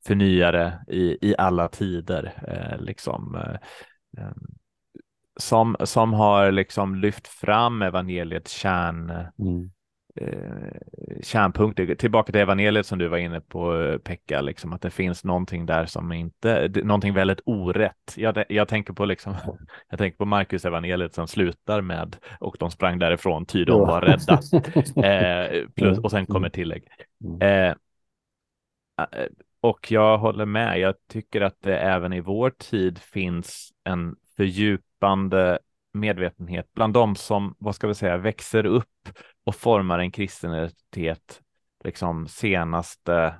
[0.08, 2.32] förnyare i, i alla tider.
[2.48, 4.30] Eh, liksom, eh,
[5.40, 9.70] som, som har liksom lyft fram evangeliets kärn, mm.
[10.20, 11.94] eh, kärnpunkter.
[11.94, 15.86] Tillbaka till evangeliet som du var inne på Pekka, liksom, att det finns någonting där
[15.86, 18.14] som inte, någonting väldigt orätt.
[18.16, 19.34] Jag, jag tänker på liksom,
[19.90, 24.00] jag tänker på Markus evangeliet som slutar med och de sprang därifrån, ty de var
[24.00, 24.40] rädda.
[25.08, 26.84] Eh, plus, och sen kommer tillägg.
[29.60, 30.78] Och jag håller med.
[30.80, 35.58] Jag tycker att det även i vår tid finns en fördjupande
[35.92, 39.08] medvetenhet bland de som, vad ska vi säga, växer upp
[39.44, 41.42] och formar en kristen identitet
[41.84, 43.34] liksom senaste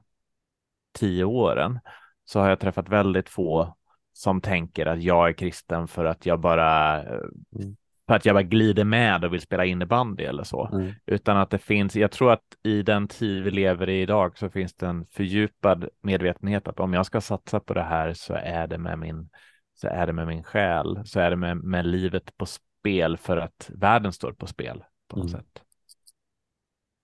[0.98, 1.78] tio åren.
[2.24, 3.76] Så har jag träffat väldigt få
[4.12, 7.20] som tänker att jag är kristen för att jag bara eh,
[7.54, 7.76] mm
[8.08, 10.92] för att jag bara glider med och vill spela innebandy eller så, mm.
[11.06, 14.50] utan att det finns, jag tror att i den tid vi lever i idag så
[14.50, 18.66] finns det en fördjupad medvetenhet att om jag ska satsa på det här så är
[18.66, 19.28] det med min,
[19.74, 23.36] så är det med min själ, så är det med, med livet på spel för
[23.36, 25.40] att världen står på spel på något mm.
[25.40, 25.62] sätt.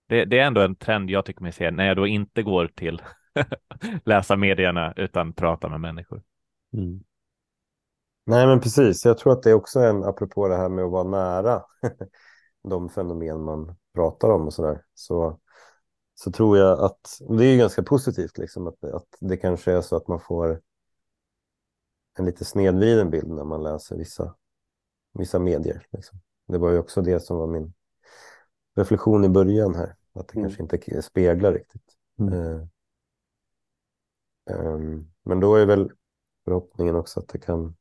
[0.08, 2.66] Det, det, är ändå en trend jag tycker mig se när jag då inte går
[2.66, 3.02] till
[4.04, 6.22] läsa medierna utan prata med människor.
[6.72, 7.00] Mm.
[8.26, 9.04] Nej, men precis.
[9.04, 11.62] Jag tror att det är också en, apropå det här med att vara nära
[12.68, 14.84] de fenomen man pratar om och sådär.
[14.94, 15.40] Så,
[16.14, 19.96] så tror jag att det är ganska positivt, liksom, att, att det kanske är så
[19.96, 20.60] att man får
[22.18, 24.34] en lite snedvriden bild när man läser vissa,
[25.12, 25.86] vissa medier.
[25.90, 26.18] Liksom.
[26.46, 27.72] Det var ju också det som var min
[28.74, 30.50] reflektion i början här, att det mm.
[30.50, 31.96] kanske inte speglar riktigt.
[32.18, 32.34] Mm.
[32.34, 32.66] Uh,
[34.50, 35.92] um, men då är väl
[36.44, 37.76] förhoppningen också att det kan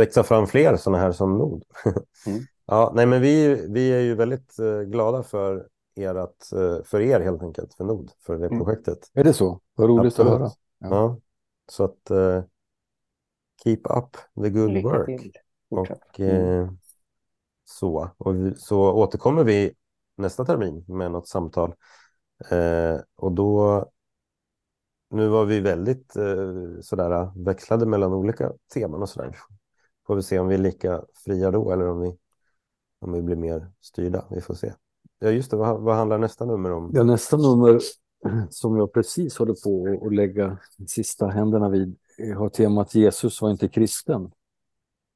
[0.00, 1.62] växa fram fler sådana här som Nord.
[2.26, 2.42] mm.
[2.66, 7.00] ja, nej, men vi, vi är ju väldigt uh, glada för er, att, uh, för
[7.00, 8.58] er helt enkelt, för Nord, för det mm.
[8.58, 8.98] projektet.
[9.14, 9.60] Är det så?
[9.74, 10.32] Vad roligt Absolut.
[10.32, 10.50] att höra.
[10.78, 10.88] Ja.
[10.88, 11.16] ja.
[11.70, 12.42] så att uh,
[13.64, 15.06] keep up the good Lycka work.
[15.06, 15.32] Till.
[15.70, 16.78] Och mm.
[17.64, 19.74] så, och vi, så återkommer vi
[20.16, 21.74] nästa termin med något samtal.
[23.16, 23.84] och då
[25.10, 29.36] nu var vi väldigt eh, sådär växlade mellan olika teman och sådär.
[30.10, 32.16] Får vi se om vi är lika fria då eller om vi,
[33.00, 34.24] om vi blir mer styrda.
[34.30, 34.72] Vi får se.
[35.18, 35.56] Ja, just det.
[35.56, 36.90] Vad, vad handlar nästa nummer om?
[36.94, 37.80] Ja, nästa nummer
[38.50, 40.58] som jag precis håller på att lägga
[40.88, 41.96] sista händerna vid
[42.36, 44.30] har temat Jesus var inte kristen.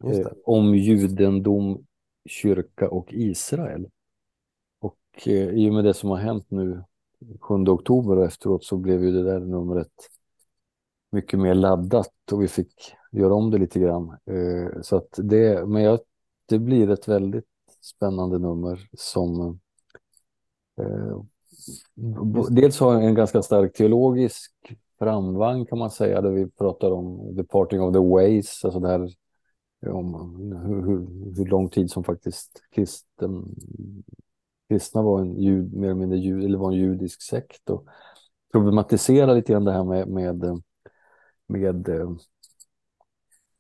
[0.05, 1.87] Eh, om judendom,
[2.29, 3.89] kyrka och Israel.
[4.81, 6.85] Och eh, i och med det som har hänt nu
[7.41, 9.93] 7 oktober och efteråt så blev ju det där numret
[11.15, 14.09] mycket mer laddat och vi fick göra om det lite grann.
[14.09, 16.01] Eh, så att det, men jag,
[16.47, 17.45] det blir ett väldigt
[17.81, 19.59] spännande nummer som
[20.81, 21.23] eh,
[22.51, 24.53] dels har en ganska stark teologisk
[24.99, 28.89] framvagn kan man säga, där vi pratar om the parting of the ways, alltså det
[28.89, 29.11] här
[29.87, 30.15] om
[30.67, 33.55] hur, hur, hur lång tid som faktiskt kristen,
[34.69, 37.87] kristna var en jud, mer eller mindre jud, eller var en judisk sekt och
[38.53, 40.63] problematisera lite grann det här med, med
[41.47, 42.11] med eh,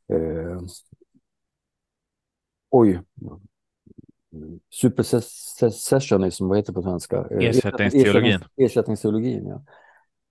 [0.08, 0.60] eh,
[2.70, 3.00] oj,
[4.70, 7.16] supersessionism, vad heter det på svenska?
[7.30, 8.40] Eh, Ersättningsteologin.
[8.56, 9.62] Ersättningsteologin, ja.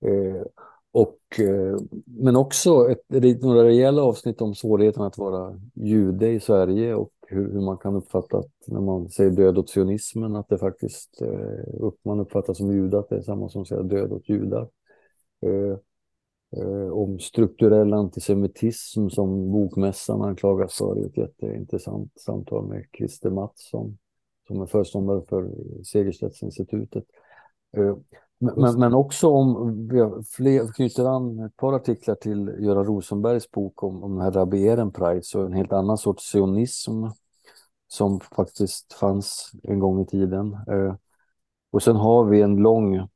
[0.09, 0.43] Eh,
[0.91, 6.95] och, eh, men också ett, några rejäla avsnitt om svårigheten att vara jude i Sverige
[6.95, 10.57] och hur, hur man kan uppfatta att när man säger död åt sionismen att det
[10.57, 14.11] faktiskt eh, upp, man uppfattar som jude att det är samma som att säga död
[14.11, 14.67] åt judar.
[16.57, 23.97] Eh, om strukturell antisemitism som Bokmässan anklagas för ett jätteintressant samtal med Christer Mattsson
[24.47, 25.51] som är föreståndare för
[25.83, 27.03] Segerstedtinstitutet.
[27.77, 27.95] Eh,
[28.39, 29.89] men, men, också om,
[30.39, 34.67] vi knyter an ett par artiklar till Göran Rosenbergs bok om, om den här Rabbi
[34.67, 37.03] Ehrenpreis och en helt annan sorts sionism
[37.87, 40.57] som faktiskt fanns en gång i tiden.
[40.67, 40.95] Eh,
[41.71, 43.07] och sen har vi en lång,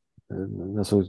[0.77, 1.03] alltså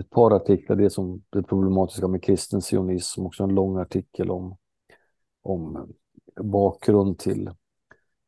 [0.00, 4.56] ett par artiklar, det som det problematiska med kristen sionism, också en lång artikel om,
[5.42, 5.92] om
[6.36, 7.50] bakgrund till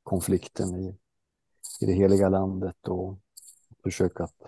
[0.02, 0.96] konflikten i,
[1.80, 3.18] i det heliga landet och
[3.82, 4.42] försöka att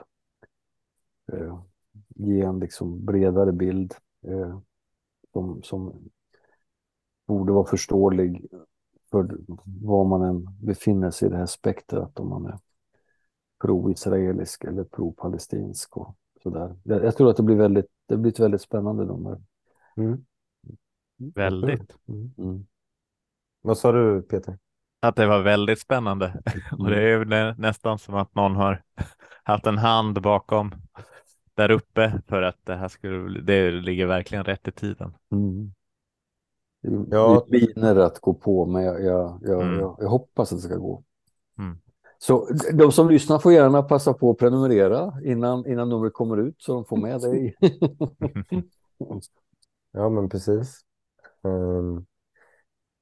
[1.32, 1.62] eh,
[2.08, 4.58] ge en liksom bredare bild eh,
[5.32, 6.10] som, som
[7.26, 8.46] borde vara förståelig
[9.10, 12.58] för var man än befinner sig i det här spektrat, om man är
[13.62, 16.76] pro-israelisk eller pro-palestinsk och sådär.
[16.82, 19.40] Jag tror att det blir väldigt, det blir ett väldigt spännande nummer.
[19.96, 20.24] Mm.
[21.16, 21.96] Väldigt.
[22.08, 22.34] Mm.
[22.38, 22.66] Mm.
[23.62, 24.58] Vad sa du Peter?
[25.00, 26.42] Att det var väldigt spännande
[26.78, 27.24] och det är ju
[27.58, 28.82] nästan som att någon har
[29.42, 30.72] haft en hand bakom
[31.54, 35.14] där uppe för att det här skulle, det ligger verkligen rätt i tiden.
[35.32, 35.72] Mm.
[37.10, 37.46] Ja.
[37.48, 39.80] Miner att gå på, men jag, jag, jag, mm.
[39.80, 41.02] jag, jag hoppas att det ska gå.
[41.58, 41.78] Mm.
[42.22, 46.62] Så de som lyssnar får gärna passa på att prenumerera innan, innan numret kommer ut
[46.62, 47.56] så de får med dig.
[49.92, 50.80] ja, men precis.
[51.42, 52.06] Um,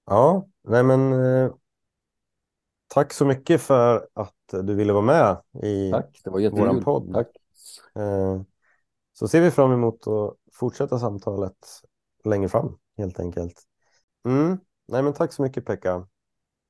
[0.06, 1.54] ja, nej men uh,
[2.88, 7.14] tack så mycket för att du ville vara med i tack, det var vår podd.
[7.14, 7.28] Tack.
[7.98, 8.42] Uh,
[9.12, 11.66] så ser vi fram emot att fortsätta samtalet
[12.24, 13.62] längre fram helt enkelt.
[14.24, 14.58] Mm.
[14.88, 16.06] Nej, men tack så mycket Pekka.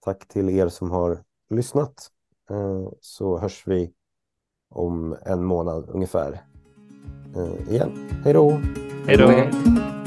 [0.01, 2.11] Tack till er som har lyssnat.
[2.51, 3.93] Eh, så hörs vi
[4.71, 6.43] om en månad ungefär
[7.37, 7.93] eh, igen.
[8.25, 8.61] Hej då!
[9.07, 10.00] Hej då!